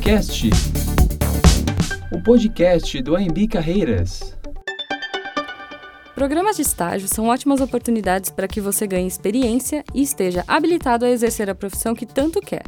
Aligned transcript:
Soulcast, 0.00 0.48
o 2.10 2.22
podcast 2.22 3.02
do 3.02 3.14
AMB 3.14 3.46
Carreiras. 3.48 4.34
Programas 6.14 6.56
de 6.56 6.62
estágio 6.62 7.06
são 7.06 7.26
ótimas 7.26 7.60
oportunidades 7.60 8.30
para 8.30 8.48
que 8.48 8.62
você 8.62 8.86
ganhe 8.86 9.06
experiência 9.06 9.84
e 9.94 10.00
esteja 10.00 10.42
habilitado 10.48 11.04
a 11.04 11.10
exercer 11.10 11.50
a 11.50 11.54
profissão 11.54 11.94
que 11.94 12.06
tanto 12.06 12.40
quer. 12.40 12.62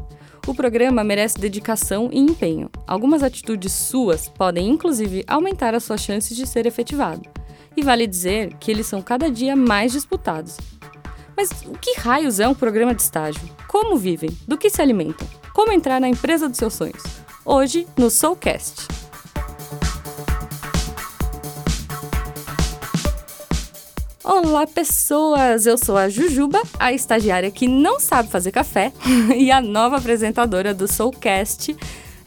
O 0.46 0.55
programa 0.55 1.03
merece 1.03 1.39
dedicação 1.39 2.11
e 2.12 2.18
empenho. 2.18 2.68
Algumas 2.87 3.23
atitudes 3.23 3.73
suas 3.73 4.29
podem, 4.29 4.69
inclusive, 4.69 5.25
aumentar 5.27 5.75
as 5.75 5.85
suas 5.85 6.03
chances 6.03 6.37
de 6.37 6.46
ser 6.46 6.67
efetivado. 6.67 7.23
E 7.75 7.83
vale 7.83 8.07
dizer 8.07 8.55
que 8.61 8.71
eles 8.71 8.87
são 8.87 9.01
cada 9.01 9.30
dia 9.30 9.57
mais 9.57 9.93
disputados. 9.93 10.59
Mas 11.35 11.51
o 11.62 11.73
que 11.79 11.99
raios 11.99 12.41
é 12.41 12.46
um 12.46 12.55
programa 12.55 12.95
de 12.95 13.01
estágio? 13.01 13.43
Como 13.67 13.96
vivem? 13.96 14.30
Do 14.46 14.59
que 14.59 14.69
se 14.69 14.83
alimentam? 14.83 15.27
Como 15.55 15.72
entrar 15.72 16.00
na 16.00 16.08
empresa 16.08 16.49
dos 16.49 16.58
seus 16.58 16.75
sonhos? 16.75 17.21
Hoje 17.45 17.89
no 17.99 18.09
Soulcast. 18.09 18.87
Olá, 24.23 24.65
pessoas! 24.65 25.67
Eu 25.67 25.77
sou 25.77 25.96
a 25.96 26.09
Jujuba, 26.09 26.63
a 26.79 26.93
estagiária 26.93 27.51
que 27.51 27.67
não 27.67 27.99
sabe 27.99 28.29
fazer 28.29 28.53
café 28.53 28.93
e 29.37 29.51
a 29.51 29.61
nova 29.61 29.96
apresentadora 29.96 30.73
do 30.73 30.87
Soulcast. 30.87 31.77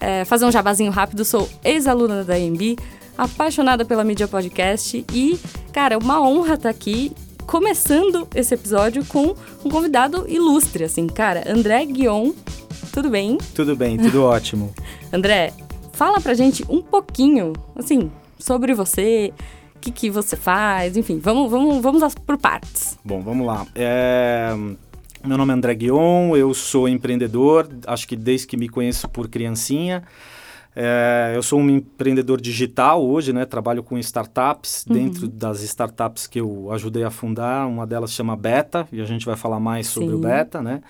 É, 0.01 0.25
fazer 0.25 0.43
um 0.43 0.51
jabazinho 0.51 0.91
rápido, 0.91 1.23
sou 1.23 1.49
ex-aluna 1.63 2.21
da 2.25 2.35
AMB, 2.35 2.75
apaixonada 3.17 3.85
pela 3.85 4.03
mídia 4.03 4.27
podcast 4.27 5.05
e, 5.13 5.39
cara, 5.71 5.97
uma 5.97 6.19
honra 6.21 6.55
estar 6.55 6.69
aqui 6.69 7.13
começando 7.47 8.27
esse 8.35 8.53
episódio 8.53 9.05
com 9.05 9.33
um 9.63 9.69
convidado 9.69 10.25
ilustre, 10.27 10.83
assim, 10.83 11.07
cara, 11.07 11.49
André 11.49 11.85
Guion. 11.85 12.33
Tudo 12.91 13.09
bem? 13.09 13.37
Tudo 13.53 13.75
bem, 13.75 13.97
tudo 13.97 14.23
ótimo. 14.25 14.73
André, 15.11 15.53
fala 15.93 16.19
pra 16.19 16.33
gente 16.33 16.65
um 16.69 16.81
pouquinho, 16.81 17.53
assim, 17.75 18.11
sobre 18.37 18.73
você, 18.73 19.33
o 19.75 19.79
que, 19.79 19.91
que 19.91 20.09
você 20.09 20.35
faz, 20.35 20.97
enfim, 20.97 21.19
vamos, 21.19 21.49
vamos, 21.49 21.81
vamos 21.81 22.15
por 22.15 22.37
partes. 22.37 22.97
Bom, 23.03 23.21
vamos 23.21 23.45
lá. 23.45 23.65
É... 23.75 24.55
Meu 25.23 25.39
nome 25.39 25.51
é 25.51 25.55
André 25.55 25.73
Guion, 25.73 26.35
eu 26.35 26.53
sou 26.53 26.87
empreendedor, 26.87 27.67
acho 27.87 28.07
que 28.07 28.15
desde 28.15 28.45
que 28.45 28.55
me 28.55 28.69
conheço 28.69 29.09
por 29.09 29.27
criancinha. 29.27 30.03
É, 30.75 31.31
eu 31.33 31.41
sou 31.41 31.59
um 31.59 31.69
empreendedor 31.69 32.41
digital 32.41 33.03
hoje, 33.03 33.31
né? 33.31 33.45
Trabalho 33.45 33.81
com 33.81 33.97
startups. 33.97 34.85
Uhum. 34.87 34.93
Dentro 34.93 35.27
das 35.27 35.63
startups 35.63 36.27
que 36.27 36.39
eu 36.39 36.69
ajudei 36.71 37.03
a 37.03 37.09
fundar, 37.09 37.65
uma 37.65 37.87
delas 37.87 38.11
chama 38.11 38.35
Beta, 38.35 38.85
e 38.91 39.01
a 39.01 39.05
gente 39.05 39.25
vai 39.25 39.37
falar 39.37 39.59
mais 39.59 39.87
sobre 39.87 40.09
Sim. 40.09 40.15
o 40.15 40.19
Beta, 40.19 40.61
né? 40.61 40.81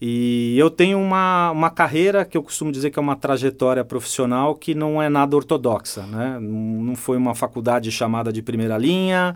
E 0.00 0.54
eu 0.58 0.70
tenho 0.70 0.98
uma, 0.98 1.50
uma 1.50 1.70
carreira 1.70 2.24
que 2.24 2.36
eu 2.36 2.42
costumo 2.42 2.70
dizer 2.70 2.90
que 2.90 2.98
é 2.98 3.02
uma 3.02 3.16
trajetória 3.16 3.84
profissional 3.84 4.54
que 4.54 4.74
não 4.74 5.00
é 5.00 5.08
nada 5.08 5.34
ortodoxa, 5.34 6.02
né? 6.02 6.38
Não 6.40 6.94
foi 6.94 7.16
uma 7.16 7.34
faculdade 7.34 7.90
chamada 7.90 8.30
de 8.32 8.42
primeira 8.42 8.76
linha, 8.76 9.34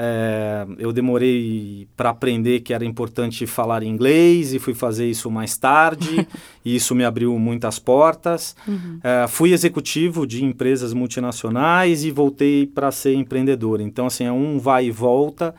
é, 0.00 0.64
eu 0.78 0.92
demorei 0.92 1.88
para 1.96 2.10
aprender 2.10 2.60
que 2.60 2.72
era 2.72 2.84
importante 2.84 3.44
falar 3.48 3.82
inglês 3.82 4.54
e 4.54 4.60
fui 4.60 4.72
fazer 4.72 5.10
isso 5.10 5.28
mais 5.28 5.56
tarde, 5.56 6.24
e 6.64 6.76
isso 6.76 6.94
me 6.94 7.04
abriu 7.04 7.36
muitas 7.36 7.80
portas. 7.80 8.54
Uhum. 8.66 9.00
É, 9.02 9.26
fui 9.26 9.52
executivo 9.52 10.24
de 10.24 10.44
empresas 10.44 10.92
multinacionais 10.92 12.04
e 12.04 12.12
voltei 12.12 12.64
para 12.64 12.92
ser 12.92 13.14
empreendedor. 13.14 13.80
Então, 13.80 14.06
assim, 14.06 14.22
é 14.22 14.30
um 14.30 14.60
vai 14.60 14.86
e 14.86 14.90
volta, 14.92 15.52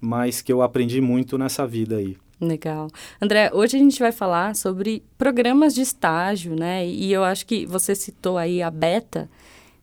mas 0.00 0.40
que 0.40 0.50
eu 0.50 0.62
aprendi 0.62 1.02
muito 1.02 1.36
nessa 1.36 1.66
vida 1.66 1.96
aí. 1.96 2.16
Legal. 2.42 2.90
André, 3.20 3.52
hoje 3.54 3.76
a 3.76 3.78
gente 3.78 4.00
vai 4.00 4.10
falar 4.10 4.56
sobre 4.56 5.04
programas 5.16 5.76
de 5.76 5.80
estágio, 5.80 6.56
né? 6.56 6.84
E 6.84 7.12
eu 7.12 7.22
acho 7.22 7.46
que 7.46 7.64
você 7.64 7.94
citou 7.94 8.36
aí 8.36 8.60
a 8.60 8.68
Beta. 8.68 9.30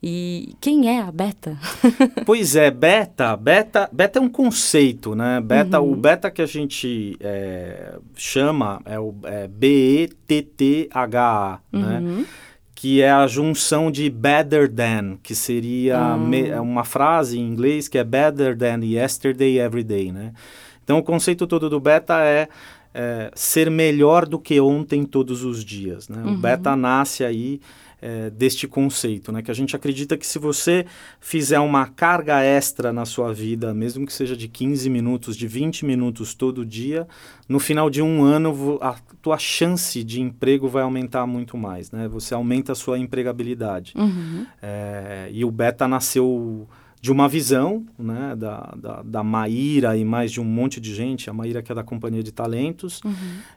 E 0.02 0.56
quem 0.62 0.90
é 0.90 1.02
a 1.02 1.12
beta? 1.12 1.58
pois 2.26 2.56
é, 2.56 2.72
beta, 2.72 3.36
beta, 3.36 3.90
beta 3.92 4.18
é 4.18 4.22
um 4.22 4.30
conceito, 4.30 5.14
né? 5.14 5.42
Beta, 5.42 5.82
uhum. 5.82 5.92
o 5.92 5.96
beta 5.96 6.32
que 6.32 6.42
a 6.42 6.46
gente 6.46 7.18
é, 7.20 7.98
chama 8.16 8.82
é 8.86 8.98
o 8.98 9.14
é 9.26 9.50
B-E-T-T-H-A, 9.50 11.60
né? 11.70 12.00
uhum. 12.00 12.20
né? 12.20 12.26
Que 12.74 13.02
é 13.02 13.12
a 13.12 13.28
junção 13.28 13.92
de 13.92 14.10
better 14.10 14.74
than, 14.74 15.18
que 15.22 15.36
seria 15.36 16.14
uhum. 16.14 16.30
me, 16.30 16.48
é 16.48 16.62
uma 16.62 16.86
frase 16.86 17.38
em 17.38 17.46
inglês 17.46 17.90
que 17.90 17.98
é 17.98 18.04
better 18.06 18.58
than 18.58 18.86
yesterday, 18.86 19.60
every 19.60 19.84
day, 19.84 20.14
né? 20.14 20.32
Então 20.90 20.98
o 20.98 21.04
conceito 21.04 21.46
todo 21.46 21.70
do 21.70 21.80
beta 21.80 22.20
é, 22.24 22.50
é 22.92 23.30
ser 23.36 23.70
melhor 23.70 24.26
do 24.26 24.40
que 24.40 24.60
ontem 24.60 25.06
todos 25.06 25.44
os 25.44 25.64
dias, 25.64 26.10
né? 26.10 26.20
O 26.24 26.30
uhum. 26.30 26.42
beta 26.42 26.76
nasce 26.76 27.24
aí 27.24 27.62
é, 28.02 28.32
deste 28.32 28.68
conceito, 28.68 29.32
né? 29.32 29.44
Que 29.44 29.52
a 29.52 29.54
gente 29.54 29.76
acredita 29.76 30.18
que 30.18 30.26
se 30.26 30.40
você 30.40 30.88
fizer 31.20 31.60
uma 31.60 31.86
carga 31.86 32.42
extra 32.42 32.92
na 32.92 33.06
sua 33.06 33.32
vida, 33.32 33.72
mesmo 33.72 34.04
que 34.04 34.12
seja 34.12 34.36
de 34.36 34.48
15 34.48 34.90
minutos, 34.90 35.38
de 35.38 35.48
20 35.48 35.86
minutos 35.86 36.34
todo 36.34 36.66
dia, 36.66 37.08
no 37.48 37.60
final 37.60 37.88
de 37.88 38.02
um 38.02 38.24
ano 38.24 38.80
a 38.82 38.96
tua 39.22 39.38
chance 39.38 40.04
de 40.04 40.20
emprego 40.20 40.68
vai 40.68 40.82
aumentar 40.82 41.28
muito 41.28 41.56
mais, 41.56 41.92
né? 41.92 42.08
Você 42.08 42.34
aumenta 42.34 42.72
a 42.72 42.76
sua 42.76 42.98
empregabilidade. 42.98 43.94
Uhum. 43.96 44.48
É, 44.60 45.30
e 45.32 45.46
o 45.46 45.52
Beta 45.52 45.88
nasceu 45.88 46.68
de 47.02 47.12
uma 47.12 47.30
visão 47.30 47.86
né, 47.98 48.36
da, 48.36 48.74
da, 48.76 49.02
da, 49.02 49.24
Maíra 49.24 49.96
e 49.96 50.04
mais 50.04 50.32
de 50.32 50.42
um 50.42 50.46
monte 50.46 50.82
de 50.82 50.94
gente, 50.94 51.30
a 51.30 51.34
Maíra 51.34 51.62
que 51.62 51.72
é 51.72 51.76
da 51.76 51.84
Companhia 51.84 52.22
de 52.22 52.32
Talentos, 52.32 53.02
uhum. 53.06 53.14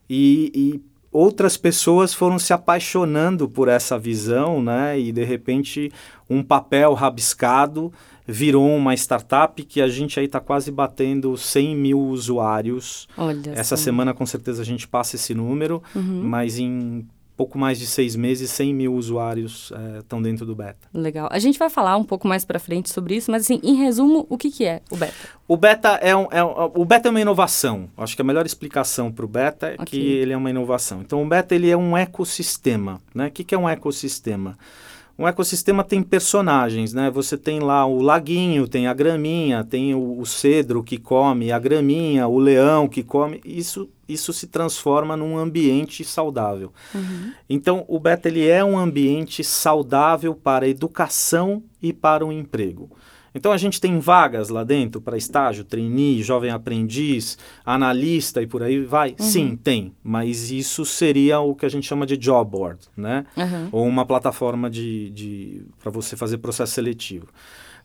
e, 0.09 0.53
e 0.55 0.83
outras 1.11 1.57
pessoas 1.57 2.15
foram 2.15 2.39
se 2.39 2.53
apaixonando 2.53 3.49
por 3.49 3.69
essa 3.69 3.99
visão, 3.99 4.63
né? 4.63 4.99
E 4.99 5.13
de 5.13 5.25
repente 5.25 5.93
um 6.31 6.43
papel 6.43 6.95
rabiscado 6.95 7.93
virou 8.27 8.75
uma 8.75 8.95
startup 8.95 9.63
que 9.65 9.83
a 9.83 9.89
gente 9.89 10.19
aí 10.19 10.27
está 10.27 10.41
quase 10.41 10.71
batendo 10.71 11.37
100 11.37 11.77
mil 11.77 12.01
usuários. 12.01 13.09
Olha 13.19 13.51
Essa 13.51 13.77
só. 13.77 13.85
semana 13.85 14.15
com 14.15 14.25
certeza 14.25 14.63
a 14.63 14.65
gente 14.65 14.87
passa 14.87 15.17
esse 15.17 15.35
número, 15.35 15.83
uhum. 15.95 16.23
mas 16.23 16.59
em 16.59 17.07
pouco 17.37 17.59
mais 17.59 17.79
de 17.79 17.87
seis 17.87 18.15
meses, 18.15 18.51
100 18.51 18.75
mil 18.75 18.95
usuários 18.95 19.73
estão 19.99 20.19
é, 20.19 20.23
dentro 20.23 20.45
do 20.45 20.55
beta. 20.55 20.89
Legal. 20.93 21.29
A 21.31 21.39
gente 21.39 21.59
vai 21.59 21.71
falar 21.71 21.97
um 21.97 22.05
pouco 22.05 22.29
mais 22.29 22.45
para 22.45 22.59
frente 22.59 22.91
sobre 22.91 23.17
isso, 23.17 23.31
mas 23.31 23.43
assim, 23.43 23.61
em 23.63 23.75
resumo, 23.75 24.27
o 24.29 24.37
que, 24.37 24.51
que 24.51 24.65
é 24.65 24.83
o 24.91 24.97
beta? 24.97 25.15
O 25.49 25.57
beta 25.57 25.89
é, 26.03 26.15
um, 26.15 26.29
é 26.31 26.45
um, 26.45 26.73
o 26.75 26.85
beta 26.85 27.09
é 27.09 27.11
uma 27.11 27.21
inovação. 27.21 27.89
Acho 27.97 28.15
que 28.15 28.23
a 28.23 28.25
melhor 28.25 28.47
explicação 28.47 29.11
para 29.11 29.25
o 29.25 29.29
beta 29.29 29.69
é 29.69 29.75
okay. 29.75 29.87
que 29.87 30.01
ele 30.01 30.33
é 30.33 30.37
uma 30.37 30.51
inovação. 30.51 31.01
Então, 31.01 31.23
o 31.23 31.27
beta 31.27 31.55
ele 31.55 31.71
é 31.71 31.77
um 31.77 31.97
ecossistema. 31.97 33.01
Né? 33.15 33.27
O 33.27 33.31
que, 33.31 33.45
que 33.45 33.55
é 33.55 33.59
um 33.59 33.69
ecossistema? 33.69 34.57
um 35.19 35.29
ecossistema 35.29 35.85
tem 35.85 36.03
personagens, 36.03 36.93
né? 36.93 37.11
Você 37.11 37.37
tem 37.37 37.61
lá 37.61 37.87
o 37.87 38.01
laguinho, 38.01 38.67
tem 38.67 38.87
a 38.87 38.95
graminha, 38.95 39.63
tem 39.63 39.95
o, 39.95 40.19
o, 40.19 40.27
cedro 40.27 40.83
que 40.83 40.99
come 40.99 41.53
a 41.53 41.59
graminha, 41.59 42.27
o 42.27 42.39
leão 42.39 42.89
que 42.89 43.03
come. 43.03 43.41
Isso, 43.45 43.89
isso 44.13 44.33
se 44.33 44.47
transforma 44.47 45.17
num 45.17 45.39
ambiente 45.39 46.05
saudável. 46.05 46.73
Uhum. 46.95 47.33
Então, 47.49 47.85
o 47.89 47.99
beta 47.99 48.29
ele 48.29 48.47
é 48.47 48.65
um 48.65 48.79
ambiente 48.79 49.43
saudável 49.43 50.35
para 50.35 50.67
a 50.67 50.69
educação 50.69 51.63
e 51.81 51.93
para 51.93 52.25
o 52.25 52.33
emprego. 52.33 52.91
Então 53.35 53.51
a 53.53 53.57
gente 53.57 53.81
tem 53.81 53.99
vagas 53.99 54.49
lá 54.49 54.63
dentro 54.63 55.01
para 55.01 55.17
estágio, 55.17 55.65
trainee, 55.65 56.23
jovem 56.23 56.51
aprendiz, 56.51 57.39
analista 57.65 58.43
e 58.43 58.47
por 58.47 58.63
aí 58.63 58.85
vai? 58.85 59.17
Uhum. 59.19 59.27
Sim, 59.27 59.57
tem. 59.57 59.95
Mas 60.03 60.51
isso 60.51 60.85
seria 60.85 61.41
o 61.41 61.55
que 61.55 61.65
a 61.65 61.69
gente 61.69 61.87
chama 61.87 62.07
de 62.07 62.17
job 62.17 62.51
board, 62.51 62.81
né? 62.97 63.25
Uhum. 63.37 63.69
Ou 63.73 63.87
uma 63.87 64.05
plataforma 64.05 64.69
de, 64.69 65.11
de 65.11 65.63
para 65.81 65.91
você 65.91 66.17
fazer 66.17 66.39
processo 66.39 66.75
seletivo. 66.75 67.29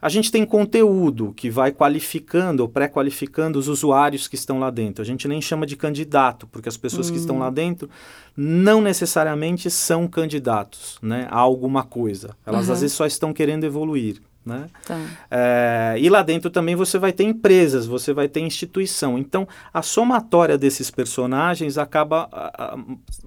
A 0.01 0.09
gente 0.09 0.31
tem 0.31 0.45
conteúdo 0.45 1.33
que 1.35 1.49
vai 1.49 1.71
qualificando 1.71 2.61
ou 2.61 2.69
pré-qualificando 2.69 3.57
os 3.57 3.67
usuários 3.67 4.27
que 4.27 4.35
estão 4.35 4.59
lá 4.59 4.69
dentro. 4.69 5.01
A 5.01 5.05
gente 5.05 5.27
nem 5.27 5.41
chama 5.41 5.65
de 5.65 5.75
candidato, 5.75 6.45
porque 6.47 6.69
as 6.69 6.77
pessoas 6.77 7.07
uhum. 7.07 7.13
que 7.13 7.19
estão 7.19 7.39
lá 7.39 7.49
hum. 7.49 7.53
dentro 7.53 7.89
não 8.35 8.79
necessariamente 8.79 9.69
são 9.71 10.07
candidatos 10.07 10.99
né, 11.01 11.27
a 11.31 11.39
alguma 11.39 11.83
coisa. 11.83 12.35
Elas 12.45 12.69
às 12.69 12.81
vezes 12.81 12.95
só 12.95 13.05
estão 13.05 13.33
querendo 13.33 13.63
evoluir. 13.63 14.21
Né? 14.47 14.69
Tá. 14.85 14.97
É, 15.29 15.95
e 15.99 16.09
lá 16.09 16.23
dentro 16.23 16.49
também 16.49 16.73
você 16.73 16.97
vai 16.97 17.11
ter 17.11 17.25
empresas, 17.25 17.85
você 17.85 18.13
vai 18.13 18.29
ter 18.29 18.39
instituição. 18.39 19.17
Então, 19.17 19.45
a 19.73 19.81
somatória 19.81 20.57
desses 20.57 20.89
personagens 20.89 21.77
acaba 21.77 22.29
a, 22.31 22.77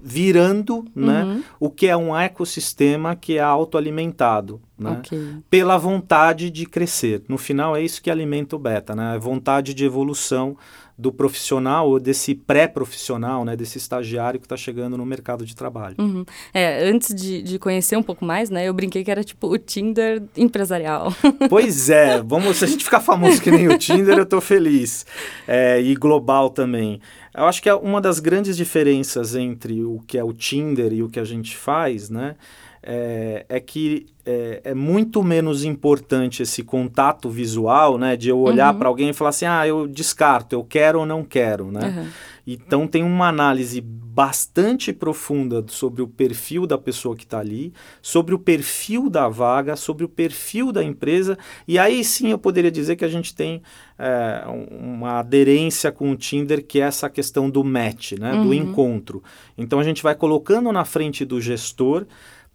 virando 0.01 0.83
né, 0.95 1.23
uhum. 1.23 1.43
o 1.59 1.69
que 1.69 1.87
é 1.87 1.95
um 1.95 2.17
ecossistema 2.17 3.15
que 3.15 3.37
é 3.37 3.41
autoalimentado. 3.41 4.59
Né? 4.77 4.99
Okay. 4.99 5.35
Pela 5.47 5.77
vontade 5.77 6.49
de 6.49 6.65
crescer. 6.65 7.21
No 7.27 7.37
final, 7.37 7.75
é 7.75 7.83
isso 7.83 8.01
que 8.01 8.09
alimenta 8.09 8.55
o 8.55 8.59
beta, 8.59 8.95
né? 8.95 9.13
a 9.13 9.17
vontade 9.19 9.75
de 9.75 9.85
evolução 9.85 10.57
do 11.01 11.11
profissional 11.11 11.89
ou 11.89 11.99
desse 11.99 12.35
pré-profissional, 12.35 13.43
né, 13.43 13.55
desse 13.55 13.79
estagiário 13.79 14.39
que 14.39 14.45
está 14.45 14.55
chegando 14.55 14.95
no 14.95 15.03
mercado 15.03 15.43
de 15.43 15.55
trabalho. 15.55 15.95
Uhum. 15.97 16.23
É, 16.53 16.83
antes 16.87 17.15
de, 17.15 17.41
de 17.41 17.57
conhecer 17.57 17.97
um 17.97 18.03
pouco 18.03 18.23
mais, 18.23 18.51
né, 18.51 18.69
eu 18.69 18.73
brinquei 18.73 19.03
que 19.03 19.09
era 19.09 19.23
tipo 19.23 19.47
o 19.47 19.57
Tinder 19.57 20.21
empresarial. 20.37 21.11
Pois 21.49 21.89
é, 21.89 22.21
vamos, 22.21 22.57
se 22.57 22.65
a 22.65 22.67
gente 22.67 22.83
ficar 22.83 22.99
famoso 22.99 23.41
que 23.41 23.49
nem 23.49 23.67
o 23.67 23.77
Tinder, 23.77 24.15
eu 24.17 24.23
estou 24.23 24.39
feliz. 24.39 25.05
É, 25.47 25.81
e 25.81 25.95
global 25.95 26.49
também. 26.49 27.01
Eu 27.35 27.45
acho 27.45 27.61
que 27.61 27.67
é 27.67 27.73
uma 27.73 27.99
das 27.99 28.19
grandes 28.19 28.55
diferenças 28.55 29.35
entre 29.35 29.83
o 29.83 30.01
que 30.05 30.17
é 30.17 30.23
o 30.23 30.33
Tinder 30.33 30.93
e 30.93 31.01
o 31.01 31.09
que 31.09 31.19
a 31.19 31.23
gente 31.23 31.57
faz, 31.57 32.09
né? 32.09 32.35
É, 32.83 33.45
é 33.47 33.59
que 33.59 34.07
é, 34.25 34.61
é, 34.63 34.73
muito 34.73 35.23
menos 35.23 35.63
importante 35.63 36.43
esse 36.43 36.63
contato 36.63 37.29
visual, 37.29 37.97
né? 37.97 38.15
De 38.15 38.29
eu 38.29 38.39
olhar 38.39 38.73
uhum. 38.73 38.79
para 38.79 38.89
alguém 38.89 39.09
e 39.09 39.13
falar 39.13 39.29
assim, 39.29 39.45
ah, 39.45 39.67
eu 39.67 39.87
descarto, 39.87 40.55
eu 40.55 40.63
quero 40.63 40.99
ou 40.99 41.05
não 41.05 41.23
quero, 41.23 41.71
né? 41.71 41.95
Uhum. 41.95 42.07
Então 42.45 42.87
tem 42.87 43.03
uma 43.03 43.27
análise 43.27 43.79
bastante 43.81 44.91
profunda 44.91 45.63
sobre 45.67 46.01
o 46.01 46.07
perfil 46.07 46.67
da 46.67 46.77
pessoa 46.77 47.15
que 47.15 47.23
está 47.23 47.39
ali, 47.39 47.71
sobre 48.01 48.35
o 48.35 48.39
perfil 48.39 49.09
da 49.09 49.29
vaga, 49.29 49.75
sobre 49.75 50.03
o 50.03 50.09
perfil 50.09 50.71
da 50.71 50.83
empresa, 50.83 51.37
e 51.67 51.79
aí 51.79 52.03
sim 52.03 52.29
eu 52.29 52.37
poderia 52.37 52.71
dizer 52.71 52.95
que 52.95 53.05
a 53.05 53.09
gente 53.09 53.33
tem 53.33 53.61
é, 53.97 54.43
uma 54.71 55.19
aderência 55.19 55.91
com 55.91 56.11
o 56.11 56.15
Tinder, 56.15 56.65
que 56.65 56.81
é 56.81 56.83
essa 56.83 57.09
questão 57.09 57.49
do 57.49 57.63
match, 57.63 58.13
né? 58.13 58.33
Uhum. 58.33 58.47
Do 58.47 58.53
encontro. 58.53 59.23
Então 59.57 59.79
a 59.79 59.83
gente 59.83 60.03
vai 60.03 60.15
colocando 60.15 60.71
na 60.71 60.83
frente 60.83 61.23
do 61.23 61.39
gestor 61.39 62.05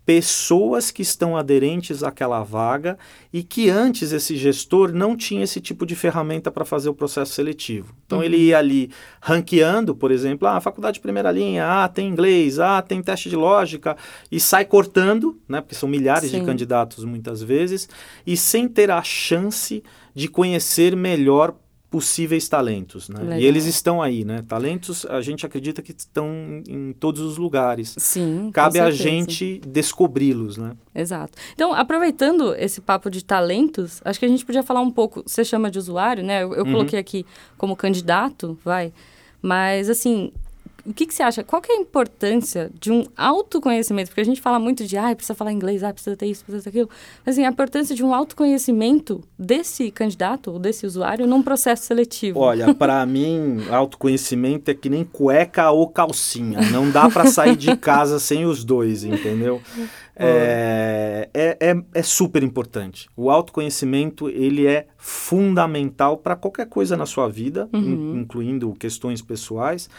pessoas 0.06 0.92
que 0.92 1.02
estão 1.02 1.36
aderentes 1.36 2.04
àquela 2.04 2.40
vaga 2.44 2.96
e 3.32 3.42
que 3.42 3.68
antes 3.68 4.12
esse 4.12 4.36
gestor 4.36 4.92
não 4.92 5.16
tinha 5.16 5.42
esse 5.42 5.60
tipo 5.60 5.84
de 5.84 5.96
ferramenta 5.96 6.48
para 6.48 6.64
fazer 6.64 6.88
o 6.88 6.94
processo 6.94 7.32
seletivo. 7.32 7.92
Então 8.06 8.18
uhum. 8.18 8.24
ele 8.24 8.36
ia 8.36 8.58
ali 8.58 8.88
ranqueando, 9.20 9.96
por 9.96 10.12
exemplo, 10.12 10.46
ah, 10.46 10.60
faculdade 10.60 10.94
de 10.94 11.00
primeira 11.00 11.32
linha, 11.32 11.66
ah, 11.66 11.88
tem 11.88 12.08
inglês, 12.08 12.60
ah, 12.60 12.80
tem 12.80 13.02
teste 13.02 13.28
de 13.28 13.34
lógica 13.34 13.96
e 14.30 14.38
sai 14.38 14.64
cortando, 14.64 15.40
né, 15.48 15.60
porque 15.60 15.74
são 15.74 15.88
milhares 15.88 16.30
Sim. 16.30 16.38
de 16.38 16.46
candidatos 16.46 17.04
muitas 17.04 17.42
vezes, 17.42 17.88
e 18.24 18.36
sem 18.36 18.68
ter 18.68 18.92
a 18.92 19.02
chance 19.02 19.82
de 20.14 20.28
conhecer 20.28 20.94
melhor 20.94 21.52
possíveis 21.90 22.48
talentos, 22.48 23.08
né? 23.08 23.40
E 23.40 23.44
eles 23.44 23.64
estão 23.64 24.02
aí, 24.02 24.24
né? 24.24 24.42
Talentos, 24.46 25.06
a 25.06 25.20
gente 25.20 25.46
acredita 25.46 25.80
que 25.80 25.92
estão 25.92 26.62
em 26.68 26.92
todos 26.92 27.20
os 27.20 27.38
lugares. 27.38 27.94
Sim. 27.98 28.50
Cabe 28.52 28.80
a 28.80 28.90
gente 28.90 29.60
descobri-los, 29.66 30.56
né? 30.56 30.72
Exato. 30.94 31.38
Então, 31.54 31.72
aproveitando 31.72 32.54
esse 32.54 32.80
papo 32.80 33.08
de 33.08 33.24
talentos, 33.24 34.00
acho 34.04 34.18
que 34.18 34.26
a 34.26 34.28
gente 34.28 34.44
podia 34.44 34.62
falar 34.62 34.80
um 34.80 34.90
pouco. 34.90 35.22
Você 35.24 35.44
chama 35.44 35.70
de 35.70 35.78
usuário, 35.78 36.24
né? 36.24 36.42
Eu, 36.42 36.54
eu 36.54 36.64
uhum. 36.64 36.72
coloquei 36.72 36.98
aqui 36.98 37.24
como 37.56 37.76
candidato, 37.76 38.58
vai. 38.64 38.92
Mas 39.40 39.88
assim, 39.88 40.32
o 40.86 40.94
que, 40.94 41.06
que 41.06 41.14
você 41.14 41.22
acha? 41.22 41.42
Qual 41.42 41.60
que 41.60 41.72
é 41.72 41.76
a 41.76 41.80
importância 41.80 42.70
de 42.78 42.92
um 42.92 43.04
autoconhecimento? 43.16 44.08
Porque 44.10 44.20
a 44.20 44.24
gente 44.24 44.40
fala 44.40 44.58
muito 44.58 44.84
de, 44.84 44.96
ah, 44.96 45.14
precisa 45.14 45.34
falar 45.34 45.52
inglês, 45.52 45.82
ah, 45.82 45.92
precisa 45.92 46.16
ter 46.16 46.26
isso, 46.26 46.44
precisa 46.44 46.64
ter 46.64 46.70
aquilo. 46.70 46.88
Mas, 47.24 47.34
assim, 47.34 47.44
a 47.44 47.50
importância 47.50 47.94
de 47.94 48.04
um 48.04 48.14
autoconhecimento 48.14 49.22
desse 49.38 49.90
candidato 49.90 50.52
ou 50.52 50.58
desse 50.58 50.86
usuário 50.86 51.26
num 51.26 51.42
processo 51.42 51.84
seletivo. 51.84 52.38
Olha, 52.38 52.72
para 52.74 53.04
mim, 53.06 53.64
autoconhecimento 53.70 54.70
é 54.70 54.74
que 54.74 54.88
nem 54.88 55.04
cueca 55.04 55.70
ou 55.70 55.88
calcinha. 55.88 56.60
Não 56.70 56.90
dá 56.90 57.10
para 57.10 57.26
sair 57.26 57.56
de 57.56 57.76
casa 57.76 58.18
sem 58.20 58.46
os 58.46 58.64
dois, 58.64 59.04
entendeu? 59.04 59.60
É, 60.18 61.28
é, 61.34 61.58
é, 61.60 61.82
é, 61.92 62.02
super 62.02 62.42
importante. 62.42 63.06
O 63.14 63.30
autoconhecimento 63.30 64.30
ele 64.30 64.66
é 64.66 64.86
fundamental 64.96 66.16
para 66.16 66.34
qualquer 66.34 66.66
coisa 66.66 66.96
na 66.96 67.04
sua 67.04 67.28
vida, 67.28 67.68
uhum. 67.70 68.14
in, 68.14 68.20
incluindo 68.20 68.72
questões 68.78 69.20
pessoais. 69.20 69.90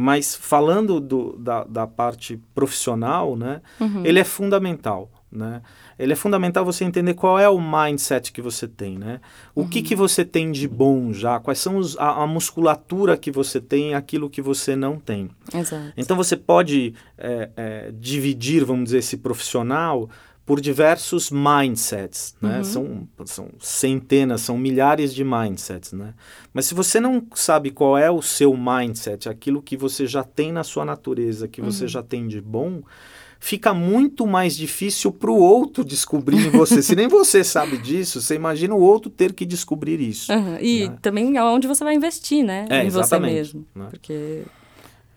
Mas 0.00 0.36
falando 0.36 1.00
do, 1.00 1.36
da, 1.36 1.64
da 1.64 1.84
parte 1.84 2.40
profissional, 2.54 3.34
né, 3.34 3.60
uhum. 3.80 4.06
ele 4.06 4.20
é 4.20 4.24
fundamental. 4.24 5.10
Né? 5.30 5.60
Ele 5.98 6.12
é 6.12 6.16
fundamental 6.16 6.64
você 6.64 6.84
entender 6.84 7.14
qual 7.14 7.36
é 7.36 7.48
o 7.48 7.60
mindset 7.60 8.30
que 8.30 8.40
você 8.40 8.68
tem, 8.68 8.96
né? 8.96 9.20
O 9.54 9.62
uhum. 9.62 9.68
que, 9.68 9.82
que 9.82 9.96
você 9.96 10.24
tem 10.24 10.52
de 10.52 10.66
bom 10.68 11.12
já, 11.12 11.38
quais 11.40 11.58
são 11.58 11.76
os, 11.76 11.98
a, 11.98 12.22
a, 12.22 12.26
musculatura 12.26 13.16
que 13.16 13.30
você 13.30 13.60
tem, 13.60 13.92
aquilo 13.92 14.30
que 14.30 14.40
você 14.40 14.74
não 14.74 14.98
tem. 14.98 15.28
Exato. 15.52 15.92
Então 15.96 16.16
você 16.16 16.34
pode 16.36 16.94
é, 17.18 17.50
é, 17.56 17.92
dividir, 17.92 18.64
vamos 18.64 18.84
dizer, 18.84 18.98
esse 18.98 19.18
profissional 19.18 20.08
por 20.48 20.62
diversos 20.62 21.30
mindsets, 21.30 22.34
né? 22.40 22.56
Uhum. 22.56 22.64
São, 22.64 23.08
são 23.26 23.48
centenas, 23.60 24.40
são 24.40 24.56
milhares 24.56 25.14
de 25.14 25.22
mindsets, 25.22 25.92
né? 25.92 26.14
Mas 26.54 26.64
se 26.64 26.72
você 26.72 26.98
não 26.98 27.22
sabe 27.34 27.70
qual 27.70 27.98
é 27.98 28.10
o 28.10 28.22
seu 28.22 28.56
mindset, 28.56 29.28
aquilo 29.28 29.60
que 29.60 29.76
você 29.76 30.06
já 30.06 30.24
tem 30.24 30.50
na 30.50 30.64
sua 30.64 30.86
natureza, 30.86 31.46
que 31.46 31.60
você 31.60 31.82
uhum. 31.82 31.88
já 31.88 32.02
tem 32.02 32.26
de 32.26 32.40
bom, 32.40 32.80
fica 33.38 33.74
muito 33.74 34.26
mais 34.26 34.56
difícil 34.56 35.12
para 35.12 35.30
o 35.30 35.38
outro 35.38 35.84
descobrir 35.84 36.46
em 36.46 36.48
você. 36.48 36.80
se 36.80 36.96
nem 36.96 37.08
você 37.08 37.44
sabe 37.44 37.76
disso, 37.76 38.22
você 38.22 38.34
imagina 38.34 38.74
o 38.74 38.80
outro 38.80 39.10
ter 39.10 39.34
que 39.34 39.44
descobrir 39.44 40.00
isso. 40.00 40.32
Uhum. 40.32 40.56
E 40.62 40.88
né? 40.88 40.98
também 41.02 41.36
aonde 41.36 41.68
você 41.68 41.84
vai 41.84 41.94
investir, 41.94 42.42
né? 42.42 42.64
É, 42.70 42.84
em 42.84 42.88
você 42.88 43.18
mesmo. 43.18 43.66
Né? 43.74 43.88
Porque 43.90 44.44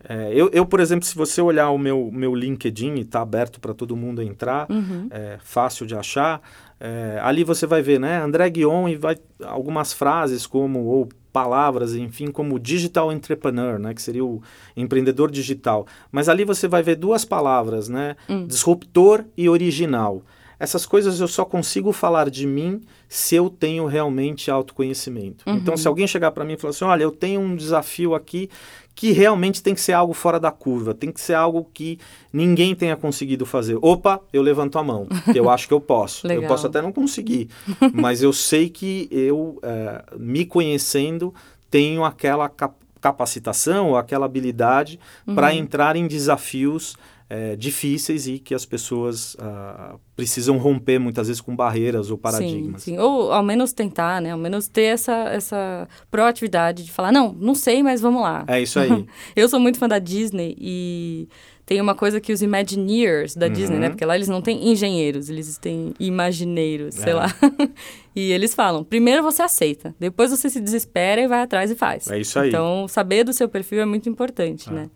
é, 0.08 0.32
eu, 0.34 0.50
eu, 0.52 0.66
por 0.66 0.80
exemplo, 0.80 1.06
se 1.06 1.14
você 1.14 1.40
olhar 1.40 1.70
o 1.70 1.78
meu, 1.78 2.10
meu 2.12 2.34
LinkedIn, 2.34 2.94
está 2.94 3.20
aberto 3.20 3.60
para 3.60 3.72
todo 3.72 3.96
mundo 3.96 4.22
entrar, 4.22 4.66
uhum. 4.70 5.08
é 5.10 5.38
fácil 5.42 5.86
de 5.86 5.94
achar. 5.94 6.40
É, 6.80 7.20
ali 7.22 7.44
você 7.44 7.66
vai 7.66 7.80
ver, 7.80 8.00
né, 8.00 8.20
André 8.20 8.50
Guion 8.50 8.88
e 8.88 8.96
vai 8.96 9.16
algumas 9.44 9.92
frases 9.92 10.46
como 10.46 10.80
ou 10.84 11.08
palavras, 11.32 11.94
enfim, 11.94 12.30
como 12.30 12.58
digital 12.58 13.12
entrepreneur, 13.12 13.78
né, 13.78 13.94
que 13.94 14.02
seria 14.02 14.24
o 14.24 14.42
empreendedor 14.76 15.30
digital. 15.30 15.86
Mas 16.10 16.28
ali 16.28 16.44
você 16.44 16.66
vai 16.66 16.82
ver 16.82 16.96
duas 16.96 17.24
palavras, 17.24 17.88
né, 17.88 18.16
uhum. 18.28 18.46
disruptor 18.46 19.24
e 19.36 19.48
original. 19.48 20.22
Essas 20.62 20.86
coisas 20.86 21.18
eu 21.18 21.26
só 21.26 21.44
consigo 21.44 21.90
falar 21.92 22.30
de 22.30 22.46
mim 22.46 22.82
se 23.08 23.34
eu 23.34 23.50
tenho 23.50 23.84
realmente 23.84 24.48
autoconhecimento. 24.48 25.42
Uhum. 25.44 25.56
Então, 25.56 25.76
se 25.76 25.88
alguém 25.88 26.06
chegar 26.06 26.30
para 26.30 26.44
mim 26.44 26.52
e 26.52 26.56
falar 26.56 26.70
assim: 26.70 26.84
olha, 26.84 27.02
eu 27.02 27.10
tenho 27.10 27.40
um 27.40 27.56
desafio 27.56 28.14
aqui 28.14 28.48
que 28.94 29.12
realmente 29.12 29.62
tem 29.62 29.74
que 29.74 29.80
ser 29.80 29.92
algo 29.92 30.12
fora 30.12 30.38
da 30.38 30.50
curva, 30.50 30.94
tem 30.94 31.10
que 31.10 31.20
ser 31.20 31.34
algo 31.34 31.68
que 31.72 31.98
ninguém 32.32 32.74
tenha 32.74 32.96
conseguido 32.96 33.46
fazer. 33.46 33.78
Opa, 33.80 34.20
eu 34.32 34.42
levanto 34.42 34.78
a 34.78 34.82
mão, 34.82 35.06
eu 35.34 35.48
acho 35.50 35.66
que 35.66 35.74
eu 35.74 35.80
posso. 35.80 36.26
eu 36.30 36.46
posso 36.46 36.66
até 36.66 36.82
não 36.82 36.92
conseguir, 36.92 37.48
mas 37.92 38.22
eu 38.22 38.32
sei 38.32 38.68
que 38.68 39.08
eu, 39.10 39.58
é, 39.62 40.04
me 40.18 40.44
conhecendo, 40.44 41.34
tenho 41.70 42.04
aquela 42.04 42.48
cap 42.48 42.74
capacitação 43.00 43.88
ou 43.88 43.96
aquela 43.96 44.26
habilidade 44.26 45.00
uhum. 45.26 45.34
para 45.34 45.52
entrar 45.52 45.96
em 45.96 46.06
desafios 46.06 46.96
é, 47.32 47.56
difíceis 47.56 48.26
e 48.26 48.38
que 48.38 48.54
as 48.54 48.66
pessoas 48.66 49.32
uh, 49.36 49.98
precisam 50.14 50.58
romper 50.58 50.98
muitas 50.98 51.28
vezes 51.28 51.40
com 51.40 51.56
barreiras 51.56 52.10
ou 52.10 52.18
paradigmas. 52.18 52.82
Sim, 52.82 52.92
sim, 52.92 52.98
ou 52.98 53.32
ao 53.32 53.42
menos 53.42 53.72
tentar, 53.72 54.20
né? 54.20 54.32
Ao 54.32 54.38
menos 54.38 54.68
ter 54.68 54.82
essa, 54.82 55.14
essa 55.30 55.88
proatividade 56.10 56.84
de 56.84 56.92
falar, 56.92 57.10
não, 57.10 57.32
não 57.32 57.54
sei, 57.54 57.82
mas 57.82 58.02
vamos 58.02 58.20
lá. 58.20 58.44
É 58.46 58.60
isso 58.60 58.78
aí. 58.78 59.06
Eu 59.34 59.48
sou 59.48 59.58
muito 59.58 59.78
fã 59.78 59.88
da 59.88 59.98
Disney 59.98 60.54
e 60.60 61.26
tem 61.64 61.80
uma 61.80 61.94
coisa 61.94 62.20
que 62.20 62.34
os 62.34 62.42
Imagineers 62.42 63.34
da 63.34 63.46
uhum. 63.46 63.52
Disney, 63.54 63.78
né? 63.78 63.88
Porque 63.88 64.04
lá 64.04 64.14
eles 64.14 64.28
não 64.28 64.42
têm 64.42 64.68
engenheiros, 64.70 65.30
eles 65.30 65.56
têm 65.56 65.94
imagineiros, 65.98 66.96
sei 66.96 67.12
é. 67.12 67.14
lá. 67.14 67.34
e 68.14 68.30
eles 68.30 68.54
falam: 68.54 68.84
primeiro 68.84 69.22
você 69.22 69.40
aceita, 69.40 69.94
depois 69.98 70.30
você 70.30 70.50
se 70.50 70.60
desespera 70.60 71.22
e 71.22 71.26
vai 71.26 71.40
atrás 71.40 71.70
e 71.70 71.74
faz. 71.74 72.10
É 72.10 72.20
isso 72.20 72.38
aí. 72.38 72.50
Então, 72.50 72.86
saber 72.88 73.24
do 73.24 73.32
seu 73.32 73.48
perfil 73.48 73.80
é 73.80 73.86
muito 73.86 74.06
importante, 74.06 74.68
é. 74.68 74.72
né? 74.72 74.90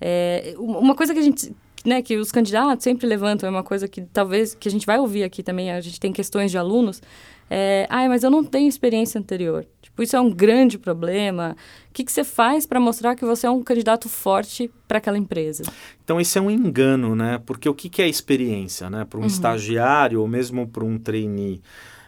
É, 0.00 0.54
uma 0.58 0.96
coisa 0.96 1.14
que 1.14 1.20
a 1.20 1.22
gente 1.22 1.54
né, 1.84 2.02
que 2.02 2.16
os 2.16 2.32
candidatos 2.32 2.84
sempre 2.84 3.06
levantam, 3.06 3.46
é 3.46 3.50
uma 3.50 3.62
coisa 3.62 3.86
que 3.86 4.02
talvez 4.02 4.54
que 4.54 4.68
a 4.68 4.70
gente 4.70 4.86
vai 4.86 4.98
ouvir 4.98 5.22
aqui 5.22 5.42
também, 5.42 5.70
a 5.70 5.80
gente 5.80 6.00
tem 6.00 6.12
questões 6.12 6.50
de 6.50 6.58
alunos, 6.58 7.00
é, 7.48 7.86
ah, 7.88 8.08
mas 8.08 8.24
eu 8.24 8.30
não 8.30 8.42
tenho 8.42 8.68
experiência 8.68 9.18
anterior. 9.20 9.66
Tipo, 9.80 10.02
isso 10.02 10.16
é 10.16 10.20
um 10.20 10.30
grande 10.30 10.78
problema. 10.78 11.56
O 11.88 11.92
que, 11.92 12.04
que 12.04 12.10
você 12.10 12.24
faz 12.24 12.66
para 12.66 12.80
mostrar 12.80 13.14
que 13.14 13.24
você 13.24 13.46
é 13.46 13.50
um 13.50 13.62
candidato 13.62 14.08
forte 14.08 14.70
para 14.86 14.98
aquela 14.98 15.16
empresa? 15.16 15.62
Então, 16.04 16.20
isso 16.20 16.36
é 16.38 16.40
um 16.40 16.50
engano, 16.50 17.14
né? 17.14 17.40
Porque 17.46 17.68
o 17.68 17.74
que, 17.74 17.88
que 17.88 18.02
é 18.02 18.08
experiência, 18.08 18.90
né? 18.90 19.04
Para 19.04 19.18
um 19.18 19.22
uhum. 19.22 19.28
estagiário 19.28 20.20
ou 20.20 20.28
mesmo 20.28 20.66
para 20.66 20.84
um 20.84 20.98
trainee? 20.98 21.62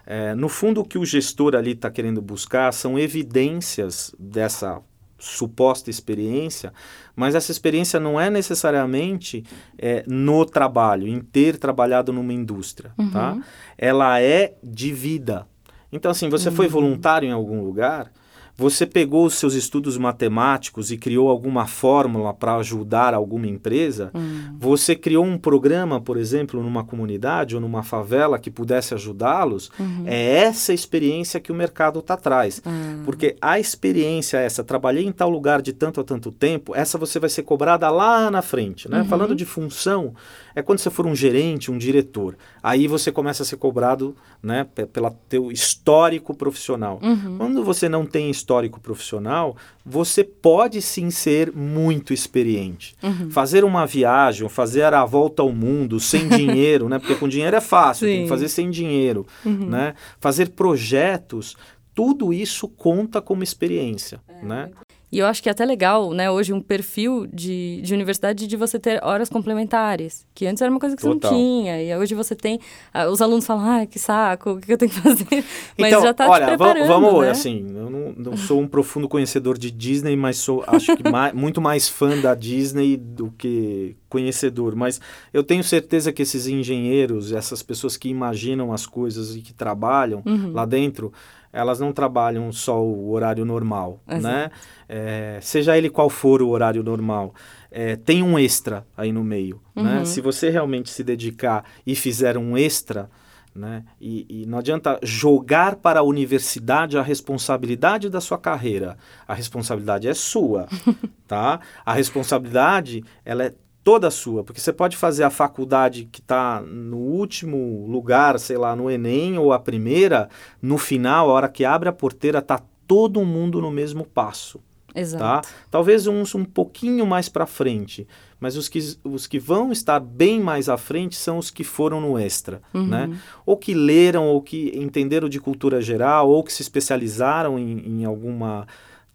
É, 0.05 0.35
no 0.35 0.49
fundo, 0.49 0.81
o 0.81 0.85
que 0.85 0.99
o 0.99 1.05
gestor 1.05 1.55
ali 1.55 1.73
está 1.73 1.91
querendo 1.91 2.21
buscar 2.21 2.73
são 2.73 2.99
evidências 2.99 4.15
dessa 4.19 4.81
suposta 5.19 5.91
experiência, 5.91 6.73
mas 7.17 7.35
essa 7.35 7.51
experiência 7.51 7.99
não 7.99 8.21
é 8.21 8.31
necessariamente 8.31 9.45
é, 9.77 10.05
no 10.07 10.45
trabalho, 10.45 11.09
em 11.09 11.21
ter 11.21 11.59
trabalhado 11.59 12.13
numa 12.13 12.33
indústria, 12.33 12.93
tá? 12.97 13.03
uhum. 13.03 13.11
tá? 13.11 13.39
Ela 13.77 14.21
é 14.21 14.55
de 14.63 14.93
vida. 14.93 15.47
Então, 15.91 16.11
assim, 16.11 16.29
você 16.29 16.49
uhum. 16.49 16.55
foi 16.55 16.69
voluntário 16.69 17.29
em 17.29 17.33
algum 17.33 17.63
lugar, 17.63 18.13
você 18.59 18.85
pegou 18.85 19.25
os 19.25 19.35
seus 19.35 19.55
estudos 19.55 19.97
matemáticos 19.97 20.91
e 20.91 20.99
criou 20.99 21.31
alguma 21.31 21.69
fórmula 21.69 22.35
para 22.35 22.57
ajudar 22.57 23.15
alguma 23.15 23.47
empresa? 23.47 24.11
Hum. 24.13 24.57
Você 24.59 24.97
criou 24.97 25.25
um 25.25 25.39
programa, 25.39 26.01
por 26.01 26.17
exemplo, 26.17 26.61
numa 26.61 26.83
comunidade 26.83 27.55
ou 27.55 27.61
numa 27.61 27.85
favela 27.85 28.37
que 28.37 28.51
pudesse 28.51 28.95
ajudá-los? 28.95 29.71
Uhum. 29.79 30.03
É 30.07 30.39
essa 30.39 30.75
experiência 30.75 31.39
que 31.39 31.53
o 31.53 31.55
mercado 31.55 32.01
está 32.01 32.15
atrás. 32.15 32.61
Uhum. 32.67 33.03
Porque 33.05 33.37
a 33.41 33.61
experiência 33.61 34.39
essa, 34.39 34.65
trabalhei 34.65 35.07
em 35.07 35.13
tal 35.13 35.31
lugar 35.31 35.63
de 35.63 35.73
tanto 35.73 36.01
a 36.01 36.05
tanto 36.05 36.33
tempo, 36.33 36.75
essa 36.75 36.99
você 36.99 37.21
vai 37.21 37.31
ser 37.31 37.45
cobrada 37.45 37.89
lá 37.91 38.29
na 38.29 38.43
frente. 38.43 38.91
Né? 38.91 39.03
Uhum. 39.03 39.05
Falando 39.05 39.37
de 39.37 39.45
função, 39.45 40.15
é 40.59 40.63
quando 40.63 40.81
você 40.81 40.91
for 40.91 41.07
um 41.07 41.15
gerente, 41.15 41.71
um 41.71 41.79
diretor. 41.79 42.37
Aí 42.61 42.89
você 42.89 43.13
começa 43.13 43.45
a 43.45 43.47
ser 43.47 43.57
cobrado 43.57 44.17
né, 44.43 44.67
pelo 44.93 45.09
teu 45.29 45.53
histórico 45.53 46.35
profissional. 46.35 46.99
Uhum. 47.01 47.39
Quando 47.39 47.63
você 47.63 47.89
não 47.89 48.05
tem 48.05 48.29
histórico, 48.29 48.81
profissional, 48.81 49.57
você 49.87 50.25
pode 50.25 50.83
sim 50.83 51.11
ser 51.11 51.53
muito 51.53 52.13
experiente. 52.13 52.97
Uhum. 53.01 53.31
Fazer 53.31 53.63
uma 53.63 53.87
viagem, 53.87 54.49
fazer 54.49 54.93
a 54.93 55.05
volta 55.05 55.43
ao 55.43 55.53
mundo 55.53 56.01
sem 56.01 56.27
dinheiro, 56.29 56.89
né? 56.89 56.99
Porque 56.99 57.15
com 57.15 57.29
dinheiro 57.29 57.57
é 57.57 57.61
fácil, 57.61 58.09
sim. 58.09 58.15
tem 58.15 58.23
que 58.25 58.29
fazer 58.29 58.49
sem 58.49 58.69
dinheiro, 58.69 59.25
uhum. 59.45 59.69
né? 59.69 59.95
Fazer 60.19 60.51
projetos, 60.51 61.57
tudo 61.95 62.33
isso 62.33 62.67
conta 62.67 63.23
como 63.23 63.45
experiência, 63.45 64.21
é, 64.27 64.45
né? 64.45 64.71
E 65.11 65.19
eu 65.19 65.27
acho 65.27 65.43
que 65.43 65.49
é 65.49 65.53
até 65.53 65.65
legal, 65.65 66.13
né, 66.13 66.31
hoje, 66.31 66.53
um 66.53 66.61
perfil 66.61 67.27
de, 67.27 67.81
de 67.83 67.95
universidade 67.95 68.47
de 68.47 68.57
você 68.57 68.79
ter 68.79 69.03
horas 69.03 69.31
complementares, 69.31 70.27
que 70.35 70.47
antes 70.47 70.61
era 70.61 70.71
uma 70.71 70.79
coisa 70.79 70.95
que 70.95 71.01
você 71.01 71.09
Total. 71.09 71.33
não 71.33 71.39
tinha, 71.39 71.83
e 71.83 71.97
hoje 71.97 72.15
você 72.15 72.35
tem, 72.35 72.61
uh, 72.95 73.09
os 73.11 73.23
alunos 73.23 73.47
falam, 73.47 73.65
ai, 73.65 73.87
que 73.87 73.99
saco, 73.99 74.51
o 74.51 74.61
que 74.61 74.71
eu 74.71 74.77
tenho 74.77 74.91
que 74.91 75.01
fazer? 75.01 75.25
Mas 75.79 75.89
então, 75.89 76.03
já 76.03 76.11
está 76.11 76.29
olha, 76.29 76.45
te 76.45 76.49
preparando, 76.49 76.87
vamos, 76.87 77.23
né? 77.23 77.31
assim, 77.31 77.67
eu 77.75 77.89
não, 77.89 78.13
não, 78.17 78.37
sou 78.37 78.61
um 78.61 78.69
profundo 78.69 79.09
conhecedor 79.09 79.57
de 79.57 79.71
Disney, 79.71 80.15
mas 80.15 80.37
sou, 80.37 80.63
acho 80.67 80.95
que 80.97 81.09
mais, 81.09 81.33
muito 81.35 81.61
mais 81.61 81.89
fã 81.89 82.19
da 82.21 82.35
Disney 82.35 82.97
do 82.97 83.31
que 83.31 83.97
conhecedor, 84.09 84.75
mas 84.75 85.01
eu 85.33 85.43
tenho 85.43 85.63
certeza 85.63 86.13
que 86.13 86.23
esses 86.23 86.47
engenheiros, 86.47 87.33
essas 87.33 87.63
pessoas 87.63 87.97
que 87.97 88.09
imaginam 88.09 88.73
as 88.73 88.87
coisas 88.87 89.37
e 89.37 89.41
que 89.41 89.53
trabalham 89.53 90.23
uhum. 90.25 90.53
lá 90.53 90.65
dentro, 90.65 91.13
elas 91.53 91.81
não 91.81 91.93
trabalham 91.93 92.51
só 92.53 92.83
o 92.83 93.11
horário 93.11 93.45
normal, 93.45 94.01
Exato. 94.07 94.23
né? 94.23 94.51
É, 94.89 95.39
seja 95.41 95.77
ele 95.77 95.91
qual 95.91 96.11
for 96.11 96.43
o 96.43 96.49
horário 96.49 96.83
normal, 96.83 97.35
é, 97.71 97.97
tem 97.97 98.23
um 98.23 98.39
extra 98.39 98.87
aí 98.97 99.13
no 99.13 99.25
meio, 99.25 99.61
né? 99.75 99.83
uhum. 99.83 99.99
né? 100.01 100.05
Se 100.05 100.21
você 100.21 100.51
realmente 100.51 100.91
se 100.91 101.03
dedicar 101.03 101.65
e 101.87 101.95
fizer 101.95 102.37
um 102.37 102.57
extra, 102.57 103.11
né? 103.55 103.83
E, 104.01 104.27
e, 104.29 104.47
não 104.47 104.59
adianta 104.59 104.99
jogar 105.03 105.77
para 105.77 106.01
a 106.01 106.03
universidade 106.03 106.97
a 106.97 107.03
responsabilidade 107.03 108.09
da 108.09 108.21
sua 108.21 108.39
carreira. 108.39 108.97
A 109.27 109.35
responsabilidade 109.35 110.07
é 110.07 110.15
sua, 110.15 110.69
tá? 111.27 111.59
A 111.85 111.93
responsabilidade 111.93 113.03
ela 113.25 113.45
é 113.45 113.55
toda 113.89 114.11
sua, 114.11 114.45
porque 114.45 114.61
você 114.61 114.71
pode 114.71 114.99
fazer 114.99 115.25
a 115.25 115.31
faculdade 115.31 116.07
que 116.13 116.21
está 116.21 116.61
no 116.61 116.99
último 116.99 117.87
lugar, 117.87 118.39
sei 118.39 118.59
lá, 118.59 118.77
no 118.77 118.91
Enem 118.91 119.39
ou 119.39 119.51
a 119.51 119.59
primeira, 119.59 120.29
no 120.61 120.77
final, 120.77 121.31
a 121.31 121.33
hora 121.33 121.49
que 121.49 121.65
abre 121.65 121.89
a 121.89 121.93
porteira, 121.93 122.43
tá 122.43 122.61
todo 122.87 123.25
mundo 123.25 123.63
no 123.63 123.71
mesmo 123.71 124.05
passo. 124.05 124.59
Tá? 124.93 125.01
Exato. 125.01 125.49
Tá? 125.49 125.55
Talvez 125.71 126.07
uns 126.07 126.35
um 126.35 126.45
pouquinho 126.45 127.07
mais 127.07 127.31
para 127.31 127.47
frente, 127.47 128.07
mas 128.39 128.59
os 128.59 128.69
que, 128.69 128.79
os 129.03 129.27
que 129.27 129.39
vão 129.39 129.73
estar 129.73 130.01
bem 130.01 130.39
mais 130.39 130.69
à 130.69 130.77
frente 130.77 131.17
são 131.17 131.39
os 131.39 131.51
que 131.51 131.65
foram 131.65 131.99
no 131.99 132.19
extra, 132.19 132.61
uhum. 132.75 132.87
né? 132.87 133.19
Ou 133.47 133.57
que 133.57 133.73
leram, 133.73 134.27
ou 134.27 134.43
que 134.43 134.71
entenderam 134.75 135.31
de 135.31 135.41
cultura 135.41 135.81
geral, 135.81 136.29
ou 136.29 136.45
que 136.45 136.53
se 136.53 136.61
especializaram 136.61 137.59
em, 137.59 138.03
em 138.03 138.05
alguma 138.05 138.67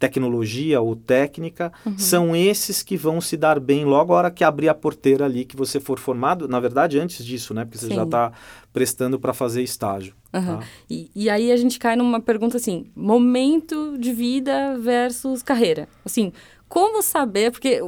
tecnologia 0.04 0.82
ou 0.82 0.98
técnica, 0.98 1.72
uhum. 1.86 1.98
são 1.98 2.36
esses 2.36 2.84
que 2.84 2.98
vão 2.98 3.22
se 3.22 3.38
dar 3.38 3.58
bem 3.58 3.86
logo 3.86 4.12
a 4.12 4.18
hora 4.18 4.32
que 4.32 4.44
abrir 4.44 4.68
a 4.68 4.76
porteira 4.76 5.24
ali 5.24 5.46
que 5.46 5.56
você 5.56 5.80
for 5.80 5.98
formado. 5.98 6.46
Na 6.46 6.60
verdade, 6.60 7.00
antes 7.00 7.24
disso, 7.24 7.54
né? 7.54 7.64
Porque 7.64 7.78
você 7.78 7.88
Sim. 7.88 7.96
já 7.96 8.04
está 8.04 8.34
prestando 8.74 9.18
para 9.18 9.34
fazer 9.34 9.64
estágio. 9.64 10.14
Uhum. 10.34 10.58
Tá? 10.58 10.64
E, 10.90 11.10
e, 11.16 11.30
aí 11.30 11.54
a 11.54 11.56
gente 11.56 11.80
cai 11.80 11.96
numa 11.96 12.20
pergunta 12.20 12.58
assim: 12.58 12.88
momento 12.94 13.98
de 13.98 14.12
vida 14.12 14.78
versus 14.78 15.42
carreira. 15.42 15.88
Assim, 16.04 16.34
como 16.68 17.02
saber? 17.02 17.52
Porque 17.52 17.80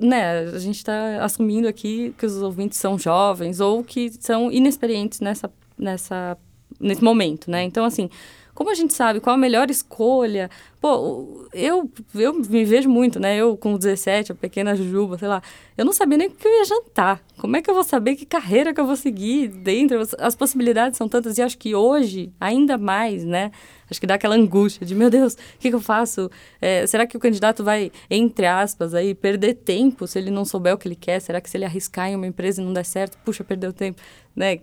né, 0.00 0.42
a 0.42 0.58
gente 0.60 0.76
está 0.76 1.24
assumindo 1.24 1.66
aqui 1.66 2.14
que 2.16 2.26
os 2.26 2.40
ouvintes 2.42 2.78
são 2.78 2.96
jovens 2.96 3.58
ou 3.58 3.82
que 3.82 4.12
são 4.20 4.52
inexperientes 4.52 5.18
nessa, 5.18 5.50
nessa, 5.76 6.38
nesse 6.78 7.02
momento, 7.02 7.50
né? 7.50 7.64
Então, 7.64 7.84
assim 7.84 8.08
como 8.56 8.70
a 8.70 8.74
gente 8.74 8.94
sabe 8.94 9.20
qual 9.20 9.34
a 9.34 9.38
melhor 9.38 9.70
escolha? 9.70 10.50
Pô, 10.86 11.48
eu, 11.52 11.90
eu 12.14 12.32
me 12.32 12.64
vejo 12.64 12.88
muito, 12.88 13.18
né? 13.18 13.36
Eu 13.36 13.56
com 13.56 13.76
17, 13.76 14.30
a 14.30 14.34
pequena 14.36 14.76
Jujuba, 14.76 15.18
sei 15.18 15.26
lá. 15.26 15.42
Eu 15.76 15.84
não 15.84 15.92
sabia 15.92 16.16
nem 16.16 16.28
o 16.28 16.30
que 16.30 16.46
eu 16.46 16.58
ia 16.58 16.64
jantar. 16.64 17.20
Como 17.38 17.56
é 17.56 17.60
que 17.60 17.68
eu 17.68 17.74
vou 17.74 17.82
saber 17.82 18.14
que 18.14 18.24
carreira 18.24 18.72
que 18.72 18.80
eu 18.80 18.86
vou 18.86 18.94
seguir 18.94 19.48
dentro? 19.48 20.00
As 20.18 20.36
possibilidades 20.36 20.96
são 20.96 21.08
tantas 21.08 21.38
e 21.38 21.42
acho 21.42 21.58
que 21.58 21.74
hoje, 21.74 22.32
ainda 22.40 22.78
mais, 22.78 23.24
né? 23.24 23.50
Acho 23.90 24.00
que 24.00 24.06
dá 24.06 24.14
aquela 24.14 24.34
angústia 24.34 24.86
de, 24.86 24.94
meu 24.94 25.10
Deus, 25.10 25.34
o 25.34 25.58
que, 25.58 25.70
que 25.70 25.74
eu 25.74 25.80
faço? 25.80 26.30
É, 26.60 26.86
será 26.86 27.06
que 27.06 27.16
o 27.16 27.20
candidato 27.20 27.62
vai, 27.62 27.92
entre 28.10 28.46
aspas, 28.46 28.94
aí, 28.94 29.14
perder 29.14 29.54
tempo 29.54 30.06
se 30.06 30.18
ele 30.18 30.30
não 30.30 30.44
souber 30.44 30.74
o 30.74 30.78
que 30.78 30.88
ele 30.88 30.96
quer? 30.96 31.20
Será 31.20 31.40
que 31.40 31.48
se 31.48 31.56
ele 31.56 31.64
arriscar 31.64 32.08
em 32.08 32.16
uma 32.16 32.26
empresa 32.26 32.60
e 32.60 32.64
não 32.64 32.72
der 32.72 32.84
certo, 32.84 33.18
puxa, 33.24 33.44
perdeu 33.44 33.72
tempo? 33.72 34.00
Né? 34.34 34.58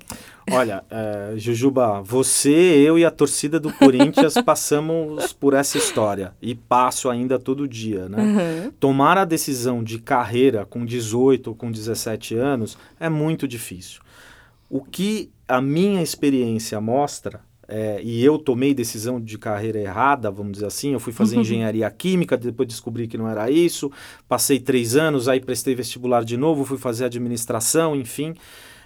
Olha, 0.52 0.84
é, 0.92 1.34
Jujuba, 1.36 2.02
você, 2.04 2.52
eu 2.52 3.00
e 3.00 3.04
a 3.04 3.10
torcida 3.10 3.60
do 3.60 3.74
Corinthians 3.74 4.36
passamos 4.46 5.34
por 5.34 5.56
essa 5.56 5.80
história 5.80 6.13
e 6.42 6.56
passo 6.56 7.10
ainda 7.10 7.40
todo 7.40 7.68
dia, 7.68 8.08
né? 8.10 8.22
Uhum. 8.22 8.72
Tomar 8.80 9.18
a 9.18 9.26
decisão 9.26 9.84
de 9.84 10.00
carreira 10.00 10.66
com 10.66 10.86
18 10.86 11.48
ou 11.48 11.56
com 11.56 11.72
17 11.72 12.36
anos 12.36 12.78
é 13.00 13.10
muito 13.10 13.48
difícil. 13.48 14.02
O 14.70 14.82
que 14.82 15.32
a 15.48 15.62
minha 15.62 16.02
experiência 16.02 16.80
mostra 16.82 17.42
é, 17.68 18.02
e 18.04 18.24
eu 18.24 18.38
tomei 18.38 18.74
decisão 18.74 19.20
de 19.20 19.38
carreira 19.38 19.80
errada, 19.80 20.30
vamos 20.30 20.54
dizer 20.54 20.66
assim. 20.66 20.94
Eu 20.94 21.00
fui 21.00 21.14
fazer 21.14 21.38
engenharia 21.40 21.90
química, 21.90 22.38
depois 22.38 22.68
descobri 22.68 23.08
que 23.08 23.18
não 23.18 23.28
era 23.28 23.50
isso. 23.50 23.92
Passei 24.28 24.60
três 24.60 24.96
anos, 24.96 25.28
aí 25.28 25.40
prestei 25.40 25.74
vestibular 25.74 26.24
de 26.24 26.38
novo, 26.38 26.66
fui 26.66 26.78
fazer 26.78 27.06
administração, 27.06 27.96
enfim. 27.96 28.34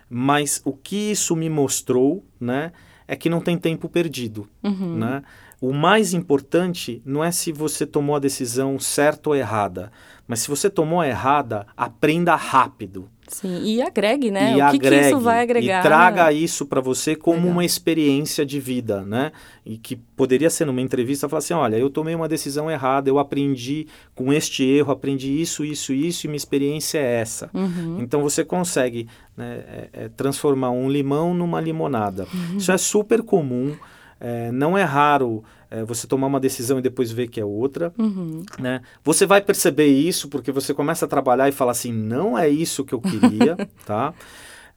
Mas 0.10 0.62
o 0.64 0.72
que 0.72 1.12
isso 1.12 1.36
me 1.36 1.50
mostrou, 1.50 2.24
né, 2.40 2.72
é 3.08 3.16
que 3.16 3.30
não 3.30 3.42
tem 3.42 3.58
tempo 3.58 3.90
perdido, 3.90 4.48
uhum. 4.64 4.98
né? 4.98 5.24
O 5.60 5.74
mais 5.74 6.14
importante 6.14 7.02
não 7.04 7.24
é 7.24 7.32
se 7.32 7.52
você 7.52 7.86
tomou 7.86 8.16
a 8.16 8.20
decisão 8.20 8.78
certa 8.78 9.30
ou 9.30 9.36
errada, 9.36 9.92
mas 10.28 10.42
se 10.42 10.50
você 10.50 10.70
tomou 10.70 11.02
a 11.02 11.08
errada, 11.08 11.66
aprenda 11.76 12.36
rápido. 12.36 13.10
Sim, 13.28 13.62
e 13.64 13.82
agregue, 13.82 14.32
né? 14.32 14.52
E 14.52 14.54
o 14.54 14.56
que, 14.56 14.62
agregue, 14.62 15.02
que 15.02 15.08
isso 15.08 15.20
vai 15.20 15.42
agregar? 15.42 15.80
E 15.80 15.84
traga 15.84 16.32
isso 16.32 16.66
para 16.66 16.80
você 16.80 17.16
como 17.16 17.40
Legal. 17.40 17.52
uma 17.52 17.66
experiência 17.66 18.46
de 18.46 18.60
vida, 18.60 19.02
né? 19.02 19.32
E 19.66 19.78
que 19.78 19.96
poderia 19.96 20.50
ser 20.50 20.66
numa 20.66 20.80
entrevista 20.80 21.28
falar 21.28 21.40
assim, 21.40 21.54
olha, 21.54 21.76
eu 21.76 21.90
tomei 21.90 22.16
uma 22.16 22.28
decisão 22.28 22.72
errada, 22.72 23.10
eu 23.10 23.20
aprendi 23.20 23.88
com 24.16 24.32
este 24.32 24.64
erro, 24.64 24.92
aprendi 24.92 25.42
isso, 25.42 25.66
isso, 25.66 25.92
isso, 25.92 26.26
e 26.26 26.28
minha 26.30 26.38
experiência 26.38 27.00
é 27.00 27.20
essa. 27.20 27.50
Uhum. 27.54 27.98
Então 28.00 28.22
você 28.22 28.46
consegue 28.46 29.08
né, 29.36 29.64
é, 29.68 29.90
é, 29.92 30.10
transformar 30.10 30.72
um 30.72 30.90
limão 30.90 31.34
numa 31.34 31.60
limonada. 31.60 32.28
Uhum. 32.34 32.58
Isso 32.58 32.72
é 32.72 32.78
super 32.78 33.22
comum. 33.22 33.76
É, 34.20 34.52
não 34.52 34.78
é 34.78 34.84
raro 34.84 35.44
é, 35.70 35.84
você 35.84 36.08
tomar 36.08 36.28
uma 36.28 36.40
decisão 36.40 36.80
e 36.80 36.82
depois 36.82 37.12
ver 37.12 37.28
que 37.28 37.40
é 37.40 37.46
outra. 37.46 37.94
Uhum. 37.98 38.44
Né? 38.60 38.82
Você 39.04 39.26
vai 39.26 39.42
perceber 39.42 39.88
isso 39.88 40.30
porque 40.30 40.52
você 40.52 40.74
começa 40.74 41.06
a 41.06 41.08
trabalhar 41.08 41.50
e 41.50 41.52
fala 41.52 41.72
assim, 41.72 41.92
não 41.92 42.38
é 42.38 42.50
isso 42.50 42.86
que 42.86 42.94
eu 42.94 43.02
queria, 43.02 43.58
tá? 43.86 44.14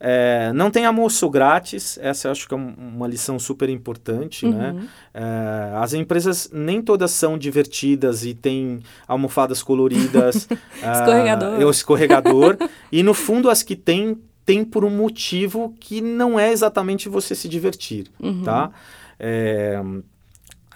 É, 0.03 0.51
não 0.55 0.71
tem 0.71 0.87
almoço 0.87 1.29
grátis, 1.29 1.99
essa 2.01 2.29
eu 2.29 2.33
acho 2.33 2.49
que 2.49 2.55
é 2.55 2.57
uma 2.57 3.07
lição 3.07 3.39
super 3.39 3.69
importante, 3.69 4.47
né? 4.47 4.71
uhum. 4.71 4.81
né? 4.81 4.89
É, 5.13 5.77
as 5.77 5.93
empresas 5.93 6.49
nem 6.51 6.81
todas 6.81 7.11
são 7.11 7.37
divertidas 7.37 8.25
e 8.25 8.33
tem 8.33 8.81
almofadas 9.07 9.63
coloridas. 9.63 10.49
escorregador. 10.81 11.61
É, 11.61 11.65
o 11.67 11.71
escorregador. 11.71 12.57
e 12.91 13.03
no 13.03 13.13
fundo 13.13 13.51
as 13.51 13.63
que 13.63 13.77
tem, 13.77 14.17
tem 14.47 14.65
por 14.65 14.87
um 14.87 14.91
motivo 14.91 15.75
que 15.79 16.01
não 16.01 16.41
é 16.41 16.51
exatamente 16.51 17.07
você 17.07 17.35
se 17.35 17.47
divertir, 17.47 18.07
uhum. 18.19 18.43
tá? 18.43 18.71
É, 19.21 19.81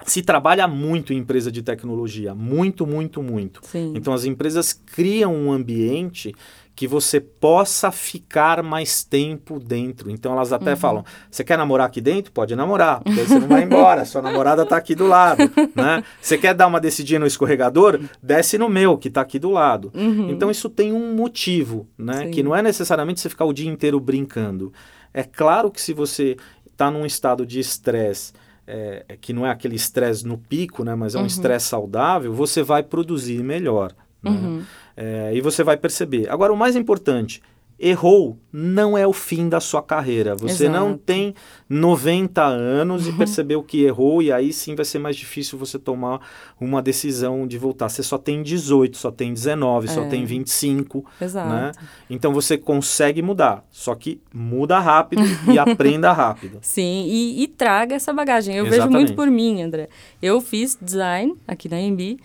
se 0.05 0.21
trabalha 0.21 0.69
muito 0.69 1.13
em 1.13 1.17
empresa 1.17 1.51
de 1.51 1.63
tecnologia, 1.63 2.35
muito, 2.35 2.87
muito, 2.87 3.23
muito. 3.23 3.61
Sim. 3.65 3.95
Então 3.97 4.13
as 4.13 4.25
empresas 4.25 4.73
criam 4.73 5.35
um 5.35 5.51
ambiente 5.51 6.35
que 6.77 6.89
você 6.89 7.21
possa 7.21 7.93
ficar 7.93 8.63
mais 8.63 9.05
tempo 9.05 9.61
dentro. 9.61 10.11
Então 10.11 10.33
elas 10.33 10.53
até 10.53 10.73
uhum. 10.73 10.77
falam: 10.77 11.05
você 11.31 11.45
quer 11.45 11.57
namorar 11.57 11.87
aqui 11.87 12.01
dentro? 12.01 12.33
Pode 12.33 12.55
namorar, 12.55 13.01
porque 13.03 13.25
você 13.25 13.39
não 13.39 13.49
vai 13.49 13.63
embora, 13.63 14.05
sua 14.05 14.21
namorada 14.21 14.63
está 14.63 14.77
aqui 14.77 14.95
do 14.95 15.07
lado. 15.07 15.43
Né? 15.75 16.05
Você 16.21 16.39
quer 16.39 16.55
dar 16.55 16.67
uma 16.69 16.81
descidinha 16.81 17.19
no 17.19 17.27
escorregador? 17.27 17.99
Desce 18.23 18.57
no 18.57 18.69
meu, 18.69 18.97
que 18.97 19.09
está 19.09 19.21
aqui 19.21 19.39
do 19.39 19.51
lado. 19.51 19.91
Uhum. 19.95 20.31
Então 20.31 20.51
isso 20.51 20.69
tem 20.69 20.93
um 20.93 21.15
motivo, 21.15 21.89
né? 21.99 22.29
Que 22.29 22.43
não 22.43 22.55
é 22.55 22.63
necessariamente 22.63 23.21
você 23.21 23.29
ficar 23.29 23.45
o 23.45 23.53
dia 23.53 23.69
inteiro 23.69 23.99
brincando. 23.99 24.73
É 25.13 25.25
claro 25.25 25.71
que 25.71 25.81
se 25.81 25.93
você 25.93 26.37
está 26.75 26.91
num 26.91 27.07
estado 27.07 27.47
de 27.47 27.61
estresse 27.61 28.33
é, 28.67 29.05
é, 29.09 29.17
que 29.17 29.33
não 29.33 29.47
é 29.47 29.51
aquele 29.51 29.77
estresse 29.77 30.27
no 30.27 30.39
pico, 30.39 30.85
né, 30.85 30.95
mas 30.95 31.15
é 31.15 31.19
um 31.19 31.23
uhum. 31.23 31.27
estresse 31.27 31.67
saudável, 31.67 32.33
você 32.33 32.63
vai 32.63 32.83
produzir 32.83 33.43
melhor. 33.43 33.93
Né? 34.23 34.31
Uhum. 34.31 34.63
É, 34.97 35.33
e 35.35 35.41
você 35.41 35.63
vai 35.63 35.77
perceber. 35.77 36.31
Agora, 36.31 36.53
o 36.53 36.57
mais 36.57 36.77
importante, 36.77 37.43
errou, 37.85 38.39
não 38.51 38.97
é 38.97 39.07
o 39.07 39.13
fim 39.13 39.47
da 39.47 39.61
sua 39.61 39.83
carreira. 39.83 40.35
Você 40.35 40.65
Exato. 40.65 40.81
não 40.81 40.97
tem 40.97 41.35
90 41.69 42.43
anos 42.43 43.07
e 43.07 43.11
uhum. 43.11 43.19
percebeu 43.19 43.63
que 43.63 43.85
errou, 43.85 44.23
e 44.23 44.33
aí 44.33 44.55
sim 44.55 44.75
vai 44.75 44.87
ser 44.87 44.99
mais 44.99 45.15
difícil 45.17 45.59
você 45.59 45.79
tomar 45.79 46.19
uma 46.59 46.81
decisão 46.81 47.47
de 47.47 47.59
voltar. 47.59 47.91
Você 47.91 48.03
só 48.03 48.17
tem 48.17 48.43
18, 48.43 48.97
só 48.97 49.11
tem 49.11 49.35
19, 49.35 49.87
é. 49.87 49.91
só 49.91 50.07
tem 50.07 50.25
25. 50.25 51.05
Exato. 51.21 51.49
Né? 51.51 51.73
Então 52.09 52.33
você 52.33 52.57
consegue 52.57 53.21
mudar, 53.21 53.63
só 53.71 53.95
que 53.95 54.19
muda 54.33 54.81
rápido 54.81 55.23
e 55.53 55.59
aprenda 55.61 56.11
rápido. 56.11 56.61
Sim, 56.63 57.05
e, 57.07 57.43
e 57.43 57.49
traga 57.49 57.95
essa 57.95 58.15
bagagem. 58.15 58.57
Eu 58.57 58.65
Exatamente. 58.65 58.93
vejo 58.93 58.99
muito 58.99 59.15
por 59.15 59.31
mim, 59.31 59.61
André. 59.61 59.91
Eu 60.23 60.41
fiz 60.41 60.79
design 60.81 61.37
aqui 61.47 61.69
na 61.69 61.77
MB 61.77 62.17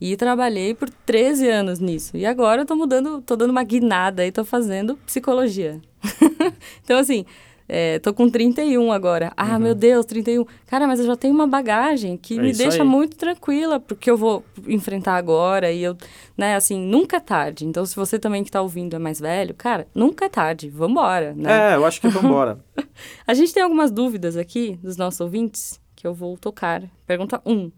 e 0.00 0.16
trabalhei 0.16 0.74
por 0.74 0.90
13 0.90 1.48
anos 1.48 1.78
nisso. 1.78 2.16
E 2.16 2.26
agora 2.26 2.62
eu 2.62 2.66
tô 2.66 2.76
mudando, 2.76 3.22
tô 3.22 3.36
dando 3.36 3.50
uma 3.50 3.64
guinada 3.64 4.26
e 4.26 4.32
tô 4.32 4.44
fazendo 4.44 4.96
psicologia. 5.06 5.80
então, 6.84 6.98
assim, 6.98 7.24
é, 7.68 7.98
tô 7.98 8.14
com 8.14 8.28
31 8.28 8.92
agora. 8.92 9.32
Ah, 9.36 9.54
uhum. 9.54 9.58
meu 9.58 9.74
Deus, 9.74 10.06
31. 10.06 10.44
Cara, 10.66 10.86
mas 10.86 11.00
eu 11.00 11.06
já 11.06 11.16
tenho 11.16 11.34
uma 11.34 11.46
bagagem 11.46 12.16
que 12.16 12.38
é 12.38 12.42
me 12.42 12.52
deixa 12.52 12.82
aí. 12.82 12.88
muito 12.88 13.16
tranquila 13.16 13.80
porque 13.80 14.10
eu 14.10 14.16
vou 14.16 14.44
enfrentar 14.66 15.16
agora. 15.16 15.72
E 15.72 15.82
eu, 15.82 15.96
né, 16.36 16.54
assim, 16.54 16.78
nunca 16.78 17.16
é 17.16 17.20
tarde. 17.20 17.64
Então, 17.66 17.84
se 17.84 17.96
você 17.96 18.18
também 18.18 18.44
que 18.44 18.50
tá 18.50 18.62
ouvindo 18.62 18.94
é 18.94 18.98
mais 18.98 19.18
velho, 19.18 19.54
cara, 19.54 19.88
nunca 19.94 20.26
é 20.26 20.28
tarde. 20.28 20.68
Vambora, 20.68 21.34
né? 21.34 21.72
É, 21.72 21.76
eu 21.76 21.84
acho 21.84 22.00
que 22.00 22.08
vambora. 22.08 22.58
A 23.26 23.34
gente 23.34 23.52
tem 23.52 23.62
algumas 23.62 23.90
dúvidas 23.90 24.36
aqui 24.36 24.78
dos 24.82 24.96
nossos 24.96 25.20
ouvintes 25.20 25.80
que 25.96 26.06
eu 26.06 26.14
vou 26.14 26.36
tocar. 26.36 26.82
Pergunta 27.06 27.40
1. 27.44 27.52
Um. 27.52 27.72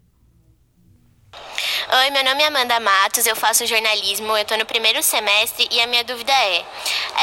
Oi, 1.90 2.10
meu 2.10 2.22
nome 2.22 2.42
é 2.42 2.48
Amanda 2.48 2.78
Matos, 2.80 3.26
eu 3.26 3.34
faço 3.34 3.64
jornalismo, 3.66 4.36
eu 4.36 4.42
estou 4.42 4.58
no 4.58 4.66
primeiro 4.66 5.02
semestre 5.02 5.66
e 5.72 5.80
a 5.80 5.86
minha 5.86 6.04
dúvida 6.04 6.30
é: 6.30 6.62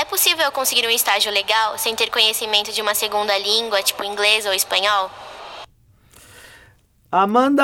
é 0.02 0.06
possível 0.06 0.44
eu 0.44 0.52
conseguir 0.52 0.88
um 0.88 0.90
estágio 0.90 1.32
legal 1.32 1.78
sem 1.78 1.96
ter 1.96 2.10
conhecimento 2.10 2.72
de 2.72 2.82
uma 2.82 2.96
segunda 2.96 3.38
língua, 3.38 3.84
tipo 3.84 4.04
inglês 4.04 4.44
ou 4.48 4.54
espanhol? 4.54 5.12
Amanda, 7.12 7.64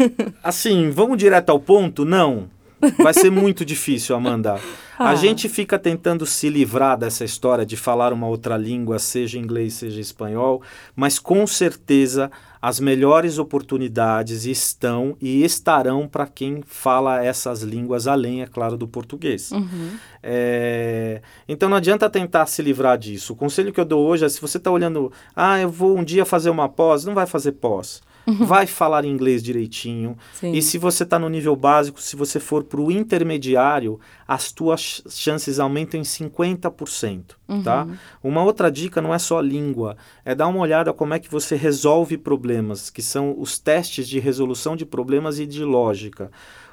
assim, 0.44 0.90
vamos 0.90 1.16
direto 1.16 1.48
ao 1.48 1.58
ponto? 1.58 2.04
Não. 2.04 2.50
Vai 2.98 3.14
ser 3.14 3.30
muito 3.30 3.64
difícil, 3.64 4.14
Amanda. 4.14 4.60
Ah. 4.98 5.08
A 5.08 5.14
gente 5.14 5.48
fica 5.48 5.78
tentando 5.78 6.26
se 6.26 6.50
livrar 6.50 6.98
dessa 6.98 7.24
história 7.24 7.64
de 7.64 7.78
falar 7.78 8.12
uma 8.12 8.26
outra 8.26 8.58
língua, 8.58 8.98
seja 8.98 9.38
inglês, 9.38 9.72
seja 9.72 10.00
espanhol, 10.00 10.62
mas 10.94 11.18
com 11.18 11.46
certeza 11.46 12.30
as 12.66 12.80
melhores 12.80 13.38
oportunidades 13.38 14.44
estão 14.44 15.16
e 15.20 15.44
estarão 15.44 16.08
para 16.08 16.26
quem 16.26 16.64
fala 16.66 17.24
essas 17.24 17.62
línguas, 17.62 18.08
além, 18.08 18.42
é 18.42 18.46
claro, 18.48 18.76
do 18.76 18.88
português. 18.88 19.52
Uhum. 19.52 19.90
É... 20.20 21.22
Então 21.48 21.68
não 21.68 21.76
adianta 21.76 22.10
tentar 22.10 22.44
se 22.46 22.60
livrar 22.62 22.98
disso. 22.98 23.34
O 23.34 23.36
conselho 23.36 23.72
que 23.72 23.78
eu 23.78 23.84
dou 23.84 24.04
hoje 24.04 24.24
é: 24.24 24.28
se 24.28 24.40
você 24.40 24.58
está 24.58 24.68
olhando, 24.68 25.12
ah, 25.36 25.60
eu 25.60 25.70
vou 25.70 25.96
um 25.96 26.02
dia 26.02 26.24
fazer 26.24 26.50
uma 26.50 26.68
pós, 26.68 27.04
não 27.04 27.14
vai 27.14 27.24
fazer 27.24 27.52
pós. 27.52 28.02
Uhum. 28.26 28.44
Vai 28.46 28.66
falar 28.66 29.04
inglês 29.04 29.42
direitinho. 29.42 30.16
Sim. 30.34 30.52
E 30.52 30.60
se 30.60 30.78
você 30.78 31.04
está 31.04 31.18
no 31.18 31.28
nível 31.28 31.54
básico, 31.54 32.00
se 32.00 32.16
você 32.16 32.40
for 32.40 32.64
para 32.64 32.80
o 32.80 32.90
intermediário, 32.90 34.00
as 34.26 34.50
tuas 34.50 35.02
chances 35.08 35.60
aumentam 35.60 36.00
em 36.00 36.02
50%. 36.02 37.36
Uhum. 37.48 37.62
Tá? 37.62 37.86
Uma 38.22 38.42
outra 38.42 38.70
dica 38.70 39.00
não 39.00 39.14
é 39.14 39.18
só 39.18 39.40
língua, 39.40 39.96
é 40.24 40.34
dar 40.34 40.48
uma 40.48 40.60
olhada 40.60 40.92
como 40.92 41.14
é 41.14 41.18
que 41.18 41.30
você 41.30 41.54
resolve 41.54 42.18
problemas, 42.18 42.90
que 42.90 43.02
são 43.02 43.34
os 43.38 43.58
testes 43.58 44.08
de 44.08 44.18
resolução 44.18 44.76
de 44.76 44.84
problemas 44.84 45.38
e 45.38 45.46
de 45.46 45.64
lógica. 45.64 46.30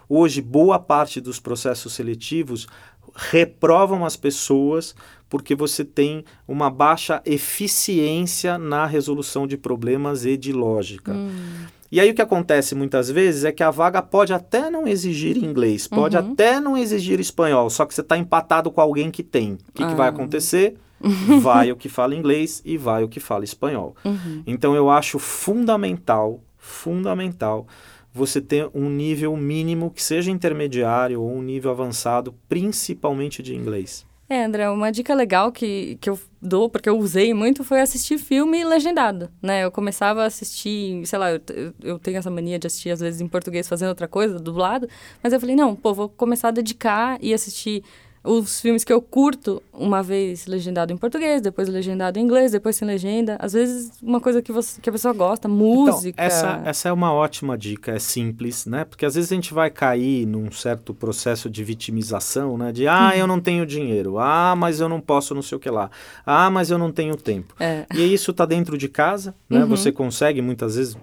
Hoje, 0.09 0.41
boa 0.41 0.77
parte 0.77 1.21
dos 1.21 1.39
processos 1.39 1.93
seletivos 1.93 2.67
reprovam 3.15 4.05
as 4.05 4.15
pessoas 4.15 4.95
porque 5.29 5.55
você 5.55 5.83
tem 5.83 6.23
uma 6.47 6.69
baixa 6.69 7.21
eficiência 7.25 8.57
na 8.57 8.85
resolução 8.85 9.47
de 9.47 9.57
problemas 9.57 10.25
e 10.25 10.37
de 10.37 10.53
lógica. 10.53 11.11
Hum. 11.11 11.65
E 11.91 11.99
aí 11.99 12.09
o 12.09 12.13
que 12.13 12.21
acontece 12.21 12.73
muitas 12.75 13.09
vezes 13.09 13.43
é 13.43 13.51
que 13.51 13.63
a 13.63 13.69
vaga 13.71 14.01
pode 14.01 14.33
até 14.33 14.69
não 14.69 14.87
exigir 14.87 15.37
inglês, 15.37 15.87
pode 15.87 16.17
uhum. 16.17 16.31
até 16.31 16.59
não 16.59 16.75
exigir 16.75 17.19
espanhol, 17.19 17.69
só 17.69 17.85
que 17.85 17.93
você 17.93 18.01
está 18.01 18.17
empatado 18.17 18.71
com 18.71 18.81
alguém 18.81 19.11
que 19.11 19.21
tem. 19.21 19.53
O 19.53 19.71
que, 19.73 19.83
ah. 19.83 19.87
que 19.87 19.95
vai 19.95 20.07
ah. 20.07 20.09
acontecer? 20.09 20.75
vai 21.41 21.71
o 21.71 21.75
que 21.75 21.89
fala 21.89 22.15
inglês 22.15 22.61
e 22.63 22.77
vai 22.77 23.03
o 23.03 23.09
que 23.09 23.19
fala 23.19 23.43
espanhol. 23.43 23.95
Uhum. 24.05 24.41
Então 24.47 24.75
eu 24.75 24.89
acho 24.89 25.19
fundamental, 25.19 26.41
fundamental 26.57 27.67
você 28.13 28.39
ter 28.39 28.69
um 28.73 28.89
nível 28.89 29.35
mínimo 29.35 29.89
que 29.89 30.03
seja 30.03 30.29
intermediário 30.29 31.21
ou 31.21 31.33
um 31.33 31.41
nível 31.41 31.71
avançado, 31.71 32.35
principalmente 32.47 33.41
de 33.41 33.55
inglês. 33.55 34.05
É, 34.29 34.45
André, 34.45 34.69
uma 34.69 34.91
dica 34.91 35.13
legal 35.13 35.51
que, 35.51 35.97
que 35.99 36.09
eu 36.09 36.17
dou, 36.41 36.69
porque 36.69 36.87
eu 36.87 36.97
usei 36.97 37.33
muito, 37.33 37.63
foi 37.63 37.81
assistir 37.81 38.17
filme 38.17 38.63
legendado, 38.63 39.29
né? 39.41 39.63
Eu 39.65 39.71
começava 39.71 40.23
a 40.23 40.25
assistir, 40.25 41.05
sei 41.05 41.19
lá, 41.19 41.31
eu, 41.31 41.41
eu 41.83 41.99
tenho 41.99 42.17
essa 42.17 42.31
mania 42.31 42.57
de 42.57 42.65
assistir, 42.65 42.89
às 42.89 42.99
vezes, 42.99 43.19
em 43.19 43.27
português 43.27 43.67
fazendo 43.67 43.89
outra 43.89 44.07
coisa, 44.07 44.39
dublado, 44.39 44.87
mas 45.21 45.33
eu 45.33 45.39
falei, 45.39 45.55
não, 45.55 45.75
pô, 45.75 45.93
vou 45.93 46.07
começar 46.09 46.47
a 46.47 46.51
dedicar 46.51 47.17
e 47.21 47.33
assistir 47.33 47.83
os 48.23 48.61
filmes 48.61 48.85
que 48.85 48.93
eu 48.93 49.01
curto, 49.01 49.61
uma 49.73 50.01
vez 50.01 50.45
legendado 50.47 50.93
em 50.93 50.97
português, 50.97 51.41
depois 51.41 51.67
legendado 51.67 52.17
em 52.17 52.21
inglês, 52.21 52.53
depois 52.53 52.77
sem 52.77 52.87
legenda. 52.87 53.35
Às 53.37 53.51
vezes, 53.51 53.91
uma 54.01 54.21
coisa 54.21 54.41
que, 54.41 54.49
você, 54.49 54.79
que 54.79 54.89
a 54.89 54.93
pessoa 54.93 55.13
gosta, 55.13 55.49
música. 55.49 56.09
Então, 56.09 56.25
essa, 56.25 56.61
essa 56.63 56.89
é 56.89 56.93
uma 56.93 57.11
ótima 57.11 57.57
dica, 57.57 57.91
é 57.91 57.99
simples, 57.99 58.65
né? 58.65 58.85
Porque 58.85 59.05
às 59.05 59.15
vezes 59.15 59.29
a 59.29 59.35
gente 59.35 59.53
vai 59.53 59.69
cair 59.69 60.25
num 60.25 60.49
certo 60.51 60.93
processo 60.93 61.49
de 61.49 61.63
vitimização, 61.65 62.57
né? 62.57 62.71
De, 62.71 62.87
ah, 62.87 63.11
eu 63.13 63.27
não 63.27 63.41
tenho 63.41 63.65
dinheiro. 63.65 64.17
Ah, 64.17 64.55
mas 64.55 64.79
eu 64.79 64.87
não 64.87 65.01
posso 65.01 65.35
não 65.35 65.41
sei 65.41 65.57
o 65.57 65.59
que 65.59 65.69
lá. 65.69 65.91
Ah, 66.25 66.49
mas 66.49 66.71
eu 66.71 66.77
não 66.77 66.93
tenho 66.93 67.17
tempo. 67.17 67.53
É. 67.59 67.85
E 67.93 68.13
isso 68.13 68.31
está 68.31 68.45
dentro 68.45 68.77
de 68.77 68.87
casa, 68.87 69.35
né? 69.49 69.63
Uhum. 69.63 69.67
Você 69.67 69.91
consegue, 69.91 70.41
muitas 70.41 70.77
vezes, 70.77 70.95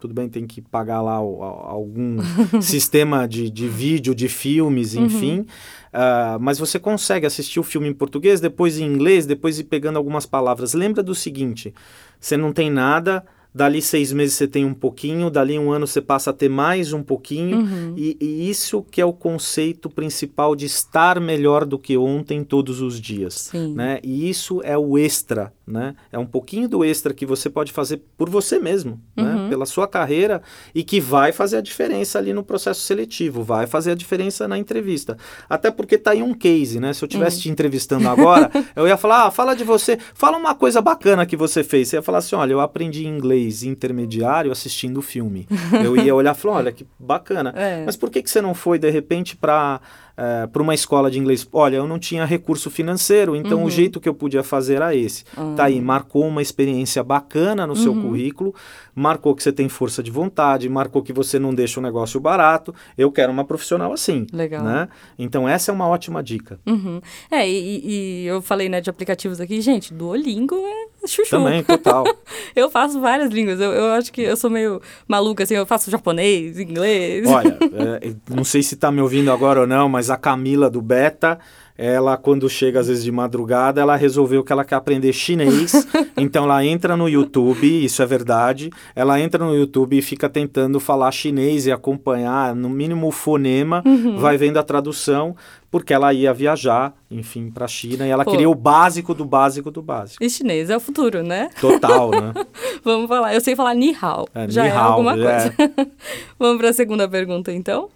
tudo 0.00 0.12
bem, 0.12 0.28
tem 0.28 0.44
que 0.44 0.60
pagar 0.60 1.00
lá 1.00 1.14
algum 1.14 2.18
sistema 2.60 3.28
de, 3.28 3.48
de 3.48 3.68
vídeo, 3.68 4.12
de 4.12 4.28
filmes, 4.28 4.94
uhum. 4.94 5.04
enfim. 5.04 5.38
Uhum. 5.38 5.46
Uh, 5.94 6.40
mas 6.40 6.58
você 6.58 6.76
consegue 6.76 7.24
assistir 7.24 7.60
o 7.60 7.62
filme 7.62 7.88
em 7.88 7.94
português, 7.94 8.40
depois 8.40 8.78
em 8.78 8.84
inglês, 8.84 9.26
depois 9.26 9.60
ir 9.60 9.64
pegando 9.64 9.96
algumas 9.96 10.26
palavras. 10.26 10.74
Lembra 10.74 11.04
do 11.04 11.14
seguinte: 11.14 11.72
você 12.18 12.36
não 12.36 12.52
tem 12.52 12.68
nada, 12.68 13.24
dali 13.54 13.80
seis 13.80 14.12
meses 14.12 14.34
você 14.34 14.48
tem 14.48 14.64
um 14.64 14.74
pouquinho, 14.74 15.30
dali 15.30 15.56
um 15.56 15.70
ano 15.70 15.86
você 15.86 16.00
passa 16.00 16.30
a 16.30 16.32
ter 16.32 16.48
mais 16.48 16.92
um 16.92 17.00
pouquinho, 17.00 17.58
uhum. 17.58 17.94
e, 17.96 18.16
e, 18.20 18.50
isso 18.50 18.82
que 18.90 19.00
é 19.00 19.04
o 19.04 19.12
conceito 19.12 19.88
principal 19.88 20.56
de 20.56 20.66
estar 20.66 21.20
melhor 21.20 21.64
do 21.64 21.78
que 21.78 21.96
ontem 21.96 22.42
todos 22.42 22.80
os 22.80 23.00
dias. 23.00 23.52
Né? 23.54 24.00
E 24.02 24.28
isso 24.28 24.60
é 24.64 24.76
o 24.76 24.98
extra 24.98 25.52
né? 25.66 25.94
É 26.12 26.18
um 26.18 26.26
pouquinho 26.26 26.68
do 26.68 26.84
extra 26.84 27.14
que 27.14 27.24
você 27.24 27.48
pode 27.48 27.72
fazer 27.72 28.02
por 28.16 28.28
você 28.28 28.58
mesmo, 28.58 29.00
né? 29.16 29.33
Uhum. 29.44 29.48
pela 29.50 29.66
sua 29.66 29.86
carreira 29.86 30.42
e 30.74 30.82
que 30.82 31.00
vai 31.00 31.32
fazer 31.32 31.58
a 31.58 31.60
diferença 31.60 32.18
ali 32.18 32.32
no 32.32 32.42
processo 32.42 32.80
seletivo, 32.80 33.42
vai 33.42 33.66
fazer 33.66 33.92
a 33.92 33.94
diferença 33.94 34.46
na 34.48 34.58
entrevista. 34.58 35.16
Até 35.48 35.70
porque 35.70 35.96
tá 35.98 36.12
aí 36.12 36.22
um 36.22 36.34
case, 36.34 36.80
né? 36.80 36.92
Se 36.92 37.04
eu 37.04 37.06
estivesse 37.06 37.36
uhum. 37.36 37.42
te 37.42 37.48
entrevistando 37.50 38.08
agora, 38.08 38.50
eu 38.74 38.86
ia 38.86 38.96
falar, 38.96 39.26
ah, 39.26 39.30
fala 39.30 39.54
de 39.54 39.64
você, 39.64 39.98
fala 40.14 40.36
uma 40.36 40.54
coisa 40.54 40.80
bacana 40.80 41.26
que 41.26 41.36
você 41.36 41.62
fez. 41.62 41.88
Você 41.88 41.96
ia 41.96 42.02
falar 42.02 42.18
assim, 42.18 42.36
olha, 42.36 42.52
eu 42.52 42.60
aprendi 42.60 43.06
inglês 43.06 43.62
intermediário 43.62 44.50
assistindo 44.50 45.00
filme. 45.02 45.46
Eu 45.84 45.96
ia 45.96 46.14
olhar 46.14 46.34
e 46.34 46.38
falar, 46.38 46.54
olha, 46.56 46.72
que 46.72 46.86
bacana. 46.98 47.52
É. 47.56 47.84
Mas 47.84 47.96
por 47.96 48.10
que, 48.10 48.22
que 48.22 48.30
você 48.30 48.40
não 48.40 48.54
foi, 48.54 48.78
de 48.78 48.90
repente, 48.90 49.36
para 49.36 49.80
é, 50.16 50.46
para 50.46 50.62
uma 50.62 50.74
escola 50.74 51.10
de 51.10 51.18
inglês, 51.18 51.46
olha, 51.52 51.76
eu 51.76 51.88
não 51.88 51.98
tinha 51.98 52.24
recurso 52.24 52.70
financeiro, 52.70 53.34
então 53.34 53.58
uhum. 53.58 53.64
o 53.64 53.70
jeito 53.70 54.00
que 54.00 54.08
eu 54.08 54.14
podia 54.14 54.42
fazer 54.42 54.74
era 54.74 54.94
esse. 54.94 55.24
Uhum. 55.36 55.54
Tá 55.54 55.64
aí, 55.64 55.80
marcou 55.80 56.26
uma 56.26 56.40
experiência 56.40 57.02
bacana 57.02 57.66
no 57.66 57.74
uhum. 57.74 57.82
seu 57.82 57.94
currículo, 57.94 58.54
marcou 58.94 59.34
que 59.34 59.42
você 59.42 59.52
tem 59.52 59.68
força 59.68 60.02
de 60.02 60.10
vontade, 60.10 60.68
marcou 60.68 61.02
que 61.02 61.12
você 61.12 61.38
não 61.38 61.54
deixa 61.54 61.80
o 61.80 61.82
negócio 61.82 62.20
barato. 62.20 62.74
Eu 62.96 63.10
quero 63.10 63.32
uma 63.32 63.44
profissional 63.44 63.92
assim. 63.92 64.26
Legal. 64.32 64.62
Né? 64.62 64.88
Então 65.18 65.48
essa 65.48 65.72
é 65.72 65.74
uma 65.74 65.88
ótima 65.88 66.22
dica. 66.22 66.60
Uhum. 66.66 67.00
É, 67.30 67.48
e, 67.48 68.22
e, 68.22 68.26
eu 68.26 68.40
falei 68.40 68.68
né, 68.68 68.80
de 68.80 68.88
aplicativos 68.88 69.40
aqui, 69.40 69.60
gente, 69.60 69.92
Duolingo 69.92 70.54
é 70.54 70.93
chuchu. 71.06 71.30
Também, 71.30 71.62
total. 71.62 72.04
eu 72.54 72.70
faço 72.70 73.00
várias 73.00 73.30
línguas, 73.30 73.60
eu, 73.60 73.72
eu 73.72 73.92
acho 73.92 74.12
que 74.12 74.22
eu 74.22 74.36
sou 74.36 74.50
meio 74.50 74.80
maluca, 75.06 75.44
assim, 75.44 75.54
eu 75.54 75.66
faço 75.66 75.90
japonês, 75.90 76.58
inglês. 76.58 77.26
Olha, 77.28 77.58
é, 78.00 78.14
não 78.34 78.44
sei 78.44 78.62
se 78.62 78.74
está 78.74 78.90
me 78.90 79.00
ouvindo 79.00 79.30
agora 79.30 79.60
ou 79.60 79.66
não, 79.66 79.88
mas 79.88 80.10
a 80.10 80.16
Camila 80.16 80.68
do 80.70 80.82
Beta, 80.82 81.38
ela 81.76 82.16
quando 82.16 82.48
chega 82.48 82.78
às 82.78 82.86
vezes 82.86 83.02
de 83.02 83.10
madrugada, 83.10 83.80
ela 83.80 83.96
resolveu 83.96 84.44
que 84.44 84.52
ela 84.52 84.64
quer 84.64 84.76
aprender 84.76 85.12
chinês. 85.12 85.86
então 86.16 86.44
ela 86.44 86.64
entra 86.64 86.96
no 86.96 87.08
YouTube, 87.08 87.84
isso 87.84 88.00
é 88.00 88.06
verdade. 88.06 88.70
Ela 88.94 89.20
entra 89.20 89.44
no 89.44 89.54
YouTube 89.54 89.98
e 89.98 90.02
fica 90.02 90.28
tentando 90.28 90.78
falar 90.78 91.10
chinês 91.10 91.66
e 91.66 91.72
acompanhar 91.72 92.54
no 92.54 92.68
mínimo 92.68 93.08
o 93.08 93.12
fonema, 93.12 93.82
uhum. 93.84 94.18
vai 94.18 94.36
vendo 94.36 94.56
a 94.58 94.62
tradução, 94.62 95.34
porque 95.68 95.92
ela 95.92 96.14
ia 96.14 96.32
viajar, 96.32 96.94
enfim, 97.10 97.50
para 97.50 97.64
a 97.64 97.68
China 97.68 98.06
e 98.06 98.10
ela 98.10 98.24
Pô. 98.24 98.30
queria 98.30 98.48
o 98.48 98.54
básico 98.54 99.12
do 99.12 99.24
básico 99.24 99.72
do 99.72 99.82
básico. 99.82 100.22
E 100.22 100.30
chinês 100.30 100.70
é 100.70 100.76
o 100.76 100.80
futuro, 100.80 101.24
né? 101.24 101.50
Total, 101.60 102.10
né? 102.12 102.32
Vamos 102.84 103.08
falar. 103.08 103.34
Eu 103.34 103.40
sei 103.40 103.56
falar 103.56 103.74
ni 103.74 103.96
hao. 104.00 104.28
É, 104.32 104.48
Já 104.48 104.62
ni 104.62 104.68
é 104.68 104.72
alguma 104.72 105.14
é. 105.14 105.16
coisa. 105.16 105.54
Vamos 106.38 106.58
para 106.58 106.68
a 106.68 106.72
segunda 106.72 107.08
pergunta, 107.08 107.50
então? 107.50 107.88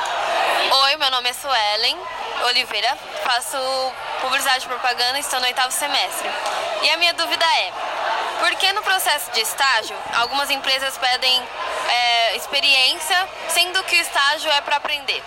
Oi, 0.00 0.96
meu 0.96 1.10
nome 1.12 1.28
é 1.28 1.32
Suelen 1.32 1.96
Oliveira, 2.44 2.94
faço 3.22 3.56
publicidade 4.20 4.66
e 4.66 4.68
propaganda, 4.68 5.18
estou 5.18 5.40
no 5.40 5.46
oitavo 5.46 5.72
semestre. 5.72 6.28
E 6.82 6.90
a 6.90 6.98
minha 6.98 7.14
dúvida 7.14 7.42
é, 7.42 7.72
por 8.38 8.54
que 8.58 8.70
no 8.74 8.82
processo 8.82 9.32
de 9.32 9.40
estágio 9.40 9.96
algumas 10.14 10.50
empresas 10.50 10.98
pedem 10.98 11.42
é, 11.88 12.36
experiência, 12.36 13.16
sendo 13.48 13.82
que 13.84 13.96
o 13.96 14.00
estágio 14.00 14.50
é 14.50 14.60
para 14.60 14.76
aprender? 14.76 15.22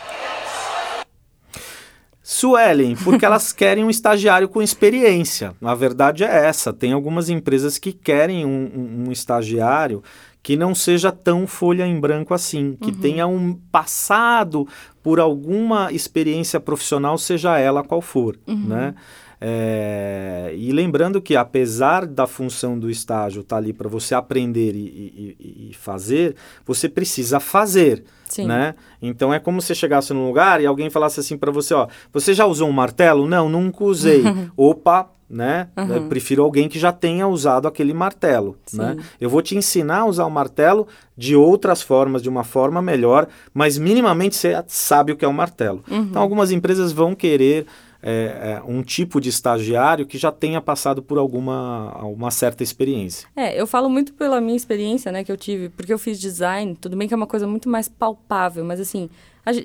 Suelen, 2.22 2.96
porque 2.98 3.26
elas 3.26 3.52
querem 3.54 3.84
um 3.84 3.90
estagiário 3.90 4.48
com 4.48 4.62
experiência. 4.62 5.56
A 5.64 5.74
verdade 5.74 6.24
é 6.24 6.46
essa. 6.46 6.72
Tem 6.72 6.94
algumas 6.94 7.30
empresas 7.30 7.80
que 7.80 7.94
querem 7.94 8.46
um, 8.46 8.50
um, 8.50 9.06
um 9.08 9.12
estagiário 9.12 10.04
que 10.48 10.56
não 10.56 10.74
seja 10.74 11.12
tão 11.12 11.46
folha 11.46 11.86
em 11.86 12.00
branco 12.00 12.34
assim, 12.34 12.78
que 12.80 12.92
uhum. 12.92 12.98
tenha 13.02 13.28
um 13.28 13.54
passado 13.70 14.66
por 15.04 15.20
alguma 15.20 15.92
experiência 15.92 16.58
profissional, 16.58 17.18
seja 17.18 17.58
ela 17.58 17.84
qual 17.84 18.02
for, 18.02 18.40
uhum. 18.48 18.56
né? 18.56 18.96
É, 19.42 20.54
e 20.56 20.72
lembrando 20.72 21.22
que 21.22 21.36
apesar 21.36 22.06
da 22.06 22.26
função 22.26 22.80
do 22.80 22.90
estágio 22.90 23.42
estar 23.42 23.58
tá 23.58 23.62
ali 23.62 23.74
para 23.74 23.90
você 23.90 24.16
aprender 24.16 24.74
e, 24.74 25.36
e, 25.38 25.70
e, 25.70 25.74
fazer, 25.74 26.34
você 26.66 26.88
precisa 26.88 27.42
fazer, 27.42 28.06
Sim. 28.30 28.46
né? 28.46 28.74
Então 29.02 29.34
é 29.34 29.40
como 29.40 29.60
se 29.62 29.68
você 29.68 29.76
chegasse 29.76 30.14
num 30.14 30.26
lugar 30.26 30.62
e 30.62 30.66
alguém 30.66 30.90
falasse 30.90 31.20
assim 31.20 31.38
para 31.38 31.52
você, 31.52 31.74
ó, 31.74 31.90
você 32.14 32.34
já 32.34 32.46
usou 32.46 32.70
um 32.70 32.74
martelo? 32.74 33.28
Não, 33.28 33.50
nunca 33.50 33.84
usei. 33.84 34.24
Opa, 34.56 35.10
né? 35.30 35.68
Uhum. 35.78 35.94
Eu 35.94 36.04
prefiro 36.08 36.44
alguém 36.44 36.70
que 36.70 36.80
já 36.80 36.92
tenha 36.92 37.28
usado 37.28 37.68
aquele 37.68 37.94
martelo, 37.94 38.58
né? 38.72 38.98
Eu 39.20 39.30
vou 39.30 39.42
te 39.42 39.58
ensinar 39.58 40.00
a 40.00 40.06
usar 40.06 40.26
o 40.26 40.32
martelo 40.32 40.88
de 41.18 41.36
outras 41.36 41.82
formas, 41.82 42.22
de 42.22 42.30
uma 42.30 42.44
forma 42.44 42.82
melhor, 42.82 43.28
mas 43.54 43.78
minimamente 43.78 44.36
você 44.36 44.64
sabe 44.68 45.12
o 45.12 45.16
que 45.18 45.26
é 45.26 45.28
o 45.28 45.34
martelo. 45.34 45.84
Uhum. 45.90 46.04
Então 46.04 46.22
algumas 46.22 46.52
empresas 46.52 46.92
vão 46.92 47.14
querer 47.14 47.66
é, 48.02 48.12
é, 48.12 48.62
um 48.66 48.84
tipo 48.84 49.20
de 49.20 49.30
estagiário 49.30 50.06
que 50.06 50.18
já 50.18 50.32
tenha 50.32 50.62
passado 50.62 51.02
por 51.02 51.18
alguma 51.18 51.94
uma 52.06 52.32
certa 52.32 52.64
experiência. 52.64 53.28
É, 53.36 53.60
eu 53.60 53.68
falo 53.68 53.90
muito 53.90 54.14
pela 54.14 54.40
minha 54.40 54.56
experiência, 54.56 55.12
né, 55.12 55.24
que 55.24 55.32
eu 55.32 55.38
tive, 55.38 55.70
porque 55.70 55.92
eu 55.92 56.00
fiz 56.00 56.20
design, 56.20 56.76
tudo 56.80 56.96
bem 56.96 57.08
que 57.08 57.14
é 57.14 57.18
uma 57.18 57.28
coisa 57.28 57.48
muito 57.48 57.68
mais 57.68 57.90
palpável, 57.90 58.64
mas 58.64 58.80
assim, 58.80 59.10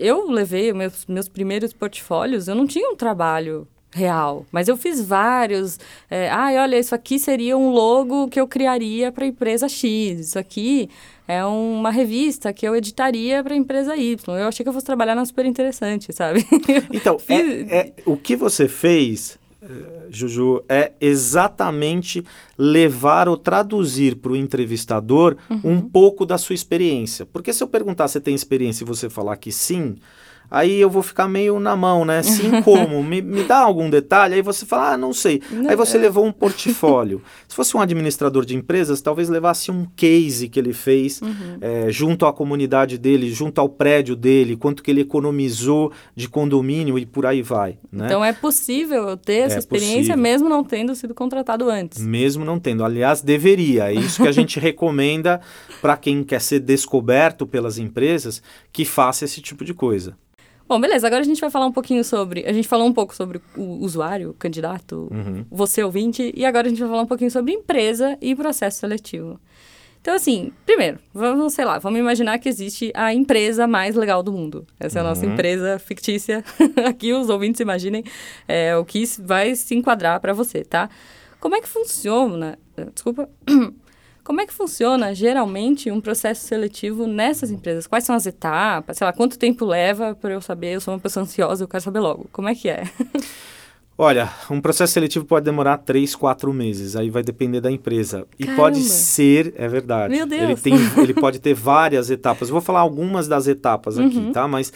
eu 0.00 0.30
levei 0.30 0.72
meus, 0.72 1.06
meus 1.06 1.28
primeiros 1.28 1.72
portfólios, 1.72 2.48
eu 2.48 2.54
não 2.54 2.66
tinha 2.66 2.90
um 2.90 2.96
trabalho 2.96 3.66
real. 3.92 4.46
Mas 4.50 4.68
eu 4.68 4.76
fiz 4.76 5.00
vários. 5.00 5.78
É, 6.10 6.30
ah, 6.30 6.50
olha, 6.62 6.78
isso 6.78 6.94
aqui 6.94 7.18
seria 7.18 7.56
um 7.56 7.70
logo 7.70 8.28
que 8.28 8.40
eu 8.40 8.48
criaria 8.48 9.12
para 9.12 9.24
a 9.24 9.28
empresa 9.28 9.68
X. 9.68 10.20
Isso 10.20 10.38
aqui 10.38 10.88
é 11.28 11.44
uma 11.44 11.90
revista 11.90 12.52
que 12.52 12.66
eu 12.66 12.74
editaria 12.74 13.42
para 13.42 13.54
a 13.54 13.56
empresa 13.56 13.96
Y. 13.96 14.38
Eu 14.38 14.48
achei 14.48 14.64
que 14.64 14.68
eu 14.68 14.72
fosse 14.72 14.86
trabalhar 14.86 15.14
na 15.14 15.24
super 15.24 15.46
interessante, 15.46 16.12
sabe? 16.12 16.44
Então, 16.92 17.18
fiz... 17.18 17.70
é, 17.70 17.76
é, 17.76 17.92
o 18.04 18.16
que 18.16 18.36
você 18.36 18.68
fez, 18.68 19.38
eh, 19.62 19.66
Juju, 20.10 20.62
é 20.68 20.92
exatamente 21.00 22.24
levar 22.56 23.28
ou 23.28 23.36
traduzir 23.36 24.16
para 24.16 24.32
o 24.32 24.36
entrevistador 24.36 25.36
uhum. 25.48 25.60
um 25.64 25.80
pouco 25.80 26.26
da 26.26 26.38
sua 26.38 26.54
experiência. 26.54 27.26
Porque 27.26 27.52
se 27.52 27.62
eu 27.62 27.68
perguntar 27.68 28.08
se 28.08 28.20
tem 28.20 28.34
experiência 28.34 28.84
e 28.84 28.86
você 28.86 29.08
falar 29.08 29.36
que 29.36 29.52
sim, 29.52 29.96
aí 30.52 30.78
eu 30.78 30.90
vou 30.90 31.02
ficar 31.02 31.26
meio 31.26 31.58
na 31.58 31.74
mão, 31.74 32.04
né? 32.04 32.22
Sim, 32.22 32.60
como? 32.62 33.02
me, 33.02 33.22
me 33.22 33.42
dá 33.44 33.58
algum 33.58 33.88
detalhe? 33.88 34.34
Aí 34.34 34.42
você 34.42 34.66
fala, 34.66 34.92
ah, 34.92 34.96
não 34.98 35.14
sei. 35.14 35.40
Não, 35.50 35.70
aí 35.70 35.74
você 35.74 35.96
é. 35.96 36.00
levou 36.00 36.26
um 36.26 36.30
portfólio. 36.32 37.22
Se 37.48 37.56
fosse 37.56 37.74
um 37.74 37.80
administrador 37.80 38.44
de 38.44 38.54
empresas, 38.54 39.00
talvez 39.00 39.30
levasse 39.30 39.70
um 39.70 39.86
case 39.96 40.48
que 40.50 40.60
ele 40.60 40.74
fez 40.74 41.22
uhum. 41.22 41.58
é, 41.60 41.90
junto 41.90 42.26
à 42.26 42.32
comunidade 42.32 42.98
dele, 42.98 43.32
junto 43.32 43.60
ao 43.60 43.68
prédio 43.68 44.14
dele, 44.14 44.54
quanto 44.54 44.82
que 44.82 44.90
ele 44.90 45.00
economizou 45.00 45.90
de 46.14 46.28
condomínio 46.28 46.98
e 46.98 47.06
por 47.06 47.24
aí 47.24 47.40
vai. 47.40 47.78
Né? 47.90 48.04
Então 48.04 48.22
é 48.22 48.32
possível 48.32 49.08
eu 49.08 49.16
ter 49.16 49.38
essa 49.38 49.56
é 49.56 49.58
experiência 49.58 50.14
possível. 50.14 50.18
mesmo 50.18 50.48
não 50.50 50.62
tendo 50.62 50.94
sido 50.94 51.14
contratado 51.14 51.70
antes. 51.70 52.02
Mesmo 52.02 52.44
não 52.44 52.58
tendo. 52.58 52.84
Aliás, 52.84 53.22
deveria. 53.22 53.90
É 53.90 53.94
isso 53.94 54.22
que 54.22 54.28
a 54.28 54.32
gente 54.32 54.60
recomenda 54.60 55.40
para 55.80 55.96
quem 55.96 56.22
quer 56.22 56.40
ser 56.40 56.60
descoberto 56.60 57.46
pelas 57.46 57.78
empresas 57.78 58.42
que 58.70 58.84
faça 58.84 59.24
esse 59.24 59.40
tipo 59.40 59.64
de 59.64 59.72
coisa. 59.72 60.14
Bom, 60.68 60.80
beleza. 60.80 61.06
Agora 61.06 61.22
a 61.22 61.24
gente 61.24 61.40
vai 61.40 61.50
falar 61.50 61.66
um 61.66 61.72
pouquinho 61.72 62.04
sobre. 62.04 62.44
A 62.46 62.52
gente 62.52 62.68
falou 62.68 62.86
um 62.86 62.92
pouco 62.92 63.14
sobre 63.14 63.40
o 63.56 63.84
usuário, 63.84 64.30
o 64.30 64.34
candidato, 64.34 65.08
uhum. 65.10 65.44
você 65.50 65.82
ouvinte, 65.82 66.32
e 66.34 66.44
agora 66.44 66.66
a 66.66 66.70
gente 66.70 66.78
vai 66.78 66.88
falar 66.88 67.02
um 67.02 67.06
pouquinho 67.06 67.30
sobre 67.30 67.52
empresa 67.52 68.16
e 68.20 68.34
processo 68.34 68.80
seletivo. 68.80 69.38
Então, 70.00 70.14
assim, 70.14 70.52
primeiro, 70.66 70.98
vamos, 71.14 71.52
sei 71.52 71.64
lá, 71.64 71.78
vamos 71.78 72.00
imaginar 72.00 72.36
que 72.40 72.48
existe 72.48 72.90
a 72.92 73.14
empresa 73.14 73.68
mais 73.68 73.94
legal 73.94 74.20
do 74.20 74.32
mundo. 74.32 74.66
Essa 74.80 74.98
é 74.98 75.00
a 75.00 75.04
nossa 75.04 75.24
uhum. 75.24 75.32
empresa 75.32 75.78
fictícia. 75.78 76.44
Aqui 76.84 77.12
os 77.12 77.28
ouvintes 77.28 77.60
imaginem 77.60 78.02
é, 78.48 78.76
o 78.76 78.84
que 78.84 79.04
vai 79.20 79.54
se 79.54 79.76
enquadrar 79.76 80.20
para 80.20 80.32
você, 80.32 80.64
tá? 80.64 80.90
Como 81.38 81.54
é 81.54 81.60
que 81.60 81.68
funciona? 81.68 82.58
Desculpa. 82.92 83.28
Como 84.24 84.40
é 84.40 84.46
que 84.46 84.52
funciona 84.52 85.14
geralmente 85.14 85.90
um 85.90 86.00
processo 86.00 86.46
seletivo 86.46 87.06
nessas 87.06 87.50
empresas? 87.50 87.86
Quais 87.86 88.04
são 88.04 88.14
as 88.14 88.24
etapas? 88.24 88.96
Sei 88.98 89.04
lá, 89.04 89.12
quanto 89.12 89.38
tempo 89.38 89.64
leva 89.64 90.14
para 90.14 90.32
eu 90.32 90.40
saber? 90.40 90.74
Eu 90.74 90.80
sou 90.80 90.94
uma 90.94 91.00
pessoa 91.00 91.24
ansiosa, 91.24 91.64
eu 91.64 91.68
quero 91.68 91.82
saber 91.82 92.00
logo. 92.00 92.28
Como 92.32 92.48
é 92.48 92.54
que 92.54 92.68
é? 92.68 92.84
Olha, 93.98 94.30
um 94.50 94.60
processo 94.60 94.92
seletivo 94.94 95.24
pode 95.24 95.44
demorar 95.44 95.78
três, 95.78 96.14
quatro 96.16 96.52
meses, 96.52 96.96
aí 96.96 97.10
vai 97.10 97.22
depender 97.22 97.60
da 97.60 97.70
empresa. 97.70 98.26
E 98.38 98.44
Caramba. 98.44 98.62
pode 98.62 98.80
ser, 98.80 99.52
é 99.56 99.68
verdade. 99.68 100.14
Meu 100.14 100.26
Deus. 100.26 100.42
Ele, 100.42 100.56
tem, 100.56 100.74
ele 101.02 101.14
pode 101.20 101.38
ter 101.38 101.54
várias 101.54 102.10
etapas. 102.10 102.48
Eu 102.48 102.52
vou 102.52 102.62
falar 102.62 102.80
algumas 102.80 103.28
das 103.28 103.46
etapas 103.46 103.98
aqui, 103.98 104.16
uhum. 104.16 104.32
tá? 104.32 104.48
Mas 104.48 104.72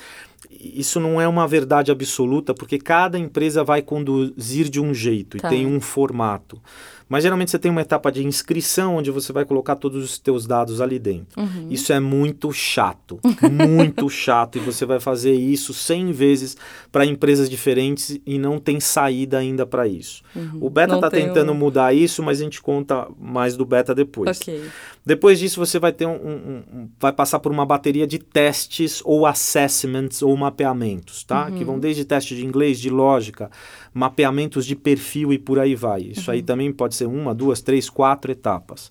isso 0.51 1.01
não 1.01 1.21
é 1.21 1.27
uma 1.27 1.47
verdade 1.47 1.91
absoluta, 1.91 2.55
porque 2.55 2.79
cada 2.79 3.19
empresa 3.19 3.65
vai 3.65 3.83
conduzir 3.83 4.69
de 4.69 4.81
um 4.81 4.93
jeito 4.93 5.39
tá. 5.39 5.49
e 5.49 5.51
tem 5.51 5.67
um 5.67 5.81
formato. 5.81 6.61
Mas 7.09 7.23
geralmente 7.23 7.53
você 7.53 7.59
tem 7.59 7.71
uma 7.71 7.83
etapa 7.83 8.11
de 8.11 8.25
inscrição 8.25 8.97
onde 8.97 9.13
você 9.13 9.33
vai 9.33 9.45
colocar 9.45 9.77
todos 9.77 10.05
os 10.05 10.19
teus 10.19 10.45
dados 10.45 10.81
ali 10.81 10.99
dentro. 10.99 11.41
Uhum. 11.41 11.69
Isso 11.71 11.93
é 11.93 12.01
muito 12.01 12.53
chato, 12.53 13.21
muito 13.49 14.09
chato 14.11 14.59
e 14.59 14.61
você 14.61 14.85
vai 14.85 14.99
fazer 14.99 15.33
isso 15.33 15.73
100 15.73 16.11
vezes 16.11 16.57
para 16.91 17.07
empresas 17.07 17.49
diferentes 17.49 18.19
e 18.27 18.39
não 18.39 18.59
tem 18.59 18.81
saída 18.81 19.39
ainda 19.39 19.65
para 19.65 19.87
isso. 19.87 20.23
Uhum. 20.35 20.59
O 20.61 20.69
Beta 20.69 20.97
está 20.97 21.09
tentando 21.09 21.53
um... 21.53 21.55
mudar 21.55 21.95
isso, 21.95 22.25
mas 22.25 22.41
a 22.41 22.45
gente 22.45 22.61
conta 22.61 23.07
mais 23.21 23.57
do 23.57 23.65
Beta 23.65 23.95
depois. 23.95 24.41
Okay. 24.41 24.65
Depois 25.05 25.39
disso 25.39 25.65
você 25.65 25.79
vai 25.79 25.93
ter 25.93 26.07
um, 26.07 26.17
um, 26.17 26.63
um, 26.75 26.89
vai 26.99 27.13
passar 27.13 27.39
por 27.39 27.53
uma 27.53 27.65
bateria 27.65 28.09
de 28.09 28.19
testes 28.19 29.01
ou 29.05 29.25
assessments 29.25 30.23
ou 30.23 30.36
mapeamentos, 30.37 31.25
tá? 31.25 31.47
Uhum. 31.47 31.57
Que 31.57 31.65
vão 31.65 31.79
desde 31.79 32.05
teste 32.05 32.37
de 32.37 32.45
inglês, 32.45 32.79
de 32.79 32.91
lógica, 32.91 33.51
mapeamentos 33.93 34.67
de 34.67 34.77
perfil 34.77 35.33
e 35.33 35.39
por 35.39 35.59
aí 35.59 35.75
vai. 35.75 36.03
Isso 36.03 36.31
aí 36.31 36.41
uhum. 36.41 36.45
também 36.47 36.73
pode 36.73 36.95
ser 36.95 37.07
uma, 37.07 37.35
duas, 37.35 37.61
três, 37.61 37.89
quatro 37.89 38.31
etapas. 38.31 38.91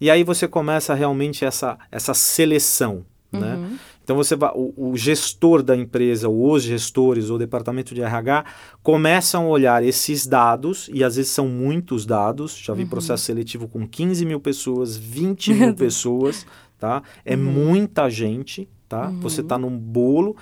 E 0.00 0.10
aí 0.10 0.24
você 0.24 0.48
começa 0.48 0.94
realmente 0.94 1.44
essa, 1.44 1.78
essa 1.90 2.12
seleção, 2.12 3.04
né? 3.30 3.54
uhum. 3.54 3.78
Então 4.04 4.16
você 4.16 4.34
vai, 4.34 4.50
o, 4.54 4.74
o, 4.76 4.96
gestor 4.96 5.62
da 5.62 5.76
empresa, 5.76 6.28
ou 6.28 6.52
os 6.52 6.62
gestores, 6.64 7.30
ou 7.30 7.36
o 7.36 7.38
departamento 7.38 7.94
de 7.94 8.02
RH, 8.02 8.44
começam 8.82 9.44
a 9.44 9.48
olhar 9.48 9.82
esses 9.84 10.26
dados, 10.26 10.90
e 10.92 11.04
às 11.04 11.16
vezes 11.16 11.30
são 11.30 11.46
muitos 11.46 12.04
dados. 12.04 12.58
Já 12.58 12.74
vi 12.74 12.82
uhum. 12.82 12.88
processo 12.88 13.24
seletivo 13.24 13.68
com 13.68 13.86
15 13.86 14.24
mil 14.24 14.40
pessoas, 14.40 14.96
20 14.96 15.54
mil 15.54 15.74
pessoas, 15.74 16.44
tá? 16.78 17.02
É 17.24 17.36
uhum. 17.36 17.42
muita 17.42 18.10
gente, 18.10 18.68
tá? 18.88 19.12
Você 19.20 19.40
está 19.40 19.56
num 19.56 19.76
bolo. 19.76 20.36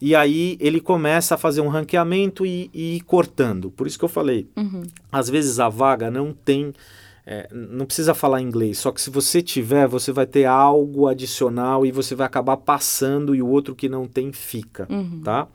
E 0.00 0.14
aí 0.14 0.56
ele 0.60 0.80
começa 0.80 1.34
a 1.34 1.38
fazer 1.38 1.60
um 1.60 1.68
ranqueamento 1.68 2.46
e, 2.46 2.70
e 2.72 2.96
ir 2.96 3.00
cortando. 3.00 3.70
Por 3.70 3.86
isso 3.86 3.98
que 3.98 4.04
eu 4.04 4.08
falei, 4.08 4.48
uhum. 4.56 4.82
às 5.10 5.28
vezes 5.28 5.58
a 5.58 5.68
vaga 5.68 6.10
não 6.10 6.32
tem. 6.32 6.72
É, 7.30 7.46
não 7.52 7.84
precisa 7.84 8.14
falar 8.14 8.40
inglês, 8.40 8.78
só 8.78 8.90
que 8.90 9.02
se 9.02 9.10
você 9.10 9.42
tiver, 9.42 9.86
você 9.86 10.10
vai 10.10 10.24
ter 10.24 10.46
algo 10.46 11.06
adicional 11.06 11.84
e 11.84 11.92
você 11.92 12.14
vai 12.14 12.26
acabar 12.26 12.56
passando 12.56 13.34
e 13.34 13.42
o 13.42 13.46
outro 13.46 13.74
que 13.74 13.86
não 13.86 14.06
tem 14.06 14.32
fica, 14.32 14.86
uhum. 14.88 15.20
tá? 15.22 15.46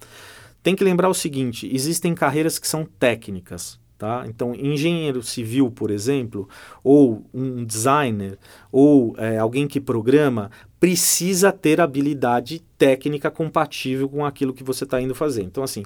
Tem 0.62 0.76
que 0.76 0.84
lembrar 0.84 1.10
o 1.10 1.16
seguinte, 1.16 1.68
existem 1.74 2.14
carreiras 2.14 2.60
que 2.60 2.68
são 2.68 2.86
técnicas, 2.86 3.80
Tá? 4.04 4.26
Então, 4.28 4.54
engenheiro 4.54 5.24
civil, 5.24 5.72
por 5.72 5.90
exemplo, 5.90 6.50
ou 6.84 7.24
um 7.34 7.64
designer, 7.64 8.38
ou 8.70 9.16
é, 9.18 9.38
alguém 9.38 9.66
que 9.66 9.80
programa, 9.80 10.52
precisa 10.84 11.50
ter 11.50 11.80
habilidade 11.80 12.62
técnica 12.78 13.32
compatível 13.32 14.10
com 14.10 14.26
aquilo 14.26 14.52
que 14.52 14.66
você 14.66 14.84
está 14.84 15.00
indo 15.00 15.16
fazer. 15.16 15.42
Então, 15.42 15.64
assim, 15.64 15.86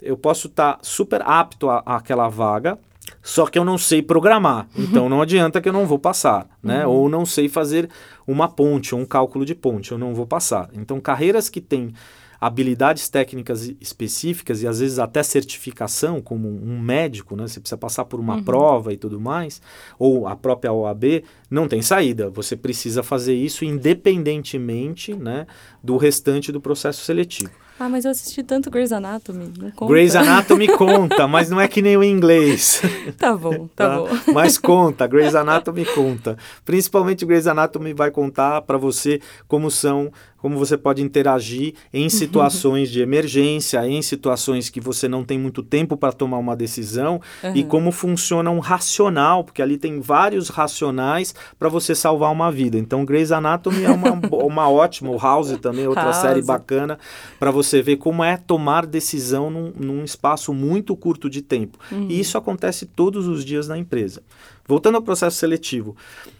eu 0.00 0.16
posso 0.16 0.46
estar 0.46 0.72
tá 0.72 0.78
super 0.80 1.20
apto 1.20 1.68
àquela 1.68 2.30
vaga, 2.30 2.78
só 3.22 3.44
que 3.46 3.58
eu 3.58 3.64
não 3.64 3.76
sei 3.76 4.00
programar. 4.00 4.66
Então, 4.74 5.06
não 5.06 5.20
adianta 5.20 5.60
que 5.60 5.68
eu 5.68 5.72
não 5.74 5.84
vou 5.84 5.98
passar, 5.98 6.48
né? 6.62 6.86
Uhum. 6.86 6.92
Ou 6.94 7.08
não 7.10 7.26
sei 7.26 7.46
fazer 7.46 7.90
uma 8.26 8.48
ponte, 8.48 8.94
ou 8.94 9.02
um 9.02 9.04
cálculo 9.04 9.44
de 9.44 9.54
ponte, 9.54 9.92
eu 9.92 9.98
não 9.98 10.14
vou 10.14 10.26
passar. 10.26 10.70
Então, 10.72 10.98
carreiras 10.98 11.50
que 11.50 11.60
têm 11.60 11.92
habilidades 12.40 13.08
técnicas 13.08 13.72
específicas 13.80 14.62
e 14.62 14.66
às 14.66 14.80
vezes 14.80 14.98
até 14.98 15.22
certificação, 15.22 16.20
como 16.20 16.48
um 16.48 16.80
médico, 16.80 17.34
né? 17.34 17.46
Você 17.46 17.60
precisa 17.60 17.76
passar 17.76 18.04
por 18.04 18.20
uma 18.20 18.36
uhum. 18.36 18.44
prova 18.44 18.92
e 18.92 18.96
tudo 18.96 19.20
mais, 19.20 19.60
ou 19.98 20.26
a 20.26 20.36
própria 20.36 20.72
OAB, 20.72 21.24
não 21.50 21.66
tem 21.66 21.82
saída. 21.82 22.30
Você 22.30 22.56
precisa 22.56 23.02
fazer 23.02 23.34
isso 23.34 23.64
independentemente 23.64 25.14
né, 25.14 25.46
do 25.82 25.96
restante 25.96 26.52
do 26.52 26.60
processo 26.60 27.04
seletivo. 27.04 27.50
Ah, 27.78 27.88
mas 27.88 28.04
eu 28.04 28.10
assisti 28.10 28.42
tanto 28.42 28.70
Grey's 28.70 28.92
Anatomy, 28.92 29.52
não 29.56 29.70
conta. 29.70 29.92
Grey's 29.92 30.16
Anatomy 30.16 30.66
conta, 30.76 31.28
mas 31.28 31.48
não 31.48 31.60
é 31.60 31.68
que 31.68 31.80
nem 31.80 31.96
o 31.96 32.02
inglês. 32.02 32.82
tá 33.16 33.36
bom, 33.36 33.68
tá, 33.76 33.88
tá, 33.88 33.96
bom. 33.96 34.08
Mas 34.34 34.58
conta, 34.58 35.06
Grey's 35.06 35.34
Anatomy 35.34 35.84
conta. 35.84 36.36
Principalmente 36.64 37.24
Grey's 37.24 37.46
Anatomy 37.46 37.92
vai 37.92 38.10
contar 38.10 38.62
para 38.62 38.76
você 38.76 39.20
como 39.46 39.70
são 39.70 40.10
como 40.38 40.56
você 40.56 40.76
pode 40.76 41.02
interagir 41.02 41.74
em 41.92 42.08
situações 42.08 42.90
de 42.90 43.00
emergência, 43.00 43.86
em 43.86 44.00
situações 44.00 44.70
que 44.70 44.80
você 44.80 45.08
não 45.08 45.24
tem 45.24 45.38
muito 45.38 45.62
tempo 45.62 45.96
para 45.96 46.12
tomar 46.12 46.38
uma 46.38 46.56
decisão 46.56 47.20
uhum. 47.42 47.56
e 47.56 47.64
como 47.64 47.90
funciona 47.90 48.50
um 48.50 48.60
racional, 48.60 49.42
porque 49.42 49.60
ali 49.60 49.76
tem 49.76 50.00
vários 50.00 50.48
racionais 50.48 51.34
para 51.58 51.68
você 51.68 51.94
salvar 51.94 52.32
uma 52.32 52.50
vida. 52.50 52.78
Então, 52.78 53.04
Grey's 53.04 53.32
Anatomy 53.32 53.84
é 53.84 53.90
uma, 53.90 54.12
uma 54.44 54.70
ótima, 54.70 55.10
o 55.10 55.18
House 55.18 55.56
também 55.60 55.84
é 55.84 55.88
outra 55.88 56.04
House. 56.04 56.16
série 56.16 56.42
bacana 56.42 56.98
para 57.38 57.50
você 57.50 57.67
ver 57.82 57.96
como 57.96 58.24
é 58.24 58.36
tomar 58.36 58.86
decisão 58.86 59.50
num, 59.50 59.72
num 59.78 60.04
espaço 60.04 60.52
muito 60.52 60.96
curto 60.96 61.28
de 61.28 61.42
tempo. 61.42 61.78
Uhum. 61.92 62.06
E 62.08 62.18
isso 62.18 62.38
acontece 62.38 62.86
todos 62.86 63.26
os 63.26 63.44
dias 63.44 63.68
na 63.68 63.76
empresa. 63.76 64.22
Voltando 64.66 64.96
ao 64.96 65.02
processo 65.02 65.36
seletivo, 65.36 65.96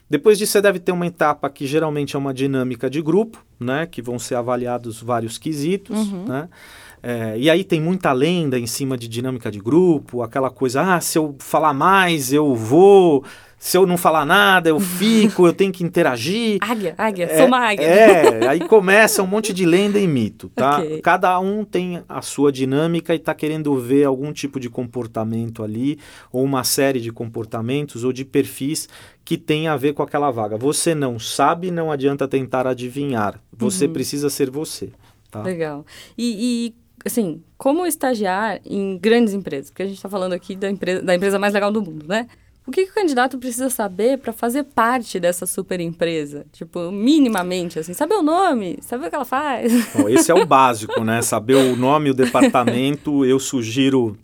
depois 0.09 0.39
disso, 0.39 0.53
você 0.53 0.63
deve 0.63 0.79
ter 0.79 0.93
uma 0.93 1.07
etapa 1.07 1.49
que 1.51 1.67
geralmente 1.67 2.17
é 2.17 2.19
uma 2.19 2.33
dinâmica 2.33 2.89
de 2.89 3.03
grupo, 3.03 3.45
né? 3.61 3.87
Que 3.87 4.01
vão 4.01 4.19
ser 4.19 4.37
avaliados 4.37 5.03
vários 5.03 5.37
quesitos, 5.37 6.11
uhum. 6.11 6.25
né? 6.27 6.49
É, 7.03 7.39
e 7.39 7.49
aí 7.49 7.63
tem 7.63 7.81
muita 7.81 8.13
lenda 8.13 8.59
em 8.59 8.67
cima 8.67 8.97
de 8.97 9.07
dinâmica 9.07 9.51
de 9.51 9.61
grupo, 9.61 10.23
aquela 10.23 10.51
coisa, 10.51 10.83
ah, 10.83 11.01
se 11.01 11.17
eu 11.17 11.37
falar 11.39 11.73
mais, 11.73 12.33
eu 12.33 12.55
vou 12.55 13.25
se 13.59 13.77
eu 13.77 13.87
não 13.87 13.97
falar 13.97 14.25
nada, 14.25 14.69
eu 14.69 14.79
fico, 14.81 15.47
eu 15.47 15.53
tenho 15.53 15.73
que 15.73 15.83
interagir. 15.83 16.59
Águia, 16.61 16.95
águia, 16.97 17.25
é, 17.25 17.37
sou 17.37 17.47
uma 17.47 17.59
águia. 17.59 17.85
É, 17.85 18.49
aí 18.49 18.61
começa 18.61 19.23
um 19.23 19.27
monte 19.27 19.53
de 19.53 19.67
lenda 19.67 19.99
e 19.99 20.07
mito, 20.07 20.49
tá? 20.55 20.79
Okay. 20.79 21.01
Cada 21.01 21.39
um 21.41 21.65
tem 21.65 22.03
a 22.09 22.23
sua 22.23 22.53
dinâmica 22.53 23.13
e 23.13 23.17
está 23.17 23.35
querendo 23.35 23.77
ver 23.79 24.05
algum 24.05 24.33
tipo 24.33 24.61
de 24.61 24.71
comportamento 24.71 25.63
ali, 25.63 25.99
ou 26.33 26.45
uma 26.45 26.63
série 26.65 27.01
de 27.01 27.11
comportamentos 27.11 28.05
ou 28.05 28.13
de 28.13 28.25
perfis 28.25 28.89
que 29.25 29.37
tem 29.37 29.69
a 29.69 29.77
ver 29.77 29.93
com 29.93 30.03
aquela 30.03 30.31
vaga. 30.31 30.57
Você 30.57 30.95
não 30.95 31.19
sabe, 31.19 31.71
não 31.71 31.93
adianta 31.93 32.27
tentar 32.27 32.67
adivinhar. 32.67 33.41
Você 33.53 33.87
uhum. 33.87 33.93
precisa 33.93 34.31
ser 34.31 34.51
você. 34.51 34.91
Tá? 35.31 35.43
Legal. 35.43 35.85
E, 36.17 36.71
e 36.71 36.75
assim, 37.05 37.43
como 37.57 37.87
estagiar 37.87 38.61
em 38.65 38.97
grandes 38.97 39.35
empresas? 39.35 39.71
Porque 39.71 39.83
a 39.83 39.87
gente 39.87 39.97
está 39.97 40.09
falando 40.09 40.33
aqui 40.33 40.57
da 40.57 40.71
empresa, 40.71 41.03
da 41.03 41.15
empresa 41.15 41.39
mais 41.39 41.53
legal 41.53 41.71
do 41.71 41.83
mundo, 41.83 42.07
né? 42.09 42.27
O 42.69 42.71
que, 42.71 42.85
que 42.85 42.91
o 42.91 42.95
candidato 42.95 43.39
precisa 43.39 43.71
saber 43.71 44.19
para 44.19 44.31
fazer 44.31 44.63
parte 44.63 45.19
dessa 45.19 45.47
super 45.47 45.81
empresa? 45.81 46.45
Tipo, 46.53 46.93
minimamente, 46.93 47.79
assim, 47.79 47.95
saber 47.95 48.17
o 48.17 48.23
nome, 48.23 48.77
saber 48.83 49.07
o 49.07 49.09
que 49.09 49.15
ela 49.15 49.25
faz. 49.25 49.73
Bom, 49.97 50.07
esse 50.07 50.31
é 50.31 50.35
o 50.35 50.45
básico, 50.45 51.03
né? 51.03 51.23
Saber 51.23 51.55
o 51.55 51.75
nome, 51.75 52.11
o 52.11 52.15
departamento. 52.15 53.25
Eu 53.25 53.41
sugiro 53.41 54.19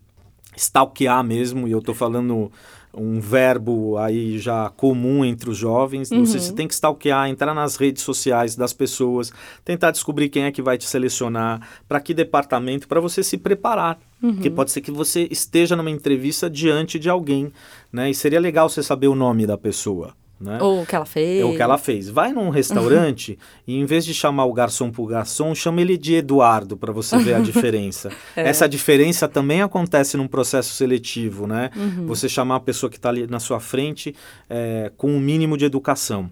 stalkear 0.54 1.24
mesmo, 1.24 1.66
e 1.66 1.70
eu 1.70 1.78
estou 1.78 1.94
falando 1.94 2.52
um 2.96 3.20
verbo 3.20 3.96
aí 3.98 4.38
já 4.38 4.70
comum 4.70 5.24
entre 5.24 5.50
os 5.50 5.56
jovens. 5.56 6.10
Uhum. 6.10 6.24
Você 6.24 6.52
tem 6.52 6.66
que 6.68 6.74
stalkear, 6.74 7.28
entrar 7.28 7.54
nas 7.54 7.76
redes 7.76 8.02
sociais 8.02 8.56
das 8.56 8.72
pessoas, 8.72 9.32
tentar 9.64 9.90
descobrir 9.90 10.28
quem 10.28 10.44
é 10.44 10.52
que 10.52 10.62
vai 10.62 10.78
te 10.78 10.84
selecionar, 10.84 11.60
para 11.88 12.00
que 12.00 12.14
departamento, 12.14 12.88
para 12.88 13.00
você 13.00 13.22
se 13.22 13.36
preparar. 13.36 13.98
Uhum. 14.22 14.34
Porque 14.34 14.50
pode 14.50 14.70
ser 14.70 14.80
que 14.80 14.90
você 14.90 15.28
esteja 15.30 15.76
numa 15.76 15.90
entrevista 15.90 16.48
diante 16.48 16.98
de 16.98 17.10
alguém, 17.10 17.52
né? 17.92 18.10
E 18.10 18.14
seria 18.14 18.40
legal 18.40 18.68
você 18.68 18.82
saber 18.82 19.08
o 19.08 19.14
nome 19.14 19.46
da 19.46 19.58
pessoa. 19.58 20.14
Né? 20.44 20.58
Ou 20.60 20.82
o 20.82 20.86
que 20.86 20.94
ela 20.94 21.06
fez. 21.06 21.44
O 21.44 21.56
que 21.56 21.62
ela 21.62 21.78
fez. 21.78 22.08
Vai 22.08 22.32
num 22.32 22.50
restaurante 22.50 23.32
uhum. 23.32 23.36
e 23.66 23.80
em 23.80 23.84
vez 23.84 24.04
de 24.04 24.12
chamar 24.12 24.44
o 24.44 24.52
garçom 24.52 24.90
por 24.90 25.06
garçom, 25.06 25.54
chama 25.54 25.80
ele 25.80 25.96
de 25.96 26.14
Eduardo 26.14 26.76
para 26.76 26.92
você 26.92 27.18
ver 27.18 27.34
a 27.34 27.40
diferença. 27.42 28.10
é. 28.36 28.48
Essa 28.48 28.68
diferença 28.68 29.26
também 29.26 29.62
acontece 29.62 30.16
num 30.16 30.28
processo 30.28 30.74
seletivo, 30.74 31.46
né? 31.46 31.70
Uhum. 31.74 32.06
Você 32.06 32.28
chamar 32.28 32.56
a 32.56 32.60
pessoa 32.60 32.90
que 32.90 32.96
está 32.96 33.08
ali 33.08 33.26
na 33.26 33.40
sua 33.40 33.58
frente 33.58 34.14
é, 34.48 34.92
com 34.96 35.10
um 35.10 35.18
mínimo 35.18 35.56
de 35.56 35.64
educação. 35.64 36.30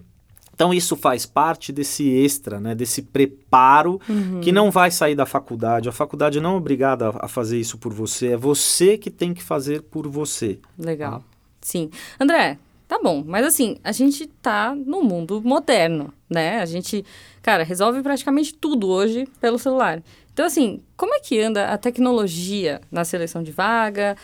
Então 0.55 0.73
isso 0.73 0.95
faz 0.95 1.25
parte 1.25 1.71
desse 1.71 2.07
extra, 2.07 2.59
né, 2.59 2.75
desse 2.75 3.01
preparo 3.01 3.99
uhum. 4.07 4.39
que 4.39 4.51
não 4.51 4.69
vai 4.69 4.91
sair 4.91 5.15
da 5.15 5.25
faculdade. 5.25 5.89
A 5.89 5.91
faculdade 5.91 6.39
não 6.39 6.53
é 6.53 6.57
obrigada 6.57 7.11
a 7.19 7.27
fazer 7.27 7.59
isso 7.59 7.77
por 7.77 7.91
você, 7.91 8.33
é 8.33 8.37
você 8.37 8.97
que 8.97 9.09
tem 9.09 9.33
que 9.33 9.43
fazer 9.43 9.81
por 9.81 10.07
você. 10.07 10.59
Legal. 10.77 11.19
Tá? 11.19 11.25
Sim. 11.61 11.89
André, 12.19 12.59
Tá 12.93 12.99
bom, 13.01 13.23
mas 13.25 13.43
assim, 13.43 13.77
a 13.83 13.91
gente 13.91 14.27
tá 14.27 14.75
no 14.75 15.01
mundo 15.01 15.41
moderno, 15.43 16.13
né? 16.29 16.59
A 16.59 16.65
gente, 16.67 17.03
cara, 17.41 17.63
resolve 17.63 18.03
praticamente 18.03 18.53
tudo 18.53 18.87
hoje 18.87 19.27
pelo 19.41 19.57
celular. 19.57 20.03
Então, 20.31 20.45
assim, 20.45 20.79
como 20.95 21.15
é 21.15 21.19
que 21.19 21.41
anda 21.41 21.69
a 21.69 21.77
tecnologia 21.77 22.81
na 22.91 23.03
seleção 23.03 23.41
de 23.41 23.51
vaga? 23.51 24.15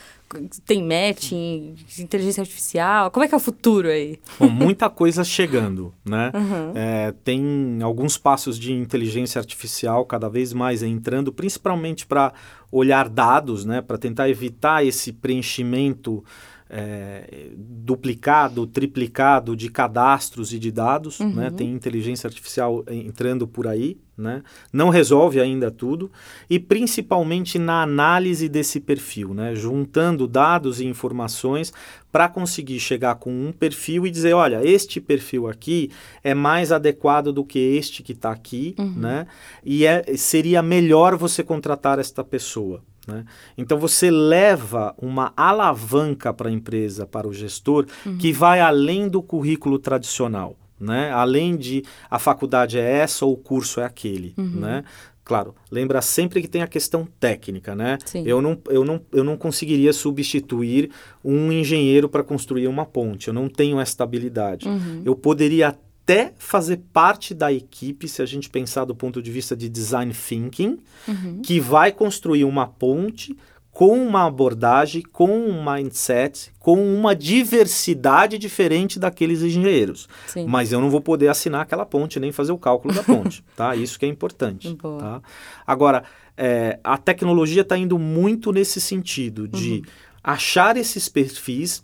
Tem 0.67 0.83
matching, 0.83 1.77
inteligência 1.97 2.41
artificial? 2.41 3.09
Como 3.09 3.25
é 3.25 3.27
que 3.27 3.33
é 3.33 3.37
o 3.37 3.39
futuro 3.39 3.87
aí? 3.87 4.19
Bom, 4.39 4.49
muita 4.49 4.87
coisa 4.87 5.23
chegando, 5.23 5.91
né? 6.05 6.31
Uhum. 6.39 6.73
É, 6.75 7.11
tem 7.23 7.79
alguns 7.81 8.19
passos 8.19 8.59
de 8.59 8.71
inteligência 8.71 9.39
artificial 9.39 10.05
cada 10.05 10.29
vez 10.29 10.53
mais 10.53 10.83
entrando, 10.83 11.33
principalmente 11.33 12.05
para 12.05 12.33
olhar 12.71 13.09
dados, 13.09 13.65
né? 13.65 13.81
Para 13.81 13.97
tentar 13.97 14.29
evitar 14.29 14.85
esse 14.85 15.11
preenchimento 15.11 16.23
é, 16.69 17.49
duplicado, 17.57 18.67
triplicado 18.67 19.55
de 19.55 19.69
cadastros 19.69 20.53
e 20.53 20.59
de 20.59 20.71
dados, 20.71 21.19
uhum. 21.19 21.33
né? 21.33 21.49
tem 21.49 21.71
inteligência 21.73 22.27
artificial 22.27 22.85
entrando 22.87 23.47
por 23.47 23.65
aí, 23.65 23.97
né? 24.15 24.43
não 24.71 24.89
resolve 24.89 25.39
ainda 25.39 25.71
tudo, 25.71 26.11
e 26.47 26.59
principalmente 26.59 27.57
na 27.57 27.81
análise 27.81 28.47
desse 28.47 28.79
perfil, 28.79 29.33
né? 29.33 29.55
juntando 29.55 30.27
dados 30.27 30.79
e 30.79 30.85
informações 30.85 31.73
para 32.11 32.29
conseguir 32.29 32.79
chegar 32.79 33.15
com 33.15 33.31
um 33.31 33.51
perfil 33.51 34.05
e 34.05 34.11
dizer, 34.11 34.33
olha, 34.33 34.63
este 34.63 35.01
perfil 35.01 35.47
aqui 35.47 35.89
é 36.23 36.35
mais 36.35 36.71
adequado 36.71 37.33
do 37.33 37.43
que 37.43 37.57
este 37.57 38.03
que 38.03 38.11
está 38.11 38.31
aqui, 38.31 38.75
uhum. 38.77 38.93
né? 38.95 39.25
e 39.65 39.85
é, 39.85 40.03
seria 40.15 40.61
melhor 40.61 41.17
você 41.17 41.43
contratar 41.43 41.97
esta 41.97 42.23
pessoa. 42.23 42.83
Né? 43.09 43.25
Então 43.57 43.77
você 43.77 44.11
leva 44.11 44.93
uma 44.97 45.33
alavanca 45.35 46.33
para 46.33 46.49
a 46.49 46.51
empresa, 46.51 47.05
para 47.05 47.27
o 47.27 47.33
gestor, 47.33 47.85
uhum. 48.05 48.17
que 48.17 48.31
vai 48.31 48.59
além 48.59 49.07
do 49.07 49.21
currículo 49.21 49.79
tradicional. 49.79 50.55
Né? 50.79 51.11
Além 51.11 51.57
de 51.57 51.83
a 52.09 52.17
faculdade 52.17 52.79
é 52.79 52.99
essa 52.99 53.25
ou 53.25 53.33
o 53.33 53.37
curso 53.37 53.81
é 53.81 53.85
aquele. 53.85 54.33
Uhum. 54.37 54.61
Né? 54.61 54.83
Claro, 55.29 55.53
lembra 55.69 56.01
sempre 56.01 56.41
que 56.41 56.47
tem 56.47 56.63
a 56.63 56.67
questão 56.67 57.07
técnica, 57.19 57.75
né? 57.75 57.99
Sim. 58.03 58.23
Eu, 58.25 58.41
não, 58.41 58.57
eu, 58.67 58.83
não, 58.83 58.99
eu 59.11 59.23
não 59.23 59.37
conseguiria 59.37 59.93
substituir 59.93 60.89
um 61.23 61.51
engenheiro 61.51 62.09
para 62.09 62.23
construir 62.23 62.67
uma 62.67 62.83
ponte, 62.83 63.27
eu 63.27 63.33
não 63.33 63.47
tenho 63.47 63.79
essa 63.79 64.01
habilidade. 64.03 64.67
Uhum. 64.67 65.03
Eu 65.05 65.15
poderia 65.15 65.77
até 66.09 66.33
fazer 66.39 66.81
parte 66.91 67.35
da 67.35 67.53
equipe, 67.53 68.07
se 68.07 68.21
a 68.21 68.25
gente 68.25 68.49
pensar 68.49 68.85
do 68.85 68.95
ponto 68.95 69.21
de 69.21 69.29
vista 69.29 69.55
de 69.55 69.69
design 69.69 70.11
thinking, 70.11 70.79
uhum. 71.07 71.41
que 71.43 71.59
vai 71.59 71.91
construir 71.91 72.43
uma 72.45 72.65
ponte 72.65 73.37
com 73.71 73.95
uma 74.03 74.25
abordagem, 74.25 75.03
com 75.03 75.29
um 75.29 75.63
mindset, 75.63 76.51
com 76.57 76.83
uma 76.83 77.15
diversidade 77.15 78.39
diferente 78.39 78.99
daqueles 78.99 79.43
engenheiros. 79.43 80.09
Sim. 80.25 80.47
Mas 80.47 80.71
eu 80.71 80.81
não 80.81 80.89
vou 80.89 80.99
poder 80.99 81.27
assinar 81.27 81.61
aquela 81.61 81.85
ponte, 81.85 82.19
nem 82.19 82.31
fazer 82.31 82.51
o 82.51 82.57
cálculo 82.57 82.93
da 82.93 83.03
ponte, 83.03 83.43
tá? 83.55 83.75
Isso 83.75 83.99
que 83.99 84.05
é 84.05 84.09
importante, 84.09 84.75
tá? 84.81 85.21
Agora, 85.65 86.03
é, 86.35 86.79
a 86.83 86.97
tecnologia 86.97 87.61
está 87.61 87.77
indo 87.77 87.99
muito 87.99 88.51
nesse 88.51 88.81
sentido 88.81 89.47
de 89.47 89.73
uhum. 89.73 89.81
achar 90.23 90.75
esses 90.75 91.07
perfis 91.07 91.83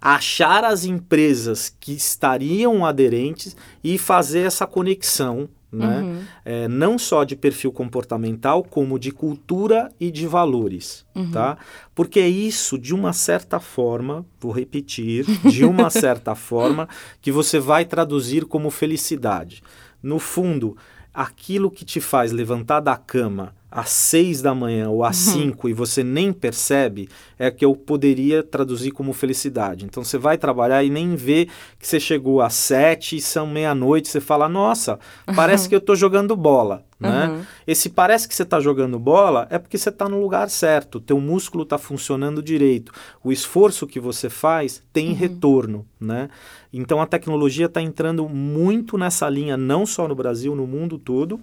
achar 0.00 0.64
as 0.64 0.84
empresas 0.84 1.74
que 1.80 1.92
estariam 1.92 2.84
aderentes 2.84 3.56
e 3.82 3.98
fazer 3.98 4.40
essa 4.40 4.66
conexão, 4.66 5.48
né? 5.70 6.00
Uhum. 6.00 6.22
É, 6.44 6.68
não 6.68 6.98
só 6.98 7.24
de 7.24 7.36
perfil 7.36 7.70
comportamental, 7.70 8.62
como 8.62 8.98
de 8.98 9.10
cultura 9.10 9.90
e 10.00 10.10
de 10.10 10.26
valores, 10.26 11.04
uhum. 11.14 11.30
tá? 11.30 11.58
Porque 11.94 12.20
é 12.20 12.28
isso, 12.28 12.78
de 12.78 12.94
uma 12.94 13.12
certa 13.12 13.60
forma, 13.60 14.24
vou 14.40 14.52
repetir, 14.52 15.26
de 15.44 15.64
uma 15.64 15.90
certa 15.90 16.34
forma, 16.34 16.88
que 17.20 17.30
você 17.30 17.58
vai 17.58 17.84
traduzir 17.84 18.46
como 18.46 18.70
felicidade. 18.70 19.62
No 20.02 20.18
fundo, 20.18 20.76
aquilo 21.12 21.70
que 21.70 21.84
te 21.84 22.00
faz 22.00 22.32
levantar 22.32 22.80
da 22.80 22.96
cama 22.96 23.57
às 23.70 23.90
seis 23.90 24.40
da 24.40 24.54
manhã 24.54 24.88
ou 24.88 25.04
às 25.04 25.26
uhum. 25.26 25.32
cinco 25.32 25.68
e 25.68 25.72
você 25.72 26.02
nem 26.02 26.32
percebe, 26.32 27.08
é 27.38 27.50
que 27.50 27.64
eu 27.64 27.74
poderia 27.76 28.42
traduzir 28.42 28.90
como 28.90 29.12
felicidade. 29.12 29.84
Então 29.84 30.02
você 30.02 30.18
vai 30.18 30.38
trabalhar 30.38 30.82
e 30.82 30.90
nem 30.90 31.14
vê 31.14 31.48
que 31.78 31.86
você 31.86 32.00
chegou 32.00 32.40
às 32.40 32.54
sete 32.54 33.16
e 33.16 33.20
são 33.20 33.46
meia-noite, 33.46 34.08
você 34.08 34.20
fala, 34.20 34.48
nossa, 34.48 34.98
parece 35.36 35.64
uhum. 35.64 35.68
que 35.70 35.74
eu 35.74 35.80
estou 35.80 35.96
jogando 35.96 36.34
bola. 36.34 36.87
Né? 37.00 37.28
Uhum. 37.28 37.42
Esse 37.64 37.88
parece 37.90 38.26
que 38.26 38.34
você 38.34 38.42
está 38.42 38.58
jogando 38.58 38.98
bola 38.98 39.46
é 39.50 39.58
porque 39.58 39.78
você 39.78 39.88
está 39.88 40.08
no 40.08 40.20
lugar 40.20 40.50
certo, 40.50 40.98
teu 40.98 41.20
músculo 41.20 41.62
está 41.62 41.78
funcionando 41.78 42.42
direito, 42.42 42.90
o 43.22 43.30
esforço 43.30 43.86
que 43.86 44.00
você 44.00 44.28
faz 44.28 44.82
tem 44.92 45.12
retorno, 45.12 45.86
né? 46.00 46.28
Então 46.72 47.00
a 47.00 47.06
tecnologia 47.06 47.66
está 47.66 47.80
entrando 47.80 48.28
muito 48.28 48.98
nessa 48.98 49.28
linha, 49.30 49.56
não 49.56 49.86
só 49.86 50.08
no 50.08 50.14
Brasil, 50.16 50.56
no 50.56 50.66
mundo 50.66 50.98
todo. 50.98 51.38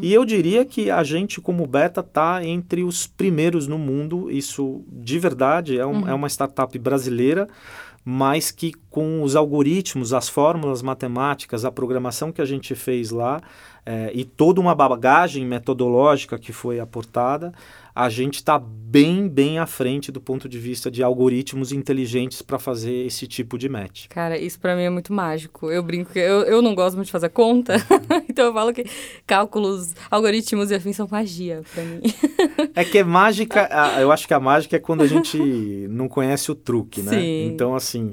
E 0.00 0.14
eu 0.14 0.24
diria 0.24 0.64
que 0.64 0.90
a 0.92 1.02
gente, 1.02 1.40
como 1.40 1.66
Beta, 1.66 2.00
está 2.02 2.44
entre 2.44 2.84
os 2.84 3.06
primeiros 3.08 3.66
no 3.66 3.76
mundo. 3.78 4.30
Isso 4.30 4.84
de 4.88 5.18
verdade 5.18 5.76
é, 5.76 5.84
um- 5.84 6.08
é 6.08 6.14
uma 6.14 6.28
startup 6.28 6.78
brasileira, 6.78 7.48
mas 8.04 8.50
que 8.50 8.72
com 8.88 9.22
os 9.22 9.36
algoritmos, 9.36 10.14
as 10.14 10.28
fórmulas 10.28 10.80
matemáticas, 10.82 11.64
a 11.64 11.70
programação 11.70 12.32
que 12.32 12.40
a 12.40 12.46
gente 12.46 12.74
fez 12.74 13.10
lá 13.10 13.42
eh, 13.84 14.10
e 14.14 14.24
toda 14.24 14.60
uma 14.60 14.74
bagagem 14.74 15.44
metodológica 15.44 16.38
que 16.38 16.52
foi 16.52 16.80
aportada, 16.80 17.52
a 17.94 18.08
gente 18.08 18.36
está 18.36 18.58
bem, 18.58 19.28
bem 19.28 19.58
à 19.58 19.66
frente 19.66 20.12
do 20.12 20.20
ponto 20.20 20.48
de 20.48 20.58
vista 20.58 20.90
de 20.90 21.02
algoritmos 21.02 21.72
inteligentes 21.72 22.40
para 22.40 22.58
fazer 22.58 23.06
esse 23.06 23.26
tipo 23.26 23.58
de 23.58 23.68
match. 23.68 24.06
Cara, 24.08 24.38
isso 24.38 24.58
pra 24.60 24.76
mim 24.76 24.82
é 24.82 24.90
muito 24.90 25.12
mágico. 25.12 25.70
Eu 25.70 25.82
brinco 25.82 26.12
que 26.12 26.18
eu, 26.18 26.42
eu 26.42 26.62
não 26.62 26.74
gosto 26.74 26.96
muito 26.96 27.06
de 27.06 27.12
fazer 27.12 27.28
conta, 27.30 27.76
então 28.28 28.46
eu 28.46 28.52
falo 28.52 28.72
que 28.72 28.84
cálculos, 29.26 29.94
algoritmos 30.10 30.70
e 30.70 30.74
afins 30.74 30.96
são 30.96 31.08
magia 31.10 31.62
pra 31.74 31.84
mim. 31.84 32.00
É 32.74 32.84
que 32.84 32.98
é 32.98 33.04
mágica, 33.04 33.68
eu 34.00 34.12
acho 34.12 34.26
que 34.28 34.34
a 34.34 34.40
mágica 34.40 34.76
é 34.76 34.78
quando 34.78 35.02
a 35.02 35.06
gente 35.06 35.38
não 35.88 36.08
conhece 36.08 36.50
o 36.50 36.54
truque, 36.54 37.02
né? 37.02 37.12
Sim. 37.12 37.46
Então, 37.46 37.74
assim, 37.74 38.12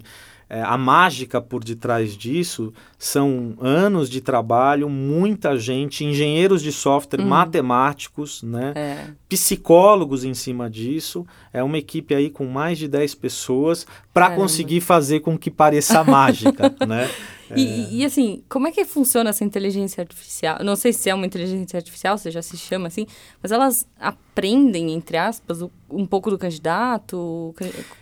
é, 0.50 0.62
a 0.62 0.78
mágica 0.78 1.42
por 1.42 1.64
detrás 1.64 2.16
disso 2.16 2.74
são 2.98 3.56
anos 3.60 4.10
de 4.10 4.22
trabalho, 4.22 4.90
muita 4.90 5.58
gente, 5.58 6.06
engenheiros 6.06 6.62
de 6.62 6.72
software, 6.72 7.24
matemáticos, 7.24 8.42
né? 8.44 8.74
É. 8.76 9.08
Psicólogos 9.28 10.24
em 10.24 10.34
cima 10.34 10.70
disso. 10.70 11.26
É 11.52 11.62
uma 11.62 11.78
equipe 11.78 12.16
aí 12.16 12.30
com 12.30 12.46
mais 12.46 12.78
de 12.78 12.88
10 12.88 13.16
pessoas 13.16 13.86
para 14.14 14.32
conseguir 14.32 14.82
fazer 14.82 15.20
com 15.20 15.38
que 15.38 15.52
pareça 15.52 16.04
mágica, 16.04 16.74
né? 16.88 17.10
E, 17.56 17.62
e- 17.62 17.98
e, 18.02 18.06
assim, 18.06 18.44
como 18.50 18.68
é 18.68 18.72
que 18.72 18.84
funciona 18.84 19.30
essa 19.30 19.44
inteligência 19.44 20.02
artificial? 20.02 20.58
Não 20.64 20.76
sei 20.76 20.92
se 20.92 21.10
é 21.10 21.14
uma 21.16 21.26
inteligência 21.26 21.78
artificial, 21.78 22.18
se 22.18 22.30
já 22.32 22.42
se 22.42 22.58
chama 22.58 22.88
assim, 22.88 23.06
mas 23.42 23.52
elas 23.52 23.88
aprendem, 24.00 24.92
entre 24.94 25.18
aspas, 25.18 25.62
um 25.90 26.06
pouco 26.06 26.30
do 26.30 26.38
candidato? 26.38 27.54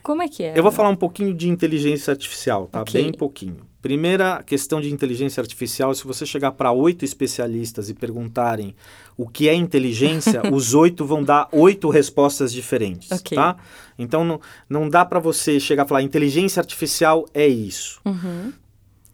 Como 0.02 0.22
é 0.22 0.28
que 0.28 0.44
é? 0.44 0.58
Eu 0.58 0.64
vou 0.64 0.72
falar 0.72 0.90
um 0.90 0.96
pouquinho 0.96 1.34
de 1.34 1.50
inteligência 1.50 2.12
artificial, 2.12 2.68
tá? 2.68 2.82
Ok. 2.82 3.02
Bem 3.02 3.12
pouquinho. 3.14 3.58
Primeira 3.82 4.42
questão 4.42 4.82
de 4.82 4.92
inteligência 4.92 5.40
artificial, 5.42 5.94
se 5.94 6.06
você 6.08 6.26
chegar 6.26 6.52
para 6.54 6.72
oito 6.72 7.06
especialistas 7.06 7.88
e 7.88 7.94
perguntarem 7.94 8.76
o 9.16 9.28
que 9.30 9.48
é 9.48 9.54
inteligência, 9.54 10.42
os 10.52 10.74
oito 10.74 11.06
vão 11.06 11.24
dar 11.24 11.48
oito 11.52 11.88
respostas 11.90 12.52
diferentes, 12.52 13.12
Ok. 13.12 13.36
tá? 13.36 13.56
Então 13.98 14.24
não, 14.26 14.42
não 14.68 14.90
dá 14.90 15.06
para 15.06 15.20
você 15.20 15.60
chegar 15.60 15.86
e 15.86 15.88
falar 15.88 16.02
inteligência 16.02 16.60
artificial 16.60 17.26
é 17.32 17.48
isso. 17.48 18.02
Uhum. 18.04 18.52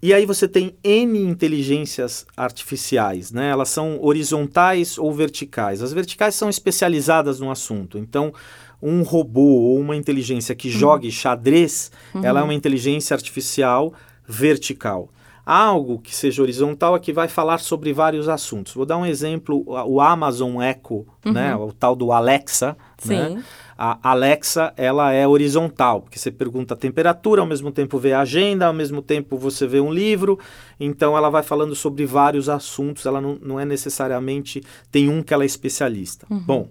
E 0.01 0.13
aí 0.13 0.25
você 0.25 0.47
tem 0.47 0.75
N 0.83 1.19
inteligências 1.19 2.25
artificiais, 2.35 3.31
né? 3.31 3.49
Elas 3.49 3.69
são 3.69 3.99
horizontais 4.03 4.97
ou 4.97 5.13
verticais. 5.13 5.83
As 5.83 5.93
verticais 5.93 6.33
são 6.33 6.49
especializadas 6.49 7.39
no 7.39 7.51
assunto. 7.51 7.99
Então, 7.99 8.33
um 8.81 9.03
robô 9.03 9.41
ou 9.41 9.79
uma 9.79 9.95
inteligência 9.95 10.55
que 10.55 10.69
jogue 10.71 11.11
xadrez, 11.11 11.91
ela 12.23 12.39
é 12.39 12.43
uma 12.43 12.53
inteligência 12.53 13.13
artificial 13.13 13.93
vertical. 14.27 15.09
Algo 15.45 15.99
que 15.99 16.15
seja 16.15 16.41
horizontal 16.41 16.95
é 16.95 16.99
que 16.99 17.11
vai 17.11 17.27
falar 17.27 17.57
sobre 17.59 17.91
vários 17.93 18.29
assuntos. 18.29 18.73
Vou 18.73 18.85
dar 18.85 18.97
um 18.97 19.05
exemplo, 19.05 19.63
o 19.67 19.99
Amazon 19.99 20.61
Echo, 20.61 21.05
né? 21.25 21.55
O 21.55 21.71
tal 21.73 21.95
do 21.95 22.11
Alexa, 22.11 22.77
né? 23.05 23.43
A 23.83 24.11
Alexa, 24.11 24.71
ela 24.77 25.11
é 25.11 25.27
horizontal, 25.27 26.01
porque 26.01 26.19
você 26.19 26.29
pergunta 26.29 26.75
a 26.75 26.77
temperatura, 26.77 27.41
ao 27.41 27.47
mesmo 27.47 27.71
tempo 27.71 27.97
vê 27.97 28.13
a 28.13 28.19
agenda, 28.19 28.67
ao 28.67 28.73
mesmo 28.73 29.01
tempo 29.01 29.39
você 29.39 29.65
vê 29.65 29.79
um 29.79 29.91
livro, 29.91 30.37
então 30.79 31.17
ela 31.17 31.31
vai 31.31 31.41
falando 31.41 31.73
sobre 31.73 32.05
vários 32.05 32.47
assuntos, 32.47 33.07
ela 33.07 33.19
não, 33.19 33.39
não 33.41 33.59
é 33.59 33.65
necessariamente, 33.65 34.61
tem 34.91 35.09
um 35.09 35.23
que 35.23 35.33
ela 35.33 35.41
é 35.41 35.47
especialista. 35.47 36.27
Bom, 36.45 36.69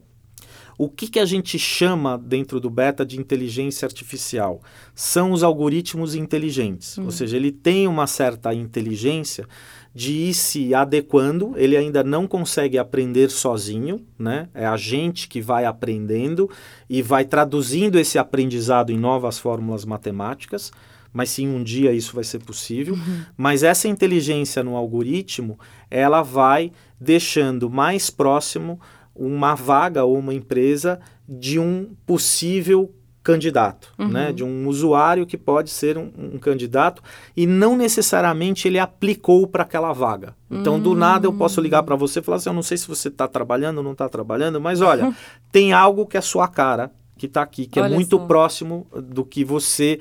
o 0.83 0.89
que, 0.89 1.09
que 1.09 1.19
a 1.19 1.27
gente 1.27 1.59
chama 1.59 2.17
dentro 2.17 2.59
do 2.59 2.71
beta 2.71 3.05
de 3.05 3.21
inteligência 3.21 3.85
artificial? 3.85 4.63
São 4.95 5.31
os 5.31 5.43
algoritmos 5.43 6.15
inteligentes, 6.15 6.97
ou 6.97 7.11
seja, 7.11 7.37
ele 7.37 7.53
tem 7.53 7.87
uma 7.87 8.07
certa 8.07 8.55
inteligência 8.55 9.47
de 9.95 10.11
ir 10.11 10.33
se 10.33 10.75
adequando, 10.75 11.53
ele 11.57 11.77
ainda 11.77 12.03
não 12.03 12.27
consegue 12.27 12.79
aprender 12.79 13.31
sozinho, 13.31 14.01
né? 14.19 14.49
É 14.55 14.65
a 14.65 14.79
gente 14.79 15.29
que 15.29 15.43
vai 15.43 15.67
aprendendo 15.67 16.49
e 16.89 17.03
vai 17.03 17.27
traduzindo 17.27 17.99
esse 17.99 18.19
aprendizado 18.19 18.91
em 18.91 18.97
novas 18.97 19.39
fórmulas 19.39 19.85
matemáticas, 19.85 20.73
mas 21.13 21.29
sim 21.29 21.47
um 21.47 21.63
dia 21.63 21.93
isso 21.93 22.15
vai 22.15 22.25
ser 22.25 22.39
possível. 22.39 22.97
Mas 23.37 23.63
essa 23.63 23.87
inteligência 23.87 24.65
no 24.65 24.77
algoritmo, 24.77 25.59
ela 25.91 26.23
vai 26.23 26.73
deixando 26.99 27.69
mais 27.69 28.09
próximo 28.09 28.81
uma 29.15 29.55
vaga 29.55 30.05
ou 30.05 30.19
uma 30.19 30.35
empresa 30.35 31.01
de 31.29 31.59
um 31.59 31.91
possível 32.07 32.93
candidato, 33.23 33.93
né? 33.99 34.33
de 34.33 34.43
um 34.43 34.67
usuário 34.67 35.27
que 35.27 35.37
pode 35.37 35.69
ser 35.71 35.99
um, 35.99 36.11
um 36.17 36.39
candidato 36.39 37.03
e 37.37 37.47
não 37.47 37.77
necessariamente 37.77 38.67
ele 38.67 38.79
aplicou 38.79 39.47
para 39.47 39.63
aquela 39.63 39.93
vaga. 39.93 40.35
Então, 40.51 40.81
do 40.81 40.95
nada, 40.95 41.27
eu 41.27 41.33
posso 41.33 41.61
ligar 41.61 41.83
para 41.83 41.95
você 41.95 42.21
e 42.21 42.23
falar 42.23 42.39
assim, 42.39 42.49
eu 42.49 42.55
não 42.55 42.63
sei 42.63 42.79
se 42.79 42.89
você 42.89 43.09
está 43.09 43.29
trabalhando 43.29 43.79
ou 43.79 43.85
não 43.85 43.93
está 43.93 44.09
trabalhando, 44.09 44.61
mas 44.61 44.81
olha, 44.81 45.15
tem 45.53 45.73
algo 45.73 46.07
que 46.07 46.17
é 46.17 46.21
sua 46.21 46.49
cara, 46.49 46.91
que 47.17 47.27
está 47.27 47.43
aqui, 47.43 47.67
que 47.67 47.79
Olha 47.79 47.93
é 47.93 47.95
muito 47.95 48.17
só. 48.17 48.25
próximo 48.25 48.87
do 48.95 49.23
que 49.23 49.45
você 49.45 50.01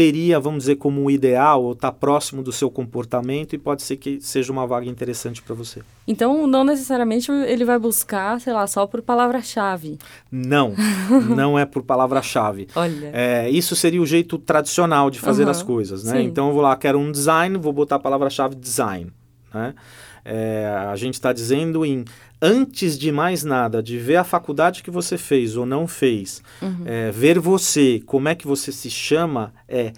teria, 0.00 0.40
vamos 0.40 0.60
dizer, 0.60 0.76
como 0.76 1.02
um 1.02 1.10
ideal, 1.10 1.62
ou 1.62 1.72
está 1.72 1.92
próximo 1.92 2.42
do 2.42 2.50
seu 2.50 2.70
comportamento 2.70 3.52
e 3.54 3.58
pode 3.58 3.82
ser 3.82 3.98
que 3.98 4.18
seja 4.18 4.50
uma 4.50 4.66
vaga 4.66 4.86
interessante 4.86 5.42
para 5.42 5.54
você. 5.54 5.82
Então, 6.08 6.46
não 6.46 6.64
necessariamente 6.64 7.30
ele 7.30 7.66
vai 7.66 7.78
buscar, 7.78 8.40
sei 8.40 8.50
lá, 8.54 8.66
só 8.66 8.86
por 8.86 9.02
palavra-chave. 9.02 9.98
Não, 10.32 10.72
não 11.36 11.58
é 11.58 11.66
por 11.66 11.82
palavra-chave. 11.82 12.66
Olha. 12.74 13.10
É, 13.12 13.50
isso 13.50 13.76
seria 13.76 14.00
o 14.00 14.06
jeito 14.06 14.38
tradicional 14.38 15.10
de 15.10 15.20
fazer 15.20 15.42
Aham, 15.42 15.50
as 15.50 15.62
coisas, 15.62 16.02
né? 16.02 16.12
sim. 16.18 16.24
Então 16.24 16.48
eu 16.48 16.54
vou 16.54 16.62
lá, 16.62 16.74
quero 16.76 16.98
um 16.98 17.12
design, 17.12 17.58
vou 17.58 17.74
botar 17.74 17.96
a 17.96 18.00
palavra-chave 18.00 18.54
design, 18.54 19.12
né? 19.52 19.74
É, 20.24 20.66
a 20.88 20.96
gente 20.96 21.14
está 21.14 21.32
dizendo 21.32 21.84
em 21.84 22.04
antes 22.42 22.98
de 22.98 23.12
mais 23.12 23.44
nada, 23.44 23.82
de 23.82 23.98
ver 23.98 24.16
a 24.16 24.24
faculdade 24.24 24.82
que 24.82 24.90
você 24.90 25.18
fez 25.18 25.56
ou 25.56 25.66
não 25.66 25.86
fez, 25.86 26.42
Uhum. 26.62 26.82
é, 26.86 27.10
ver 27.10 27.38
você, 27.38 28.02
como 28.06 28.28
é 28.28 28.34
que 28.34 28.46
você 28.46 28.72
se 28.72 28.88
chama, 28.90 29.52
é 29.68 29.92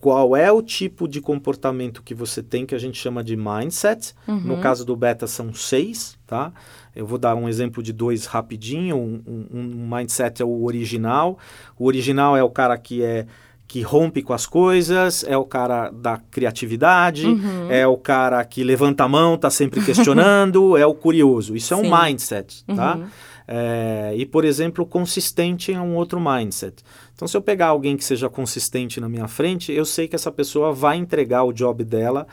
qual 0.00 0.36
é 0.36 0.50
o 0.52 0.62
tipo 0.62 1.08
de 1.08 1.20
comportamento 1.20 2.04
que 2.04 2.14
você 2.14 2.40
tem, 2.40 2.64
que 2.64 2.72
a 2.74 2.78
gente 2.78 2.96
chama 2.96 3.24
de 3.24 3.36
mindset. 3.36 4.14
Uhum. 4.28 4.38
No 4.40 4.60
caso 4.60 4.84
do 4.84 4.94
beta 4.94 5.26
são 5.26 5.52
seis, 5.52 6.16
tá? 6.24 6.52
Eu 6.94 7.04
vou 7.04 7.18
dar 7.18 7.34
um 7.34 7.48
exemplo 7.48 7.82
de 7.82 7.92
dois 7.92 8.24
rapidinho. 8.26 8.96
Um, 8.96 9.22
um- 9.26 9.46
um 9.58 9.88
mindset 9.96 10.40
é 10.40 10.44
o 10.44 10.62
original. 10.64 11.36
O 11.76 11.84
original 11.86 12.36
é 12.36 12.42
o 12.44 12.50
cara 12.50 12.78
que 12.78 13.02
é 13.02 13.26
que 13.68 13.82
rompe 13.82 14.22
com 14.22 14.32
as 14.32 14.46
coisas, 14.46 15.22
é 15.28 15.36
o 15.36 15.44
cara 15.44 15.90
da 15.90 16.16
criatividade, 16.30 17.26
Uhum. 17.26 17.70
é 17.70 17.86
o 17.86 17.98
cara 17.98 18.42
que 18.44 18.64
levanta 18.64 19.04
a 19.04 19.08
mão, 19.08 19.36
tá 19.36 19.50
sempre 19.50 19.84
questionando, 19.84 20.74
é 20.78 20.86
o 20.86 20.94
curioso. 20.94 21.54
Isso 21.54 21.74
é 21.74 21.76
um 21.76 21.82
Sim. 21.84 21.90
mindset, 21.92 22.64
tá? 22.74 22.96
Uhum. 22.96 23.06
É, 23.46 24.14
e, 24.16 24.26
por 24.26 24.44
exemplo, 24.44 24.84
consistente 24.84 25.72
é 25.72 25.80
um 25.80 25.94
outro 25.96 26.18
mindset. 26.20 26.82
Então, 27.14 27.26
se 27.28 27.36
eu 27.36 27.40
pegar 27.42 27.68
alguém 27.68 27.96
que 27.96 28.04
seja 28.04 28.28
consistente 28.28 29.00
na 29.00 29.08
minha 29.08 29.28
frente, 29.28 29.72
eu 29.72 29.84
sei 29.84 30.08
que 30.08 30.14
essa 30.16 30.30
pessoa 30.30 30.72
vai 30.72 30.96
entregar 30.96 31.44
o 31.44 31.52
job 31.52 31.82
dela 31.84 32.26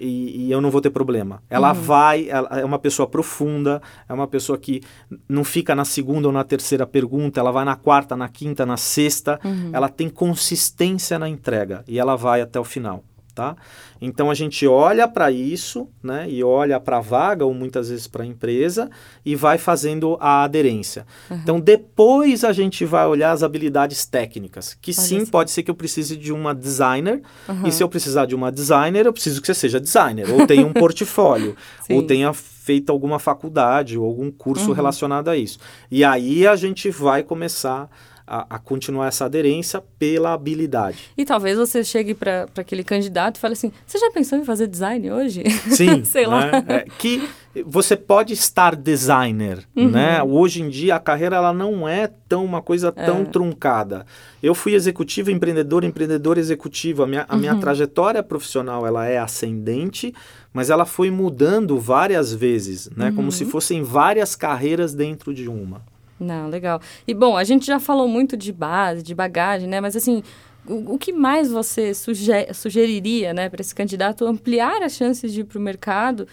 e, 0.00 0.46
e 0.46 0.50
eu 0.50 0.60
não 0.60 0.70
vou 0.70 0.80
ter 0.80 0.90
problema. 0.90 1.42
Ela 1.50 1.72
vai, 1.72 2.28
ela 2.28 2.48
é 2.58 2.64
uma 2.64 2.78
pessoa 2.78 3.06
profunda, 3.06 3.82
é 4.08 4.12
uma 4.12 4.26
pessoa 4.26 4.56
que 4.56 4.80
não 5.28 5.44
fica 5.44 5.74
na 5.74 5.84
segunda 5.84 6.26
ou 6.26 6.32
na 6.32 6.42
terceira 6.42 6.86
pergunta, 6.86 7.38
ela 7.38 7.52
vai 7.52 7.64
na 7.64 7.76
quarta, 7.76 8.16
na 8.16 8.28
quinta, 8.28 8.64
na 8.64 8.76
sexta, 8.76 9.38
ela 9.72 9.88
tem 9.88 10.08
consistência 10.08 11.18
na 11.18 11.28
entrega 11.28 11.84
e 11.86 11.98
ela 11.98 12.16
vai 12.16 12.40
até 12.40 12.58
o 12.58 12.64
final. 12.64 13.04
Tá? 13.40 13.56
Então 14.02 14.30
a 14.30 14.34
gente 14.34 14.66
olha 14.66 15.08
para 15.08 15.30
isso, 15.30 15.88
né, 16.02 16.26
e 16.28 16.44
olha 16.44 16.78
para 16.78 16.98
a 16.98 17.00
vaga 17.00 17.42
ou 17.46 17.54
muitas 17.54 17.88
vezes 17.88 18.06
para 18.06 18.22
a 18.22 18.26
empresa 18.26 18.90
e 19.24 19.34
vai 19.34 19.56
fazendo 19.56 20.18
a 20.20 20.42
aderência. 20.44 21.06
Então 21.30 21.58
depois 21.58 22.44
a 22.44 22.52
gente 22.52 22.84
vai 22.84 23.06
olhar 23.06 23.32
as 23.32 23.42
habilidades 23.42 24.04
técnicas, 24.04 24.74
que 24.78 24.90
Olha 24.90 25.00
sim 25.06 25.24
só. 25.24 25.30
pode 25.30 25.50
ser 25.52 25.62
que 25.62 25.70
eu 25.70 25.74
precise 25.74 26.18
de 26.18 26.34
uma 26.34 26.54
designer 26.54 27.22
Aham. 27.48 27.66
e 27.66 27.72
se 27.72 27.82
eu 27.82 27.88
precisar 27.88 28.26
de 28.26 28.34
uma 28.34 28.52
designer 28.52 29.06
eu 29.06 29.12
preciso 29.12 29.40
que 29.40 29.46
você 29.46 29.54
seja 29.54 29.80
designer 29.80 30.30
ou 30.30 30.46
tenha 30.46 30.66
um 30.66 30.72
portfólio 30.74 31.56
ou 31.88 32.02
tenha 32.02 32.30
feito 32.34 32.90
alguma 32.92 33.18
faculdade 33.18 33.96
ou 33.96 34.04
algum 34.04 34.30
curso 34.30 34.68
Uhum. 34.68 34.74
relacionado 34.74 35.28
a 35.28 35.36
isso. 35.36 35.58
E 35.90 36.04
aí 36.04 36.46
a 36.46 36.54
gente 36.56 36.90
vai 36.90 37.22
começar 37.22 37.88
a, 38.30 38.46
a, 38.48 38.58
continuar 38.60 39.08
essa 39.08 39.24
aderência 39.24 39.82
pela 39.98 40.32
habilidade. 40.32 41.10
E 41.18 41.24
talvez 41.24 41.58
você 41.58 41.82
chegue 41.82 42.14
para 42.14 42.46
aquele 42.56 42.84
candidato 42.84 43.36
e 43.36 43.40
fale 43.40 43.54
assim: 43.54 43.72
você 43.84 43.98
já 43.98 44.08
pensou 44.12 44.38
em 44.38 44.44
fazer 44.44 44.68
design 44.68 45.10
hoje? 45.10 45.42
Sim, 45.68 46.04
sei 46.04 46.22
né? 46.22 46.28
lá. 46.28 46.50
É, 46.68 46.84
que 46.96 47.28
você 47.66 47.96
pode 47.96 48.32
estar 48.32 48.76
designer, 48.76 49.66
uhum. 49.74 49.90
né? 49.90 50.22
Hoje 50.22 50.62
em 50.62 50.68
dia 50.68 50.94
a 50.94 51.00
carreira 51.00 51.34
ela 51.34 51.52
não 51.52 51.88
é 51.88 52.08
tão 52.28 52.44
uma 52.44 52.62
coisa 52.62 52.92
tão 52.92 53.22
é. 53.22 53.24
truncada. 53.24 54.06
Eu 54.40 54.54
fui 54.54 54.74
executivo, 54.74 55.32
empreendedor, 55.32 55.82
empreendedor 55.82 56.38
executivo. 56.38 57.02
A 57.02 57.06
minha, 57.08 57.26
a 57.28 57.34
uhum. 57.34 57.40
minha 57.40 57.56
trajetória 57.56 58.22
profissional 58.22 58.86
ela 58.86 59.08
é 59.08 59.18
ascendente, 59.18 60.14
mas 60.52 60.70
ela 60.70 60.84
foi 60.84 61.10
mudando 61.10 61.80
várias 61.80 62.32
vezes, 62.32 62.88
né? 62.96 63.08
Uhum. 63.08 63.16
Como 63.16 63.32
se 63.32 63.44
fossem 63.44 63.82
várias 63.82 64.36
carreiras 64.36 64.94
dentro 64.94 65.34
de 65.34 65.48
uma. 65.48 65.82
Não, 66.20 66.48
legal. 66.48 66.80
E 67.08 67.14
bom, 67.14 67.36
a 67.36 67.44
gente 67.44 67.66
já 67.66 67.80
falou 67.80 68.06
muito 68.06 68.36
de 68.36 68.52
base, 68.52 69.02
de 69.02 69.14
bagagem, 69.14 69.66
né? 69.66 69.80
Mas 69.80 69.96
assim, 69.96 70.22
o, 70.66 70.94
o 70.94 70.98
que 70.98 71.12
mais 71.12 71.50
você 71.50 71.94
suger, 71.94 72.54
sugeriria, 72.54 73.32
né, 73.32 73.48
para 73.48 73.60
esse 73.60 73.74
candidato 73.74 74.26
ampliar 74.26 74.82
as 74.82 74.92
chances 74.92 75.32
de 75.32 75.40
ir 75.40 75.44
para 75.44 75.58
o 75.58 75.62
mercado? 75.62 76.28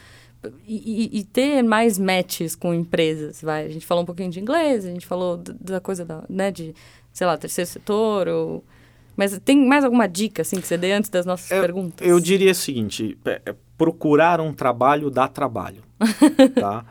E, 0.67 1.19
e, 1.19 1.23
ter 1.23 1.63
mais 1.63 1.97
matches 1.97 2.55
com 2.55 2.73
empresas, 2.73 3.41
vai. 3.41 3.65
A 3.65 3.69
gente 3.69 3.85
falou 3.85 4.03
um 4.03 4.05
pouquinho 4.05 4.29
de 4.29 4.39
inglês, 4.39 4.85
a 4.85 4.89
gente 4.89 5.05
falou 5.05 5.35
da 5.38 5.81
coisa 5.81 6.05
da, 6.05 6.23
né, 6.29 6.51
de, 6.51 6.75
sei 7.11 7.25
lá, 7.25 7.38
terceiro 7.38 7.69
setor 7.69 8.27
ou... 8.27 8.63
Mas 9.15 9.38
tem 9.43 9.65
mais 9.65 9.83
alguma 9.83 10.07
dica, 10.07 10.43
assim, 10.43 10.61
que 10.61 10.67
você 10.67 10.77
dê 10.77 10.91
antes 10.91 11.09
das 11.09 11.25
nossas 11.25 11.49
eu, 11.49 11.59
perguntas? 11.59 12.07
Eu 12.07 12.19
diria 12.19 12.51
o 12.51 12.55
seguinte, 12.55 13.17
é, 13.25 13.41
é, 13.47 13.55
procurar 13.75 14.39
um 14.39 14.53
trabalho 14.53 15.09
dá 15.09 15.27
trabalho, 15.27 15.81
tá? 16.53 16.85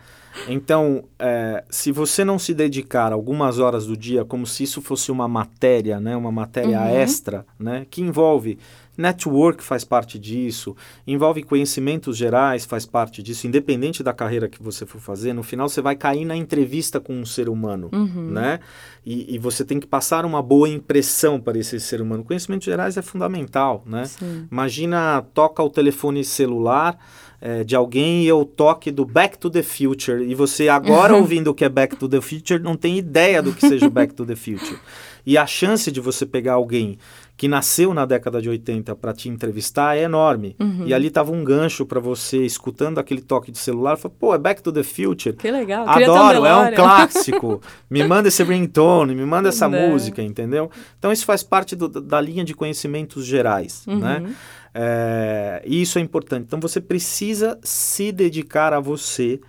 Então, 0.49 1.05
é, 1.18 1.64
se 1.70 1.91
você 1.91 2.24
não 2.24 2.39
se 2.39 2.55
dedicar 2.55 3.12
algumas 3.12 3.59
horas 3.59 3.87
do 3.87 3.97
dia 3.97 4.24
como 4.24 4.47
se 4.47 4.64
isso 4.64 4.80
fosse 4.80 5.11
uma 5.11 5.26
matéria, 5.26 5.99
né, 6.01 6.16
uma 6.16 6.32
matéria 6.32 6.80
uhum. 6.80 6.89
extra, 6.89 7.47
né, 7.59 7.87
que 7.91 8.03
envolve 8.03 8.59
network 8.97 9.62
faz 9.62 9.84
parte 9.84 10.18
disso, 10.18 10.74
envolve 11.07 11.43
conhecimentos 11.43 12.16
gerais 12.16 12.64
faz 12.64 12.87
parte 12.87 13.22
disso, 13.22 13.47
independente 13.47 14.03
da 14.03 14.12
carreira 14.12 14.49
que 14.49 14.62
você 14.62 14.87
for 14.87 15.01
fazer, 15.01 15.32
no 15.32 15.43
final 15.43 15.68
você 15.68 15.82
vai 15.82 15.95
cair 15.95 16.24
na 16.24 16.37
entrevista 16.37 16.99
com 16.99 17.14
um 17.14 17.26
ser 17.26 17.49
humano, 17.49 17.91
uhum. 17.93 18.30
né? 18.30 18.61
E, 19.05 19.34
e, 19.34 19.39
você 19.39 19.64
tem 19.64 19.78
que 19.78 19.87
passar 19.87 20.24
uma 20.24 20.43
boa 20.43 20.68
impressão 20.68 21.41
para 21.41 21.57
esse 21.57 21.78
ser 21.78 22.01
humano. 22.01 22.24
Conhecimentos 22.24 22.64
gerais 22.64 22.97
é 22.97 23.03
fundamental, 23.03 23.84
né? 23.87 24.05
Sim. 24.07 24.49
Imagina 24.51 25.22
toca 25.32 25.62
o 25.62 25.70
telefone 25.70 26.24
celular 26.24 26.99
é, 27.47 27.62
de 27.62 27.76
alguém 27.76 28.24
e 28.24 28.26
eu 28.26 28.44
toque 28.44 28.90
do 28.90 29.05
Back 29.05 29.38
to 29.38 29.49
the 29.49 29.62
Future 29.62 30.24
e 30.24 30.34
você 30.34 30.68
agora 30.68 31.14
ouvindo 31.16 31.53
o 31.53 31.55
que 31.55 31.64
é 31.64 31.68
Back 31.68 31.94
to 31.94 32.09
the 32.09 32.20
Future 32.20 32.61
não 32.61 32.76
tem 32.76 32.99
ideia 32.99 33.40
do 33.40 33.53
que 33.53 33.61
seja 33.61 33.86
o 33.86 33.90
Back 33.90 34.14
to 34.14 34.26
the 34.26 34.34
Future. 34.34 34.80
E 35.24 35.38
a 35.38 35.47
chance 35.47 35.92
de 35.92 36.01
você 36.01 36.26
pegar 36.26 36.55
alguém 36.55 36.99
que 37.37 37.47
nasceu 37.49 37.93
na 37.93 38.07
década 38.07 38.41
de 38.41 38.49
80 38.49 38.97
para 38.97 39.12
te 39.12 39.28
entrevistar 39.28 39.97
é 39.97 40.03
enorme. 40.03 40.57
Uhum. 40.59 40.84
E 40.87 40.95
ali 40.95 41.11
tava 41.11 41.32
um 41.32 41.45
gancho 41.45 41.84
para 41.84 42.01
você, 42.01 42.47
escutando 42.47 42.99
aquele 42.99 43.20
toque 43.20 43.53
de 43.53 43.59
celular, 43.59 43.97
falar, 43.97 44.14
pô, 44.18 44.34
é 44.34 44.39
Back 44.39 44.62
to 44.62 44.72
the 44.72 44.82
Future. 44.82 45.37
Que 45.37 45.51
legal. 45.51 45.87
Adoro, 45.87 46.47
é 46.47 46.57
um 46.57 46.74
clássico. 46.74 47.61
me 47.91 48.03
manda 48.09 48.28
esse 48.28 48.43
ringtone, 48.43 49.14
me 49.14 49.26
manda 49.26 49.51
essa 49.51 49.68
música, 49.68 50.22
entendeu? 50.22 50.70
Então 50.99 51.12
isso 51.12 51.26
faz 51.26 51.43
parte 51.43 51.76
do, 51.76 51.89
da 51.89 52.20
linha 52.20 52.43
de 52.43 52.55
conhecimentos 52.55 53.26
gerais, 53.26 53.84
uhum. 53.87 53.99
né? 53.99 54.34
É, 54.72 55.62
e 55.64 55.80
isso 55.80 55.99
é 55.99 56.03
importante. 56.03 56.45
Então 56.47 56.61
você 56.61 56.80
precisa 56.80 57.59
se 57.62 58.12
dedicar 58.12 58.72
a 58.72 58.80
você, 58.80 59.41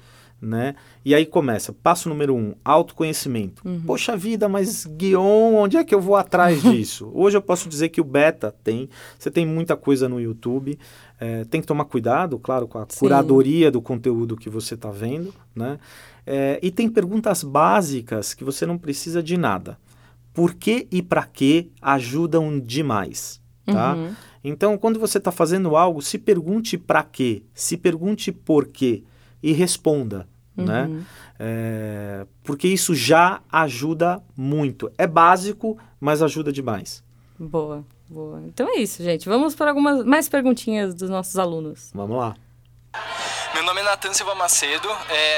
né? 0.42 0.76
E 1.08 1.16
aí 1.16 1.26
começa, 1.26 1.72
passo 1.72 2.10
número 2.10 2.36
um, 2.36 2.54
autoconhecimento. 2.66 3.66
Uhum. 3.66 3.80
Poxa 3.86 4.18
vida, 4.18 4.50
mas 4.50 4.86
Guion, 4.86 5.56
onde 5.56 5.78
é 5.78 5.84
que 5.86 5.96
eu 5.96 6.02
vou 6.02 6.18
atrás 6.18 6.60
disso? 6.70 7.10
Hoje 7.14 7.38
eu 7.38 7.42
posso 7.42 7.70
dizer 7.70 7.88
que 7.88 8.02
o 8.02 8.04
beta 8.04 8.54
tem, 8.62 8.90
você 9.18 9.32
tem 9.32 9.46
muita 9.46 9.78
coisa 9.78 10.10
no 10.10 10.20
YouTube, 10.20 10.78
é, 11.18 11.46
tem 11.46 11.62
que 11.62 11.68
tomar 11.68 11.86
cuidado, 11.86 12.38
claro, 12.38 12.68
com 12.68 12.78
a 12.78 12.86
Sim. 12.90 13.00
curadoria 13.00 13.72
do 13.72 13.82
conteúdo 13.82 14.36
que 14.36 14.50
você 14.50 14.74
está 14.74 14.92
vendo, 14.92 15.34
né? 15.56 15.80
É, 16.26 16.60
e 16.62 16.70
tem 16.70 16.90
perguntas 16.90 17.42
básicas 17.42 18.34
que 18.34 18.44
você 18.44 18.66
não 18.66 18.78
precisa 18.78 19.24
de 19.24 19.38
nada. 19.38 19.80
Por 20.34 20.56
que 20.56 20.90
e 20.92 21.02
para 21.02 21.24
que 21.24 21.72
ajudam 21.82 22.60
demais, 22.60 23.42
tá? 23.66 23.96
Uhum. 23.96 24.14
Então, 24.44 24.78
quando 24.78 25.00
você 25.00 25.20
está 25.20 25.32
fazendo 25.32 25.78
algo, 25.78 26.02
se 26.02 26.18
pergunte 26.18 26.78
para 26.78 27.02
quê, 27.02 27.44
se 27.54 27.78
pergunte 27.78 28.30
por 28.30 28.68
quê 28.68 29.06
e 29.42 29.54
responda. 29.54 30.28
Né? 30.58 30.84
Uhum. 30.84 30.96
Né? 30.96 31.06
É, 31.40 32.28
porque 32.44 32.68
isso 32.68 32.96
já 32.96 33.42
ajuda 33.52 34.22
muito. 34.36 34.92
É 34.98 35.06
básico, 35.06 35.78
mas 36.00 36.22
ajuda 36.22 36.52
demais. 36.52 37.04
Boa, 37.38 37.86
boa. 38.10 38.42
Então 38.48 38.68
é 38.68 38.80
isso, 38.80 39.04
gente. 39.04 39.30
Vamos 39.30 39.56
para 39.56 39.70
algumas 39.70 40.04
mais 40.04 40.28
perguntinhas 40.28 40.96
dos 40.96 41.10
nossos 41.10 41.38
alunos. 41.38 41.92
Vamos 41.94 42.18
lá. 42.18 42.36
Meu 43.54 43.64
nome 43.64 43.82
é 43.82 43.84
Natan 43.84 44.14
Silva 44.14 44.36
Macedo, 44.36 44.88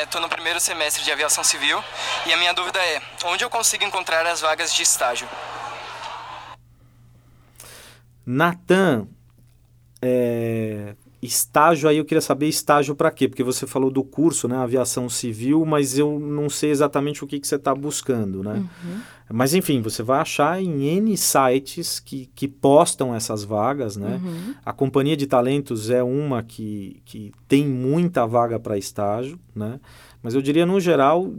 estou 0.04 0.20
é, 0.20 0.24
no 0.24 0.30
primeiro 0.30 0.60
semestre 0.60 1.04
de 1.04 1.12
aviação 1.12 1.44
civil 1.44 1.82
e 2.26 2.34
a 2.34 2.38
minha 2.38 2.54
dúvida 2.54 2.80
é: 2.80 3.02
onde 3.26 3.44
eu 3.44 3.50
consigo 3.50 3.84
encontrar 3.84 4.26
as 4.26 4.42
vagas 4.42 4.74
de 4.74 4.84
estágio? 4.84 5.28
Natan, 8.26 9.08
é, 10.02 10.96
estágio 11.22 11.90
aí 11.90 11.98
eu 11.98 12.06
queria 12.06 12.22
saber 12.22 12.48
estágio 12.48 12.96
para 12.96 13.12
quê? 13.12 13.28
Porque 13.28 13.44
você 13.44 13.68
falou 13.68 13.92
do 13.92 14.04
curso, 14.04 14.48
né, 14.48 14.56
aviação 14.56 15.10
civil, 15.10 15.66
mas 15.66 15.98
eu 15.98 16.20
não 16.20 16.50
sei 16.50 16.72
exatamente 16.72 17.24
o 17.24 17.28
que, 17.28 17.40
que 17.40 17.48
você 17.48 17.56
está 17.56 17.76
buscando, 17.76 18.42
né? 18.42 18.56
Uhum. 18.56 19.02
Mas 19.32 19.54
enfim, 19.54 19.82
você 19.82 20.02
vai 20.02 20.20
achar 20.20 20.62
em 20.62 20.86
N 20.86 21.16
sites 21.16 22.00
que, 22.00 22.30
que 22.34 22.48
postam 22.48 23.14
essas 23.14 23.44
vagas, 23.44 23.96
né? 23.96 24.20
Uhum. 24.24 24.56
A 24.66 24.74
Companhia 24.74 25.16
de 25.16 25.28
Talentos 25.28 25.90
é 25.90 26.02
uma 26.02 26.42
que, 26.42 27.02
que 27.06 27.32
tem 27.48 27.68
muita 27.68 28.26
vaga 28.26 28.60
para 28.60 28.78
estágio, 28.78 29.40
né? 29.54 29.80
Mas 30.24 30.34
eu 30.34 30.42
diria, 30.42 30.66
no 30.66 30.80
geral, 30.80 31.32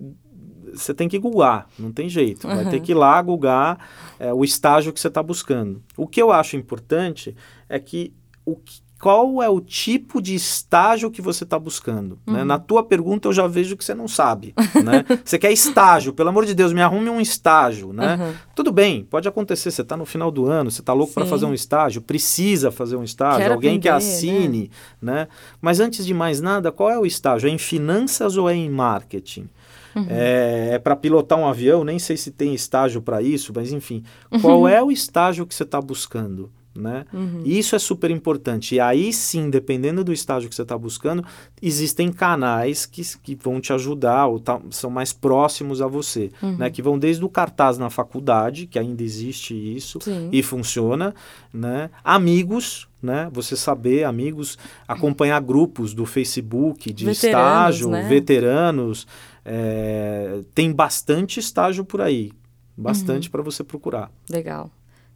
você 0.73 0.95
tem 0.95 1.09
que 1.09 1.19
googar, 1.19 1.67
não 1.79 1.91
tem 1.91 2.09
jeito. 2.09 2.47
Vai 2.47 2.69
ter 2.71 2.81
que 2.81 2.93
ir 2.93 2.95
lá 2.95 3.21
googar 3.21 3.79
é, 4.19 4.33
o 4.33 4.45
estágio 4.45 4.93
que 4.93 5.01
você 5.01 5.09
está 5.09 5.23
buscando. 5.23 5.83
O 5.97 6.07
que 6.07 6.23
eu 6.23 6.31
acho 6.31 6.57
importante 6.57 7.35
é 7.69 7.79
que 7.79 8.13
o 8.45 8.57
que, 8.57 8.81
qual 9.01 9.43
é 9.43 9.49
o 9.49 9.61
tipo 9.61 10.21
de 10.21 10.35
estágio 10.35 11.11
que 11.11 11.23
você 11.23 11.45
está 11.45 11.59
buscando. 11.59 12.19
Né? 12.27 12.33
Uhum. 12.33 12.35
Né? 12.35 12.45
Na 12.45 12.59
tua 12.59 12.83
pergunta 12.85 13.29
eu 13.29 13.33
já 13.33 13.47
vejo 13.47 13.75
que 13.75 13.83
você 13.83 13.95
não 13.95 14.07
sabe. 14.07 14.55
né? 14.85 15.05
Você 15.25 15.39
quer 15.39 15.51
estágio, 15.51 16.13
pelo 16.13 16.29
amor 16.29 16.45
de 16.45 16.55
Deus, 16.55 16.73
me 16.73 16.83
arrume 16.83 17.09
um 17.09 17.19
estágio. 17.19 17.95
Né? 17.95 18.17
Uhum. 18.17 18.35
Tudo 18.55 18.71
bem, 18.71 19.03
pode 19.03 19.27
acontecer, 19.27 19.71
você 19.71 19.81
está 19.81 19.97
no 19.97 20.05
final 20.05 20.31
do 20.31 20.47
ano, 20.47 20.71
você 20.71 20.83
está 20.83 20.93
louco 20.93 21.15
para 21.15 21.25
fazer 21.25 21.47
um 21.47 21.55
estágio, 21.55 22.03
precisa 22.03 22.71
fazer 22.71 22.97
um 22.97 23.03
estágio, 23.03 23.39
Quero 23.39 23.55
alguém 23.55 23.79
aprender, 23.79 23.83
que 23.83 23.89
assine. 23.89 24.71
Né? 25.01 25.15
né? 25.15 25.29
Mas 25.63 25.81
antes 25.81 26.05
de 26.05 26.13
mais 26.13 26.43
nada, 26.43 26.71
qual 26.71 26.91
é 26.91 26.99
o 26.99 27.07
estágio? 27.07 27.49
É 27.49 27.51
em 27.51 27.59
finanças 27.59 28.37
ou 28.37 28.51
é 28.51 28.55
em 28.55 28.69
marketing? 28.69 29.49
Uhum. 29.97 30.07
É, 30.11 30.71
é 30.75 30.79
para 30.79 30.95
pilotar 30.95 31.39
um 31.39 31.47
avião, 31.47 31.85
nem 31.85 31.99
sei 31.99 32.19
se 32.19 32.31
tem 32.31 32.55
estágio 32.55 33.01
para 33.01 33.23
isso, 33.23 33.51
mas 33.57 33.73
enfim. 33.73 34.05
Qual 34.43 34.61
uhum. 34.61 34.69
é 34.69 34.83
o 34.83 34.93
estágio 34.93 35.47
que 35.47 35.55
você 35.55 35.63
está 35.63 35.81
buscando? 35.81 36.51
Né? 36.73 37.05
Uhum. 37.13 37.43
Isso 37.45 37.75
é 37.75 37.81
super 37.81 38.13
importante. 38.13 38.77
E 38.77 38.81
aí 38.81 39.13
sim, 39.13 39.51
dependendo 39.51 40.05
do 40.05 40.13
estágio 40.13 40.49
que 40.49 40.55
você 40.55 40.63
está 40.63 40.79
buscando, 40.79 41.25
existem 41.61 42.13
canais 42.13 42.87
que, 42.87 43.03
que 43.19 43.35
vão 43.35 43.61
te 43.61 43.73
ajudar 43.73 44.27
ou 44.27 44.39
tá, 44.39 44.61
são 44.71 44.89
mais 44.89 45.13
próximos 45.13 45.83
a 45.83 45.89
você, 45.89 46.31
uhum. 46.41 46.57
né? 46.57 46.71
Que 46.71 46.81
vão 46.81 46.97
desde 46.97 47.25
o 47.25 47.29
cartaz 47.29 47.77
na 47.77 47.91
faculdade, 47.91 48.69
que 48.69 48.79
ainda 48.79 49.03
existe 49.03 49.53
isso 49.53 49.99
sim. 50.01 50.29
e 50.31 50.45
funciona, 50.45 51.13
né? 51.53 51.91
Amigos, 52.05 52.89
né? 53.03 53.29
Você 53.33 53.57
saber, 53.57 54.05
amigos, 54.05 54.57
acompanhar 54.87 55.41
grupos 55.41 55.93
do 55.93 56.07
Facebook 56.07 56.93
de 56.93 57.05
veteranos, 57.05 57.77
estágio, 57.77 57.91
né? 57.91 58.09
veteranos. 58.09 59.09
É, 59.45 60.43
tem 60.55 60.71
bastante 60.71 61.41
estágio 61.41 61.85
por 61.85 62.01
aí, 62.01 62.31
bastante 62.77 63.27
uhum. 63.27 63.33
para 63.33 63.43
você 63.43 63.65
procurar. 63.65 64.11
Legal. 64.31 64.71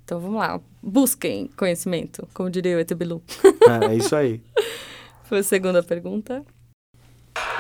Então 0.05 0.20
vamos 0.20 0.38
lá, 0.38 0.61
busquem 0.82 1.48
conhecimento, 1.57 2.28
como 2.34 2.50
diria 2.50 2.76
o 2.76 2.80
Etebilu. 2.80 3.22
É, 3.64 3.92
é 3.92 3.96
isso 3.96 4.14
aí. 4.14 4.42
Foi 5.24 5.38
a 5.38 5.42
segunda 5.42 5.82
pergunta. 5.82 6.44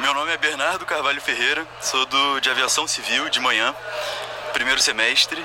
Meu 0.02 0.12
nome 0.12 0.30
é 0.30 0.36
Bernardo 0.36 0.84
Carvalho 0.84 1.20
Ferreira, 1.20 1.66
sou 1.80 2.04
do 2.04 2.40
de 2.40 2.50
aviação 2.50 2.86
civil 2.86 3.30
de 3.30 3.40
manhã, 3.40 3.74
primeiro 4.52 4.80
semestre, 4.82 5.42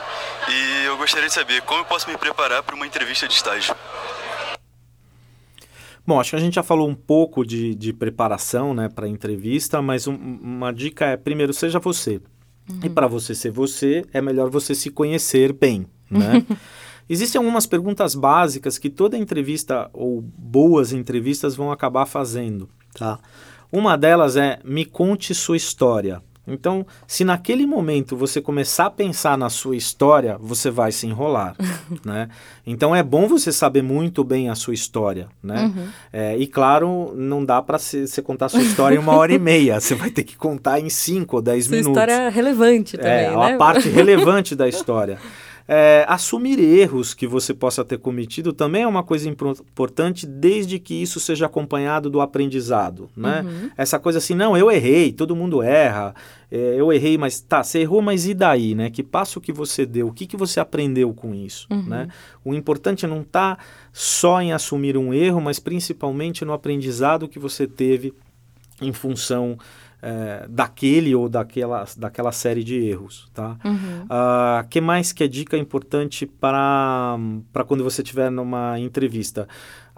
e 0.49 0.85
eu 0.85 0.97
gostaria 0.97 1.29
de 1.29 1.33
saber 1.33 1.61
como 1.61 1.79
eu 1.79 1.85
posso 1.85 2.09
me 2.09 2.17
preparar 2.17 2.61
para 2.61 2.75
uma 2.75 2.85
entrevista 2.85 3.25
de 3.25 3.33
estágio. 3.35 3.73
Bom, 6.05 6.19
acho 6.19 6.31
que 6.31 6.35
a 6.35 6.39
gente 6.39 6.55
já 6.55 6.63
falou 6.63 6.89
um 6.89 6.95
pouco 6.95 7.45
de, 7.45 7.73
de 7.73 7.93
preparação 7.93 8.73
né, 8.73 8.89
para 8.89 9.05
a 9.05 9.09
entrevista, 9.09 9.81
mas 9.81 10.07
um, 10.07 10.15
uma 10.15 10.73
dica 10.73 11.05
é, 11.05 11.15
primeiro, 11.15 11.53
seja 11.53 11.79
você. 11.79 12.19
Uhum. 12.69 12.79
E 12.83 12.89
para 12.89 13.07
você 13.07 13.33
ser 13.33 13.51
você, 13.51 14.03
é 14.11 14.19
melhor 14.19 14.49
você 14.49 14.75
se 14.75 14.89
conhecer 14.89 15.53
bem, 15.53 15.87
né? 16.11 16.45
Existem 17.09 17.39
algumas 17.39 17.65
perguntas 17.65 18.13
básicas 18.13 18.77
que 18.77 18.89
toda 18.89 19.17
entrevista 19.17 19.89
ou 19.91 20.21
boas 20.21 20.93
entrevistas 20.93 21.55
vão 21.55 21.71
acabar 21.71 22.05
fazendo, 22.05 22.69
tá? 22.93 23.17
Uma 23.71 23.97
delas 23.97 24.35
é 24.35 24.59
me 24.63 24.85
conte 24.85 25.33
sua 25.33 25.57
história. 25.57 26.21
Então, 26.51 26.85
se 27.07 27.23
naquele 27.23 27.65
momento 27.65 28.17
você 28.17 28.41
começar 28.41 28.87
a 28.87 28.89
pensar 28.89 29.37
na 29.37 29.49
sua 29.49 29.75
história, 29.75 30.37
você 30.39 30.69
vai 30.71 30.91
se 30.91 31.05
enrolar, 31.05 31.55
né? 32.03 32.29
Então 32.65 32.95
é 32.95 33.03
bom 33.03 33.27
você 33.27 33.51
saber 33.51 33.83
muito 33.83 34.23
bem 34.23 34.49
a 34.49 34.55
sua 34.55 34.73
história, 34.73 35.27
né? 35.43 35.71
Uhum. 35.75 35.87
É, 36.11 36.37
e 36.37 36.47
claro, 36.47 37.13
não 37.15 37.45
dá 37.45 37.61
para 37.61 37.77
você 37.77 38.21
contar 38.21 38.47
a 38.47 38.49
sua 38.49 38.61
história 38.61 38.95
em 38.95 38.99
uma 38.99 39.15
hora 39.15 39.33
e 39.33 39.39
meia. 39.39 39.79
Você 39.79 39.95
vai 39.95 40.09
ter 40.09 40.23
que 40.23 40.35
contar 40.35 40.79
em 40.79 40.89
cinco 40.89 41.37
ou 41.37 41.41
dez 41.41 41.65
sua 41.65 41.77
minutos. 41.77 41.91
História 41.91 42.29
relevante 42.29 42.97
também, 42.97 43.25
é, 43.25 43.35
né? 43.35 43.53
a 43.53 43.57
parte 43.57 43.87
relevante 43.89 44.55
da 44.55 44.67
história. 44.67 45.19
É, 45.71 46.03
assumir 46.07 46.57
erros 46.59 47.13
que 47.13 47.27
você 47.27 47.53
possa 47.53 47.85
ter 47.85 47.99
cometido 47.99 48.51
também 48.51 48.81
é 48.81 48.87
uma 48.87 49.03
coisa 49.03 49.29
importante, 49.29 50.25
desde 50.25 50.79
que 50.79 50.95
isso 50.95 51.19
seja 51.19 51.45
acompanhado 51.45 52.09
do 52.09 52.21
aprendizado. 52.21 53.07
Né? 53.15 53.41
Uhum. 53.45 53.69
Essa 53.77 53.99
coisa 53.99 54.17
assim, 54.17 54.33
não, 54.33 54.57
eu 54.57 54.71
errei, 54.71 55.13
todo 55.13 55.35
mundo 55.35 55.61
erra, 55.61 56.15
é, 56.49 56.73
eu 56.75 56.91
errei, 56.91 57.19
mas 57.19 57.39
tá, 57.39 57.63
você 57.63 57.81
errou, 57.81 58.01
mas 58.01 58.25
e 58.25 58.33
daí? 58.33 58.73
Né? 58.73 58.89
Que 58.89 59.03
passo 59.03 59.39
que 59.39 59.51
você 59.51 59.85
deu? 59.85 60.07
O 60.07 60.11
que, 60.11 60.25
que 60.25 60.35
você 60.35 60.59
aprendeu 60.59 61.13
com 61.13 61.35
isso? 61.35 61.67
Uhum. 61.69 61.83
Né? 61.83 62.07
O 62.43 62.55
importante 62.55 63.05
não 63.05 63.21
está 63.21 63.55
só 63.93 64.41
em 64.41 64.51
assumir 64.51 64.97
um 64.97 65.13
erro, 65.13 65.39
mas 65.39 65.59
principalmente 65.59 66.43
no 66.43 66.51
aprendizado 66.53 67.27
que 67.27 67.37
você 67.37 67.67
teve 67.67 68.11
em 68.81 68.91
função 68.91 69.55
é, 70.01 70.45
daquele 70.49 71.13
ou 71.13 71.27
daquela, 71.27 71.85
daquela 71.97 72.31
série 72.31 72.63
de 72.63 72.75
erros, 72.75 73.29
tá? 73.33 73.57
Uhum. 73.63 74.03
Uh, 74.05 74.67
que 74.69 74.79
mais 74.79 75.11
que 75.11 75.23
é 75.23 75.27
dica 75.27 75.57
importante 75.57 76.25
para 76.25 77.17
quando 77.67 77.83
você 77.83 78.01
estiver 78.01 78.29
numa 78.29 78.79
entrevista? 78.79 79.47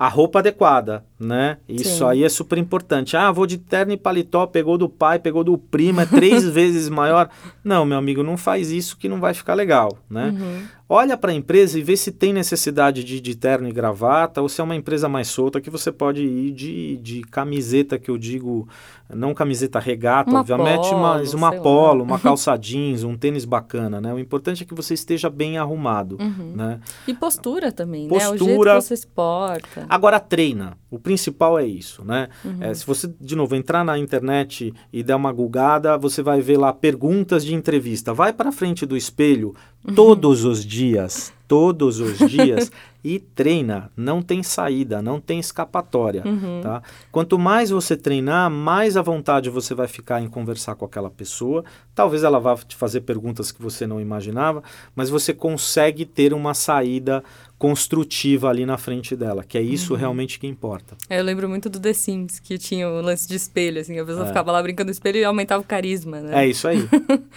a 0.01 0.07
roupa 0.07 0.39
adequada, 0.39 1.05
né? 1.19 1.57
Isso 1.69 1.99
Sim. 1.99 2.05
aí 2.05 2.23
é 2.23 2.29
super 2.29 2.57
importante. 2.57 3.15
Ah, 3.15 3.31
vou 3.31 3.45
de 3.45 3.59
terno 3.59 3.93
e 3.93 3.97
paletó, 3.97 4.47
pegou 4.47 4.75
do 4.75 4.89
pai, 4.89 5.19
pegou 5.19 5.43
do 5.43 5.55
primo, 5.59 6.01
é 6.01 6.07
três 6.07 6.43
vezes 6.49 6.89
maior. 6.89 7.29
Não, 7.63 7.85
meu 7.85 7.99
amigo, 7.99 8.23
não 8.23 8.35
faz 8.35 8.71
isso 8.71 8.97
que 8.97 9.07
não 9.07 9.19
vai 9.19 9.35
ficar 9.35 9.53
legal, 9.53 9.99
né? 10.09 10.29
Uhum. 10.29 10.63
Olha 10.93 11.15
para 11.15 11.31
a 11.31 11.33
empresa 11.33 11.79
e 11.79 11.81
vê 11.81 11.95
se 11.95 12.11
tem 12.11 12.33
necessidade 12.33 13.01
de, 13.01 13.21
de 13.21 13.33
terno 13.33 13.65
e 13.65 13.71
gravata 13.71 14.41
ou 14.41 14.49
se 14.49 14.59
é 14.59 14.63
uma 14.65 14.75
empresa 14.75 15.07
mais 15.07 15.29
solta 15.29 15.61
que 15.61 15.69
você 15.69 15.89
pode 15.89 16.21
ir 16.21 16.51
de, 16.51 16.97
de 16.97 17.21
camiseta, 17.21 17.97
que 17.97 18.11
eu 18.11 18.17
digo, 18.17 18.67
não 19.09 19.33
camiseta 19.33 19.79
regata, 19.79 20.29
uma 20.29 20.41
obviamente, 20.41 20.89
polo, 20.89 21.01
mas 21.01 21.33
uma 21.33 21.53
polo, 21.53 21.99
lá. 21.99 22.03
uma 22.03 22.19
calça 22.19 22.57
jeans, 22.57 23.05
um 23.05 23.15
tênis 23.15 23.45
bacana, 23.45 24.01
né? 24.01 24.13
O 24.13 24.19
importante 24.19 24.63
é 24.63 24.65
que 24.65 24.75
você 24.75 24.93
esteja 24.93 25.29
bem 25.29 25.57
arrumado, 25.57 26.17
uhum. 26.19 26.51
né? 26.57 26.81
E 27.07 27.13
postura 27.13 27.71
também, 27.71 28.09
postura, 28.09 28.29
né? 28.29 28.35
O 28.35 28.45
jeito 28.45 28.63
que 28.63 28.81
você 28.81 28.97
se 28.97 29.07
porta. 29.07 29.85
Agora 29.87 30.19
treina. 30.19 30.77
O 30.91 30.99
principal 30.99 31.57
é 31.57 31.65
isso, 31.65 32.03
né? 32.03 32.27
Uhum. 32.43 32.57
É, 32.59 32.73
se 32.73 32.85
você, 32.85 33.09
de 33.19 33.33
novo, 33.33 33.55
entrar 33.55 33.81
na 33.85 33.97
internet 33.97 34.73
e 34.91 35.01
der 35.01 35.15
uma 35.15 35.31
gulgada, 35.31 35.97
você 35.97 36.21
vai 36.21 36.41
ver 36.41 36.57
lá 36.57 36.73
perguntas 36.73 37.45
de 37.45 37.55
entrevista. 37.55 38.13
Vai 38.13 38.33
para 38.33 38.51
frente 38.51 38.85
do 38.85 38.97
espelho 38.97 39.55
uhum. 39.87 39.95
todos 39.95 40.43
os 40.43 40.65
dias, 40.65 41.31
todos 41.47 42.01
os 42.01 42.17
dias 42.17 42.69
e 43.01 43.19
treina. 43.19 43.89
Não 43.95 44.21
tem 44.21 44.43
saída, 44.43 45.01
não 45.01 45.21
tem 45.21 45.39
escapatória, 45.39 46.23
uhum. 46.25 46.59
tá? 46.61 46.83
Quanto 47.09 47.39
mais 47.39 47.69
você 47.69 47.95
treinar, 47.95 48.51
mais 48.51 48.97
à 48.97 49.01
vontade 49.01 49.49
você 49.49 49.73
vai 49.73 49.87
ficar 49.87 50.21
em 50.21 50.27
conversar 50.27 50.75
com 50.75 50.83
aquela 50.83 51.09
pessoa. 51.09 51.63
Talvez 51.95 52.23
ela 52.23 52.37
vá 52.37 52.55
te 52.57 52.75
fazer 52.75 53.01
perguntas 53.01 53.49
que 53.49 53.61
você 53.61 53.87
não 53.87 54.01
imaginava, 54.01 54.61
mas 54.93 55.09
você 55.09 55.33
consegue 55.33 56.05
ter 56.05 56.33
uma 56.33 56.53
saída 56.53 57.23
construtiva 57.61 58.49
ali 58.49 58.65
na 58.65 58.75
frente 58.75 59.15
dela, 59.15 59.43
que 59.43 59.55
é 59.55 59.61
isso 59.61 59.93
uhum. 59.93 59.99
realmente 59.99 60.39
que 60.39 60.47
importa. 60.47 60.97
É, 61.07 61.19
eu 61.19 61.23
lembro 61.23 61.47
muito 61.47 61.69
do 61.69 61.79
The 61.79 61.93
Sims, 61.93 62.39
que 62.39 62.57
tinha 62.57 62.89
o 62.89 63.01
lance 63.01 63.27
de 63.27 63.35
espelho, 63.35 63.79
assim, 63.79 63.99
a 63.99 64.03
pessoa 64.03 64.25
é. 64.25 64.27
ficava 64.29 64.51
lá 64.51 64.63
brincando 64.63 64.87
no 64.87 64.91
espelho 64.91 65.19
e 65.19 65.23
aumentava 65.23 65.61
o 65.61 65.63
carisma, 65.63 66.21
né? 66.21 66.43
É 66.43 66.47
isso 66.47 66.67
aí. 66.67 66.79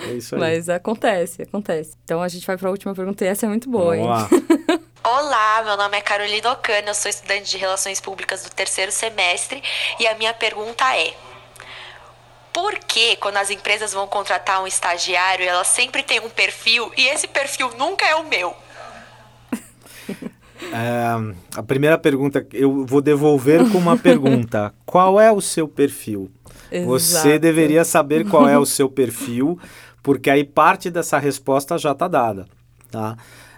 É 0.00 0.12
isso 0.16 0.34
aí. 0.34 0.40
Mas 0.40 0.70
acontece, 0.70 1.42
acontece. 1.42 1.98
Então 2.04 2.22
a 2.22 2.28
gente 2.28 2.46
vai 2.46 2.56
para 2.56 2.68
a 2.68 2.70
última 2.70 2.94
pergunta 2.94 3.22
e 3.22 3.28
essa 3.28 3.44
é 3.44 3.48
muito 3.50 3.68
boa, 3.68 3.94
Vamos 3.94 3.98
hein? 3.98 4.08
Lá. 4.08 4.80
Olá, 5.04 5.62
meu 5.62 5.76
nome 5.76 5.98
é 5.98 6.00
Carolina 6.00 6.52
Ocana, 6.52 6.88
eu 6.88 6.94
sou 6.94 7.10
estudante 7.10 7.50
de 7.50 7.58
Relações 7.58 8.00
Públicas 8.00 8.42
do 8.42 8.48
terceiro 8.48 8.90
semestre 8.90 9.62
e 10.00 10.06
a 10.06 10.14
minha 10.14 10.32
pergunta 10.32 10.84
é: 10.96 11.12
por 12.50 12.78
que 12.78 13.16
quando 13.16 13.36
as 13.36 13.50
empresas 13.50 13.92
vão 13.92 14.06
contratar 14.06 14.62
um 14.62 14.66
estagiário, 14.66 15.46
elas 15.46 15.66
sempre 15.66 16.02
têm 16.02 16.20
um 16.20 16.30
perfil 16.30 16.90
e 16.96 17.08
esse 17.08 17.28
perfil 17.28 17.70
nunca 17.76 18.06
é 18.06 18.14
o 18.14 18.24
meu? 18.26 18.63
É, 20.72 21.34
a 21.56 21.62
primeira 21.62 21.98
pergunta, 21.98 22.46
eu 22.52 22.84
vou 22.84 23.00
devolver 23.00 23.70
com 23.70 23.78
uma 23.78 23.96
pergunta: 23.96 24.74
qual 24.84 25.20
é 25.20 25.30
o 25.30 25.40
seu 25.40 25.68
perfil? 25.68 26.30
Exato. 26.70 26.88
Você 26.88 27.38
deveria 27.38 27.84
saber 27.84 28.28
qual 28.28 28.48
é 28.48 28.58
o 28.58 28.66
seu 28.66 28.88
perfil, 28.90 29.58
porque 30.02 30.30
aí 30.30 30.44
parte 30.44 30.90
dessa 30.90 31.18
resposta 31.18 31.78
já 31.78 31.92
está 31.92 32.08
dada, 32.08 32.46
tá? 32.90 33.16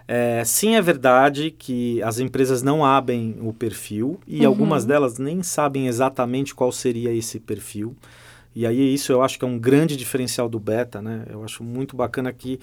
É, 0.09 0.45
sim, 0.45 0.77
é 0.77 0.83
verdade 0.83 1.51
que 1.51 2.01
as 2.03 2.21
empresas 2.21 2.63
não 2.63 2.85
abrem 2.85 3.37
o 3.41 3.53
perfil 3.53 4.21
e 4.27 4.43
uhum. 4.43 4.47
algumas 4.47 4.85
delas 4.85 5.19
nem 5.19 5.43
sabem 5.43 5.89
exatamente 5.89 6.55
qual 6.55 6.71
seria 6.71 7.13
esse 7.13 7.41
perfil. 7.41 7.97
E 8.55 8.65
aí 8.65 8.95
isso 8.95 9.13
eu 9.13 9.21
acho 9.23 9.39
que 9.39 9.45
é 9.45 9.49
um 9.49 9.59
grande 9.59 9.97
diferencial 9.97 10.49
do 10.49 10.59
beta, 10.59 11.03
né? 11.03 11.27
Eu 11.29 11.45
acho 11.45 11.63
muito 11.63 11.95
bacana 11.95 12.33
que, 12.33 12.59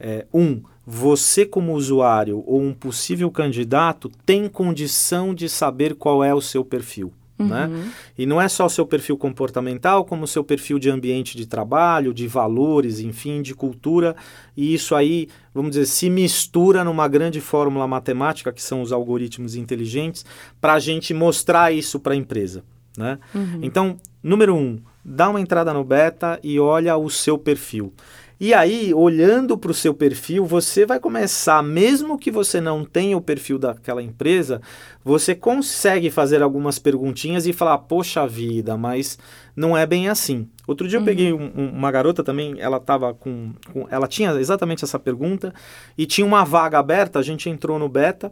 é, 0.00 0.26
um, 0.34 0.60
você 0.86 1.44
como 1.44 1.74
usuário 1.74 2.44
ou 2.46 2.62
um 2.62 2.72
possível 2.72 3.28
candidato 3.30 4.08
tem 4.24 4.48
condição 4.48 5.34
de 5.34 5.48
saber 5.48 5.96
qual 5.96 6.22
é 6.22 6.32
o 6.32 6.40
seu 6.40 6.64
perfil. 6.64 7.12
Né? 7.38 7.66
Uhum. 7.66 7.72
Né? 7.72 7.92
E 8.16 8.24
não 8.24 8.40
é 8.40 8.48
só 8.48 8.66
o 8.66 8.70
seu 8.70 8.86
perfil 8.86 9.18
comportamental, 9.18 10.04
como 10.04 10.24
o 10.24 10.28
seu 10.28 10.42
perfil 10.42 10.78
de 10.78 10.88
ambiente 10.88 11.36
de 11.36 11.44
trabalho, 11.44 12.14
de 12.14 12.26
valores, 12.26 13.00
enfim, 13.00 13.42
de 13.42 13.54
cultura. 13.54 14.16
E 14.56 14.72
isso 14.72 14.94
aí, 14.94 15.28
vamos 15.52 15.72
dizer, 15.72 15.86
se 15.86 16.08
mistura 16.08 16.84
numa 16.84 17.08
grande 17.08 17.40
fórmula 17.40 17.86
matemática, 17.86 18.52
que 18.52 18.62
são 18.62 18.80
os 18.80 18.92
algoritmos 18.92 19.54
inteligentes, 19.56 20.24
para 20.60 20.74
a 20.74 20.78
gente 20.78 21.12
mostrar 21.12 21.72
isso 21.72 21.98
para 21.98 22.14
a 22.14 22.16
empresa. 22.16 22.64
Né? 22.96 23.18
Uhum. 23.34 23.58
Então, 23.60 23.96
número 24.22 24.54
um, 24.54 24.78
dá 25.04 25.28
uma 25.28 25.40
entrada 25.40 25.74
no 25.74 25.84
beta 25.84 26.40
e 26.42 26.58
olha 26.58 26.96
o 26.96 27.10
seu 27.10 27.36
perfil. 27.36 27.92
E 28.38 28.52
aí, 28.52 28.92
olhando 28.92 29.56
para 29.56 29.70
o 29.70 29.74
seu 29.74 29.94
perfil, 29.94 30.44
você 30.44 30.84
vai 30.84 31.00
começar, 31.00 31.62
mesmo 31.62 32.18
que 32.18 32.30
você 32.30 32.60
não 32.60 32.84
tenha 32.84 33.16
o 33.16 33.20
perfil 33.20 33.58
daquela 33.58 34.02
empresa, 34.02 34.60
você 35.02 35.34
consegue 35.34 36.10
fazer 36.10 36.42
algumas 36.42 36.78
perguntinhas 36.78 37.46
e 37.46 37.52
falar: 37.54 37.78
Poxa 37.78 38.26
vida, 38.26 38.76
mas 38.76 39.18
não 39.56 39.74
é 39.74 39.86
bem 39.86 40.10
assim. 40.10 40.46
Outro 40.66 40.86
dia 40.86 40.98
eu 40.98 41.04
peguei 41.04 41.32
uhum. 41.32 41.50
um, 41.56 41.68
uma 41.70 41.90
garota 41.90 42.22
também, 42.22 42.56
ela 42.58 42.78
tava 42.78 43.14
com, 43.14 43.52
com. 43.72 43.86
Ela 43.90 44.06
tinha 44.06 44.32
exatamente 44.32 44.84
essa 44.84 44.98
pergunta 44.98 45.54
e 45.96 46.04
tinha 46.04 46.26
uma 46.26 46.44
vaga 46.44 46.78
aberta, 46.78 47.18
a 47.18 47.22
gente 47.22 47.48
entrou 47.48 47.78
no 47.78 47.88
beta 47.88 48.30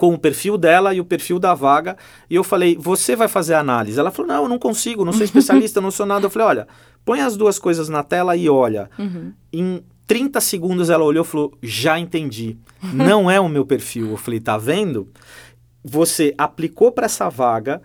com 0.00 0.14
o 0.14 0.18
perfil 0.18 0.56
dela 0.56 0.94
e 0.94 1.00
o 1.00 1.04
perfil 1.04 1.38
da 1.38 1.52
vaga. 1.52 1.94
E 2.28 2.34
eu 2.34 2.42
falei, 2.42 2.74
você 2.80 3.14
vai 3.14 3.28
fazer 3.28 3.52
a 3.52 3.60
análise? 3.60 4.00
Ela 4.00 4.10
falou, 4.10 4.32
não, 4.32 4.42
eu 4.44 4.48
não 4.48 4.58
consigo, 4.58 5.04
não 5.04 5.12
sou 5.12 5.22
especialista, 5.24 5.78
não 5.78 5.90
sou 5.90 6.06
nada. 6.06 6.24
Eu 6.24 6.30
falei, 6.30 6.48
olha, 6.48 6.68
põe 7.04 7.20
as 7.20 7.36
duas 7.36 7.58
coisas 7.58 7.88
na 7.88 8.02
tela 8.02 8.36
e 8.36 8.48
olha. 8.48 8.90
Uhum. 8.98 9.32
Em 9.52 9.82
30 10.06 10.40
segundos 10.40 10.90
ela 10.90 11.04
olhou 11.04 11.24
e 11.24 11.26
falou, 11.26 11.52
já 11.62 11.98
entendi. 11.98 12.56
Não 12.92 13.30
é 13.30 13.38
o 13.38 13.48
meu 13.48 13.64
perfil. 13.64 14.10
Eu 14.10 14.16
falei, 14.16 14.40
tá 14.40 14.58
vendo? 14.58 15.08
Você 15.84 16.34
aplicou 16.36 16.90
para 16.92 17.06
essa 17.06 17.28
vaga, 17.28 17.80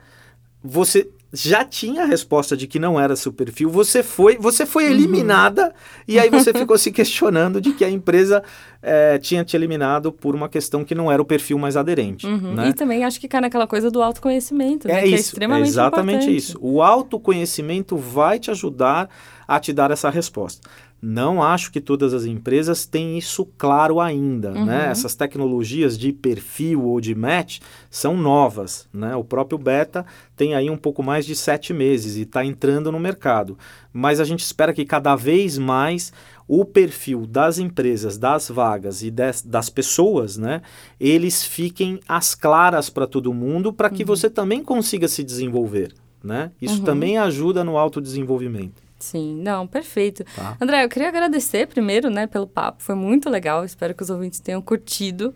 você 0.63 1.09
já 1.36 1.63
tinha 1.63 2.03
a 2.03 2.05
resposta 2.05 2.55
de 2.55 2.67
que 2.67 2.79
não 2.79 2.99
era 2.99 3.15
seu 3.15 3.31
perfil, 3.31 3.69
você 3.69 4.01
foi, 4.01 4.38
você 4.38 4.65
foi 4.65 4.86
uhum. 4.86 4.91
eliminada 4.91 5.65
uhum. 5.65 5.71
e 6.07 6.19
aí 6.19 6.29
você 6.29 6.51
ficou 6.57 6.77
se 6.77 6.91
questionando 6.91 7.59
de 7.59 7.73
que 7.73 7.83
a 7.83 7.89
empresa 7.89 8.41
é, 8.81 9.17
tinha 9.17 9.43
te 9.43 9.55
eliminado 9.55 10.11
por 10.11 10.36
uma 10.36 10.47
questão 10.47 10.83
que 10.83 10.95
não 10.95 11.11
era 11.11 11.21
o 11.21 11.25
perfil 11.25 11.57
mais 11.57 11.75
aderente. 11.75 12.25
Uhum. 12.25 12.53
Né? 12.53 12.69
E 12.69 12.73
também 12.73 13.03
acho 13.03 13.19
que 13.19 13.27
cai 13.27 13.41
naquela 13.41 13.67
coisa 13.67 13.91
do 13.91 14.01
autoconhecimento, 14.01 14.88
né? 14.88 14.95
É, 14.95 14.97
é 15.01 15.05
isso, 15.05 15.15
é 15.15 15.19
extremamente 15.19 15.65
é 15.65 15.69
exatamente 15.69 16.15
importante. 16.23 16.38
isso. 16.38 16.57
O 16.61 16.81
autoconhecimento 16.81 17.97
vai 17.97 18.39
te 18.39 18.51
ajudar 18.51 19.09
a 19.47 19.59
te 19.59 19.71
dar 19.71 19.91
essa 19.91 20.09
resposta. 20.09 20.67
Não 21.01 21.43
acho 21.43 21.71
que 21.71 21.79
todas 21.79 22.13
as 22.13 22.25
empresas 22.25 22.85
têm 22.85 23.17
isso 23.17 23.45
claro 23.57 23.99
ainda, 23.99 24.51
né? 24.51 24.59
uhum. 24.59 24.65
né? 24.65 24.89
Essas 24.89 25.13
tecnologias 25.13 25.97
de 25.97 26.11
perfil 26.11 26.83
ou 26.83 26.99
de 26.99 27.13
match 27.13 27.59
são 27.91 28.17
novas, 28.17 28.87
né? 28.91 29.15
O 29.15 29.23
próprio 29.23 29.57
beta 29.57 30.05
tem 30.35 30.55
aí 30.55 30.69
um 30.69 30.77
pouco 30.77 31.03
mais 31.03 31.25
de 31.25 31.35
sete 31.35 31.73
meses 31.73 32.15
e 32.15 32.21
está 32.21 32.43
entrando 32.43 32.91
no 32.91 32.99
mercado. 32.99 33.57
Mas 33.93 34.19
a 34.19 34.23
gente 34.23 34.39
espera 34.39 34.73
que 34.73 34.83
cada 34.83 35.15
vez 35.15 35.57
mais 35.57 36.11
o 36.47 36.63
perfil 36.63 37.25
das 37.25 37.57
empresas, 37.57 38.17
das 38.17 38.49
vagas 38.49 39.03
e 39.03 39.11
des, 39.11 39.41
das 39.41 39.69
pessoas, 39.69 40.37
né? 40.37 40.61
Eles 40.99 41.43
fiquem 41.43 41.99
às 42.07 42.33
claras 42.33 42.89
para 42.89 43.05
todo 43.07 43.33
mundo 43.33 43.73
para 43.73 43.89
que 43.89 44.03
uhum. 44.03 44.07
você 44.07 44.29
também 44.29 44.63
consiga 44.63 45.07
se 45.07 45.23
desenvolver, 45.23 45.93
né? 46.23 46.51
Isso 46.61 46.79
uhum. 46.79 46.85
também 46.85 47.17
ajuda 47.17 47.63
no 47.63 47.77
autodesenvolvimento. 47.77 48.84
Sim, 48.99 49.35
não, 49.41 49.67
perfeito. 49.67 50.23
Tá. 50.35 50.57
André, 50.59 50.83
eu 50.83 50.89
queria 50.89 51.09
agradecer 51.09 51.67
primeiro, 51.67 52.09
né, 52.09 52.27
pelo 52.27 52.47
papo, 52.47 52.81
foi 52.81 52.95
muito 52.95 53.29
legal, 53.29 53.63
espero 53.65 53.93
que 53.93 54.01
os 54.03 54.09
ouvintes 54.09 54.39
tenham 54.39 54.61
curtido. 54.61 55.33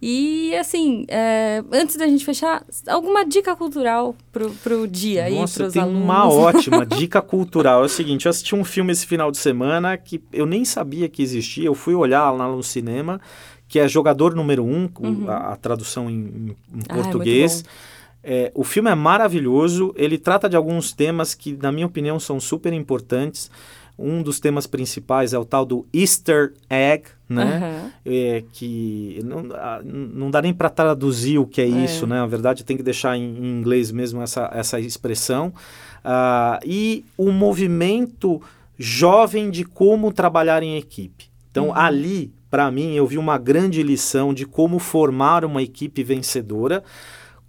E, 0.00 0.54
assim, 0.56 1.06
é, 1.08 1.64
antes 1.72 1.96
da 1.96 2.06
gente 2.06 2.22
fechar, 2.24 2.62
alguma 2.86 3.24
dica 3.24 3.56
cultural 3.56 4.14
pro, 4.30 4.50
pro 4.62 4.86
dia 4.86 5.28
Nossa, 5.30 5.62
aí, 5.64 5.68
pros 5.68 5.72
tem 5.72 5.82
alunos? 5.82 6.02
uma 6.02 6.28
ótima 6.28 6.84
dica 6.84 7.22
cultural. 7.22 7.82
É 7.82 7.86
o 7.86 7.88
seguinte, 7.88 8.26
eu 8.26 8.30
assisti 8.30 8.54
um 8.54 8.62
filme 8.62 8.92
esse 8.92 9.06
final 9.06 9.30
de 9.30 9.38
semana 9.38 9.96
que 9.96 10.22
eu 10.32 10.44
nem 10.44 10.66
sabia 10.66 11.08
que 11.08 11.22
existia. 11.22 11.64
Eu 11.66 11.74
fui 11.74 11.94
olhar 11.94 12.30
lá 12.30 12.46
no 12.46 12.62
cinema, 12.62 13.18
que 13.66 13.78
é 13.78 13.88
Jogador 13.88 14.34
Número 14.34 14.62
1, 14.64 14.68
um, 14.68 14.90
Uhum. 15.00 15.30
a, 15.30 15.52
a 15.52 15.56
tradução 15.56 16.10
em, 16.10 16.14
em- 16.14 16.56
em 16.74 16.80
Ah, 16.90 16.98
é 16.98 17.02
português. 17.02 17.64
É, 18.28 18.50
o 18.56 18.64
filme 18.64 18.90
é 18.90 18.94
maravilhoso, 18.96 19.94
ele 19.96 20.18
trata 20.18 20.48
de 20.48 20.56
alguns 20.56 20.92
temas 20.92 21.32
que, 21.32 21.56
na 21.56 21.70
minha 21.70 21.86
opinião, 21.86 22.18
são 22.18 22.40
super 22.40 22.72
importantes. 22.72 23.48
Um 23.96 24.20
dos 24.20 24.40
temas 24.40 24.66
principais 24.66 25.32
é 25.32 25.38
o 25.38 25.44
tal 25.44 25.64
do 25.64 25.86
Easter 25.94 26.52
Egg, 26.68 27.04
né? 27.28 27.56
Aham. 27.56 27.90
É, 28.04 28.44
que 28.52 29.20
não, 29.24 29.44
não 29.84 30.30
dá 30.30 30.42
nem 30.42 30.52
para 30.52 30.68
traduzir 30.68 31.38
o 31.38 31.46
que 31.46 31.60
é, 31.60 31.64
É. 31.64 31.68
isso, 31.68 32.04
né? 32.04 32.16
Na 32.16 32.26
verdade, 32.26 32.64
tem 32.64 32.76
que 32.76 32.82
deixar 32.82 33.16
em, 33.16 33.22
em 33.22 33.58
inglês 33.60 33.92
mesmo 33.92 34.20
essa, 34.20 34.50
essa 34.52 34.80
expressão. 34.80 35.52
Ah, 36.04 36.58
e 36.64 37.04
o 37.16 37.30
movimento 37.30 38.42
jovem 38.76 39.50
de 39.50 39.64
como 39.64 40.12
trabalhar 40.12 40.62
em 40.64 40.76
equipe. 40.76 41.30
Então, 41.50 41.72
ali, 41.74 42.32
para 42.50 42.70
mim, 42.70 42.94
eu 42.94 43.06
vi 43.06 43.16
uma 43.16 43.38
grande 43.38 43.82
lição 43.82 44.34
de 44.34 44.44
como 44.44 44.78
formar 44.78 45.44
uma 45.44 45.62
equipe 45.62 46.02
vencedora 46.02 46.84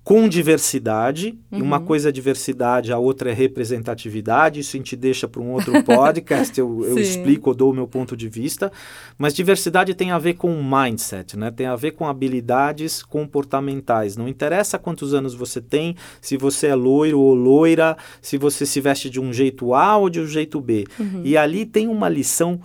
com 0.07 0.29
diversidade. 0.29 1.37
E 1.51 1.61
uma 1.61 1.81
coisa 1.81 2.07
é 2.07 2.11
diversidade, 2.13 2.93
a 2.93 2.97
outra 2.97 3.29
é 3.29 3.33
representatividade. 3.33 4.61
Isso 4.61 4.77
a 4.77 4.79
gente 4.79 4.95
deixa 4.95 5.27
para 5.27 5.41
um 5.41 5.51
outro 5.51 5.83
podcast, 5.83 6.57
eu, 6.57 6.79
eu 6.87 6.97
explico, 6.97 7.49
eu 7.49 7.53
dou 7.53 7.71
o 7.71 7.73
meu 7.73 7.89
ponto 7.89 8.15
de 8.15 8.29
vista. 8.29 8.71
Mas 9.17 9.33
diversidade 9.33 9.93
tem 9.93 10.11
a 10.11 10.17
ver 10.17 10.35
com 10.35 10.63
mindset, 10.63 11.37
né? 11.37 11.51
Tem 11.51 11.65
a 11.65 11.75
ver 11.75 11.91
com 11.91 12.07
habilidades 12.07 13.03
comportamentais. 13.03 14.15
Não 14.15 14.29
interessa 14.29 14.79
quantos 14.79 15.13
anos 15.13 15.35
você 15.35 15.59
tem, 15.59 15.93
se 16.21 16.37
você 16.37 16.67
é 16.67 16.75
loiro 16.75 17.19
ou 17.19 17.35
loira, 17.35 17.97
se 18.21 18.37
você 18.37 18.65
se 18.65 18.79
veste 18.79 19.09
de 19.09 19.19
um 19.19 19.33
jeito 19.33 19.73
A 19.73 19.97
ou 19.97 20.09
de 20.09 20.21
um 20.21 20.25
jeito 20.25 20.61
B. 20.61 20.85
E 21.21 21.35
ali 21.35 21.65
tem 21.65 21.89
uma 21.89 22.07
lição 22.07 22.61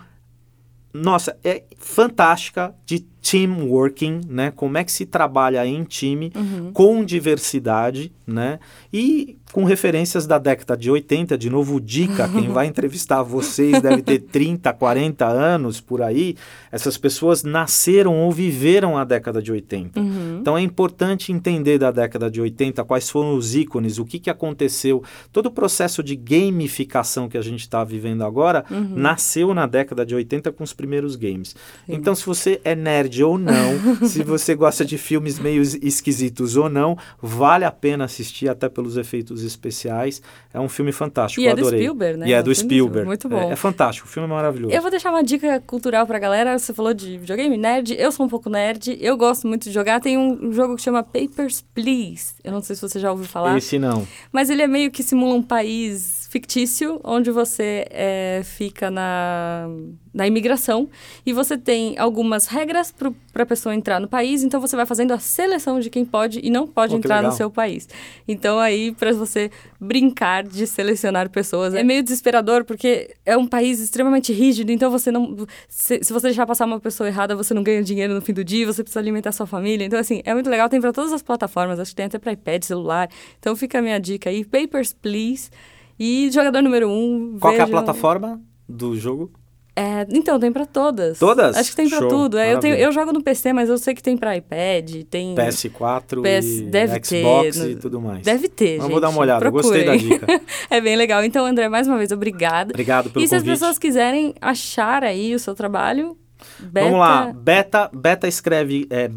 nossa, 0.92 1.36
é 1.42 1.62
fantástica 1.78 2.74
de 2.84 3.00
teamworking, 3.00 4.20
né? 4.28 4.50
Como 4.50 4.76
é 4.76 4.84
que 4.84 4.92
se 4.92 5.06
trabalha 5.06 5.64
em 5.66 5.84
time 5.84 6.32
com 6.74 7.04
diversidade, 7.04 8.12
né? 8.26 8.58
E 8.92 9.38
com 9.52 9.64
referências 9.64 10.26
da 10.26 10.38
década 10.38 10.76
de 10.76 10.90
80, 10.90 11.36
de 11.36 11.50
novo 11.50 11.78
dica, 11.80 12.26
quem 12.28 12.48
vai 12.48 12.66
entrevistar 12.66 13.22
vocês 13.22 13.82
deve 13.82 14.00
ter 14.02 14.18
30, 14.32 14.72
40 14.72 15.26
anos 15.26 15.80
por 15.80 16.00
aí. 16.00 16.36
Essas 16.70 16.96
pessoas 16.96 17.42
nasceram 17.42 18.16
ou 18.18 18.32
viveram 18.32 18.96
a 18.96 19.04
década 19.04 19.42
de 19.42 19.52
80. 19.52 20.00
Então 20.40 20.56
é 20.56 20.62
importante 20.62 21.30
entender 21.32 21.78
da 21.78 21.90
década 21.90 22.30
de 22.30 22.40
80 22.40 22.82
quais 22.84 23.10
foram 23.10 23.34
os 23.36 23.54
ícones, 23.54 23.98
o 23.98 24.04
que, 24.06 24.18
que 24.18 24.30
aconteceu. 24.30 25.02
Todo 25.30 25.46
o 25.46 25.50
processo 25.50 26.02
de 26.02 26.16
gamificação 26.16 27.28
que 27.28 27.36
a 27.36 27.42
gente 27.42 27.60
está 27.60 27.82
vivendo 27.84 28.24
agora 28.24 28.64
nasceu 28.70 29.52
na 29.52 29.66
década 29.66 30.04
de 30.06 30.14
80 30.14 30.50
com 30.52 30.64
os 30.64 30.72
primeiros 30.72 31.16
games. 31.16 31.54
Então, 31.88 32.14
se 32.14 32.24
você 32.24 32.60
é 32.64 32.74
nerd 32.74 33.22
ou 33.22 33.36
não, 33.38 33.52
se 34.08 34.22
você 34.22 34.54
gosta 34.54 34.84
de 34.84 34.96
filmes 34.96 35.38
meio 35.38 35.60
es- 35.62 35.78
esquisitos 35.82 36.56
ou 36.56 36.68
não, 36.68 36.96
vale 37.20 37.64
a 37.64 37.70
pena 37.70 38.04
assistir 38.04 38.48
até 38.48 38.68
pelos 38.68 38.96
efeitos 38.96 39.41
especiais. 39.42 40.22
É 40.52 40.60
um 40.60 40.68
filme 40.68 40.92
fantástico, 40.92 41.40
E 41.40 41.44
eu 41.46 41.50
é 41.50 41.54
do 41.54 41.60
adorei. 41.62 41.80
Spielberg, 41.80 42.18
né? 42.18 42.28
E 42.28 42.32
é 42.32 42.36
É 42.36 42.42
do 42.42 42.54
Spielberg. 42.54 43.06
muito 43.06 43.26
É- 43.26 43.30
bom. 43.30 43.52
É, 43.52 43.56
fantástico, 43.56 44.06
o 44.06 44.10
filme 44.10 44.28
é 44.28 44.32
maravilhoso. 44.32 44.74
Eu 44.74 44.82
vou 44.82 44.90
deixar 44.90 45.10
uma 45.10 45.22
dica 45.22 45.60
cultural 45.66 46.06
pra 46.06 46.18
galera. 46.18 46.58
Você 46.58 46.72
falou 46.74 46.92
de 46.94 47.18
videogame 47.18 47.56
nerd. 47.56 47.94
Eu 47.98 48.10
sou 48.12 48.26
um 48.26 48.28
pouco 48.28 48.48
nerd. 48.50 48.96
Eu 49.00 49.16
gosto 49.16 49.46
muito 49.46 49.64
de 49.64 49.70
jogar. 49.72 50.00
Tem 50.00 50.16
um 50.18 50.52
jogo 50.52 50.76
que 50.76 50.82
chama 50.82 51.02
Papers, 51.02 51.64
Please. 51.74 52.34
Eu 52.44 52.52
não 52.52 52.60
sei 52.62 52.76
se 52.76 52.82
você 52.82 52.98
já 53.00 53.10
ouviu 53.10 53.26
falar. 53.26 53.56
Esse 53.58 53.78
não. 53.78 54.06
Mas 54.32 54.50
ele 54.50 54.62
é 54.62 54.66
meio 54.66 54.90
que 54.90 55.02
simula 55.02 55.34
um 55.34 55.42
país 55.42 56.21
fictício, 56.32 56.98
onde 57.04 57.30
você 57.30 57.86
é, 57.90 58.40
fica 58.42 58.90
na, 58.90 59.68
na 60.14 60.26
imigração 60.26 60.88
e 61.26 61.32
você 61.32 61.58
tem 61.58 61.98
algumas 61.98 62.46
regras 62.46 62.90
para 62.90 63.42
a 63.42 63.46
pessoa 63.46 63.74
entrar 63.74 64.00
no 64.00 64.08
país, 64.08 64.42
então 64.42 64.58
você 64.58 64.74
vai 64.74 64.86
fazendo 64.86 65.12
a 65.12 65.18
seleção 65.18 65.78
de 65.78 65.90
quem 65.90 66.06
pode 66.06 66.40
e 66.42 66.48
não 66.48 66.66
pode 66.66 66.92
Pô, 66.92 66.96
entrar 66.96 67.22
no 67.22 67.32
seu 67.32 67.50
país. 67.50 67.86
Então 68.26 68.58
aí, 68.58 68.92
para 68.92 69.12
você 69.12 69.50
brincar 69.78 70.42
de 70.42 70.66
selecionar 70.66 71.28
pessoas, 71.28 71.74
é 71.74 71.82
meio 71.82 72.02
desesperador, 72.02 72.64
porque 72.64 73.14
é 73.26 73.36
um 73.36 73.46
país 73.46 73.78
extremamente 73.78 74.32
rígido, 74.32 74.72
então 74.72 74.90
você 74.90 75.10
não. 75.10 75.46
Se, 75.68 76.02
se 76.02 76.14
você 76.14 76.28
deixar 76.28 76.46
passar 76.46 76.64
uma 76.64 76.80
pessoa 76.80 77.06
errada, 77.06 77.36
você 77.36 77.52
não 77.52 77.62
ganha 77.62 77.82
dinheiro 77.82 78.14
no 78.14 78.22
fim 78.22 78.32
do 78.32 78.42
dia, 78.42 78.64
você 78.64 78.82
precisa 78.82 79.00
alimentar 79.00 79.32
sua 79.32 79.46
família. 79.46 79.84
Então, 79.84 79.98
assim, 79.98 80.22
é 80.24 80.32
muito 80.32 80.48
legal, 80.48 80.66
tem 80.70 80.80
para 80.80 80.94
todas 80.94 81.12
as 81.12 81.20
plataformas, 81.20 81.78
acho 81.78 81.90
que 81.90 81.96
tem 81.96 82.06
até 82.06 82.18
para 82.18 82.32
iPad, 82.32 82.62
celular. 82.64 83.10
Então 83.38 83.54
fica 83.54 83.80
a 83.80 83.82
minha 83.82 84.00
dica 84.00 84.30
aí, 84.30 84.46
Papers, 84.46 84.94
Please. 84.94 85.50
E 85.98 86.30
jogador 86.32 86.62
número 86.62 86.88
um. 86.88 87.36
Qual 87.40 87.52
é 87.54 87.60
a 87.60 87.66
plataforma 87.66 88.40
do 88.68 88.96
jogo? 88.96 89.30
É, 89.74 90.06
então, 90.10 90.38
tem 90.38 90.52
pra 90.52 90.66
todas. 90.66 91.18
Todas? 91.18 91.56
Acho 91.56 91.70
que 91.70 91.76
tem 91.76 91.88
pra 91.88 91.98
Show, 92.00 92.08
tudo. 92.08 92.36
É, 92.36 92.52
eu, 92.52 92.60
tenho, 92.60 92.74
eu 92.74 92.92
jogo 92.92 93.10
no 93.10 93.22
PC, 93.22 93.54
mas 93.54 93.70
eu 93.70 93.78
sei 93.78 93.94
que 93.94 94.02
tem 94.02 94.18
pra 94.18 94.36
iPad, 94.36 95.02
tem... 95.08 95.34
PS4 95.34 96.20
PS 96.22 96.46
e 96.58 96.62
deve 96.64 97.00
ter, 97.00 97.22
Xbox 97.22 97.56
no- 97.56 97.70
e 97.70 97.76
tudo 97.76 97.98
mais. 97.98 98.22
Deve 98.22 98.48
ter, 98.50 98.74
Mas 98.76 98.82
gente. 98.82 98.92
vou 98.92 99.00
dar 99.00 99.08
uma 99.08 99.20
olhada, 99.20 99.48
gostei 99.48 99.82
da 99.86 99.92
Procurem. 99.92 100.18
dica. 100.18 100.40
é 100.68 100.78
bem 100.78 100.94
legal. 100.94 101.24
Então, 101.24 101.46
André, 101.46 101.70
mais 101.70 101.88
uma 101.88 101.96
vez, 101.96 102.12
obrigada. 102.12 102.70
Obrigado 102.72 103.08
pelo 103.08 103.24
E 103.24 103.28
se 103.28 103.34
as 103.34 103.40
convite. 103.40 103.58
pessoas 103.58 103.78
quiserem 103.78 104.34
achar 104.42 105.02
aí 105.02 105.34
o 105.34 105.38
seu 105.38 105.54
trabalho, 105.54 106.18
beta... 106.60 106.84
Vamos 106.86 107.00
lá, 107.00 107.32
beta, 107.32 107.90
beta 107.94 108.28
escreve 108.28 108.86
é, 108.90 109.08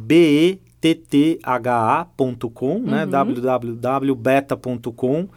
B-E-T-T-H-A.com, 1.46 2.80
né? 2.80 3.04
Uhum. 3.04 3.10
www.beta.com. 3.10 5.28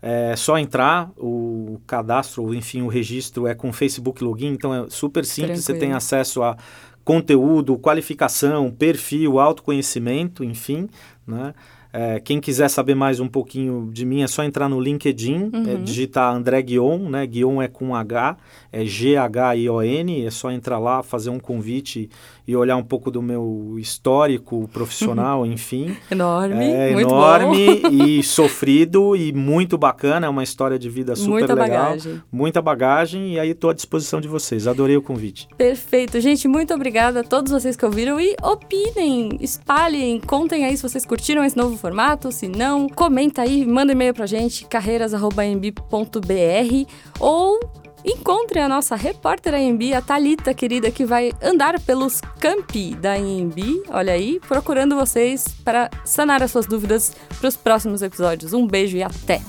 É 0.00 0.36
só 0.36 0.58
entrar, 0.58 1.10
o 1.16 1.80
cadastro, 1.86 2.44
ou 2.44 2.54
enfim, 2.54 2.82
o 2.82 2.88
registro 2.88 3.46
é 3.46 3.54
com 3.54 3.72
Facebook 3.72 4.22
Login, 4.22 4.52
então 4.52 4.72
é 4.72 4.86
super 4.88 5.24
simples, 5.24 5.60
você 5.60 5.72
Tranquilo. 5.72 5.90
tem 5.90 5.96
acesso 5.96 6.42
a 6.42 6.56
conteúdo, 7.04 7.76
qualificação, 7.78 8.70
perfil, 8.70 9.40
autoconhecimento, 9.40 10.44
enfim, 10.44 10.88
né? 11.26 11.54
É, 11.92 12.20
quem 12.20 12.38
quiser 12.40 12.68
saber 12.68 12.94
mais 12.94 13.18
um 13.18 13.26
pouquinho 13.26 13.88
de 13.92 14.04
mim 14.04 14.22
é 14.22 14.26
só 14.26 14.44
entrar 14.44 14.68
no 14.68 14.78
LinkedIn, 14.80 15.50
é, 15.52 15.56
Uhum. 15.74 15.82
digitar 15.84 16.34
André 16.34 16.60
Guion, 16.60 16.98
né? 17.08 17.26
Guion 17.26 17.62
é 17.62 17.68
com 17.68 17.94
H, 17.94 18.36
é 18.70 18.84
G-H-I-O-N, 18.84 20.24
é 20.26 20.30
só 20.30 20.50
entrar 20.50 20.78
lá, 20.78 21.02
fazer 21.02 21.30
um 21.30 21.38
convite 21.38 22.10
e 22.46 22.56
olhar 22.56 22.76
um 22.76 22.82
pouco 22.82 23.10
do 23.10 23.20
meu 23.22 23.76
histórico 23.78 24.68
profissional, 24.72 25.44
enfim. 25.46 25.96
Enorme, 26.10 26.64
É 26.64 26.92
muito 26.92 27.08
enorme 27.10 27.80
bom. 27.80 27.88
e 28.04 28.22
sofrido 28.22 29.16
e 29.16 29.32
muito 29.32 29.76
bacana, 29.78 30.26
é 30.26 30.28
uma 30.28 30.42
história 30.42 30.78
de 30.78 30.88
vida 30.90 31.14
super 31.16 31.30
Muita 31.30 31.54
legal. 31.54 31.84
bagagem. 31.86 32.22
Muita 32.30 32.62
bagagem 32.62 33.34
e 33.34 33.38
aí 33.40 33.50
estou 33.50 33.70
à 33.70 33.74
disposição 33.74 34.20
de 34.20 34.28
vocês. 34.28 34.66
Adorei 34.66 34.96
o 34.96 35.02
convite. 35.02 35.48
Perfeito. 35.56 36.20
Gente, 36.20 36.46
muito 36.48 36.72
obrigada 36.74 37.20
a 37.20 37.24
todos 37.24 37.50
vocês 37.52 37.76
que 37.76 37.84
ouviram 37.84 38.20
e 38.20 38.34
opinem, 38.42 39.38
espalhem, 39.40 40.20
contem 40.20 40.64
aí 40.64 40.76
se 40.76 40.82
vocês 40.82 41.04
curtiram 41.06 41.44
esse 41.44 41.56
novo 41.56 41.77
formato, 41.78 42.30
se 42.30 42.48
não, 42.48 42.88
comenta 42.88 43.42
aí, 43.42 43.64
manda 43.64 43.92
e-mail 43.92 44.12
pra 44.12 44.26
gente, 44.26 44.66
carreiras.amb.br 44.66 46.92
ou 47.18 47.58
encontre 48.04 48.60
a 48.60 48.68
nossa 48.68 48.96
repórter 48.96 49.54
AMB, 49.54 49.94
a 49.94 50.00
Thalita 50.00 50.54
querida, 50.54 50.90
que 50.90 51.04
vai 51.04 51.32
andar 51.42 51.80
pelos 51.80 52.20
campi 52.40 52.94
da 52.94 53.14
AMB, 53.14 53.84
olha 53.88 54.12
aí, 54.12 54.40
procurando 54.46 54.96
vocês 54.96 55.46
para 55.64 55.90
sanar 56.04 56.42
as 56.42 56.50
suas 56.50 56.66
dúvidas 56.66 57.14
para 57.38 57.48
os 57.48 57.56
próximos 57.56 58.02
episódios. 58.02 58.52
Um 58.52 58.66
beijo 58.66 58.96
e 58.96 59.02
até! 59.02 59.40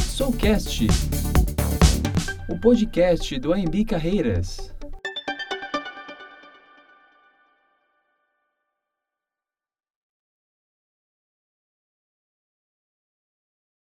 Soulcast, 0.00 0.86
o 2.48 2.58
podcast 2.58 3.38
do 3.38 3.52
AMB 3.52 3.84
Carreiras. 3.84 4.77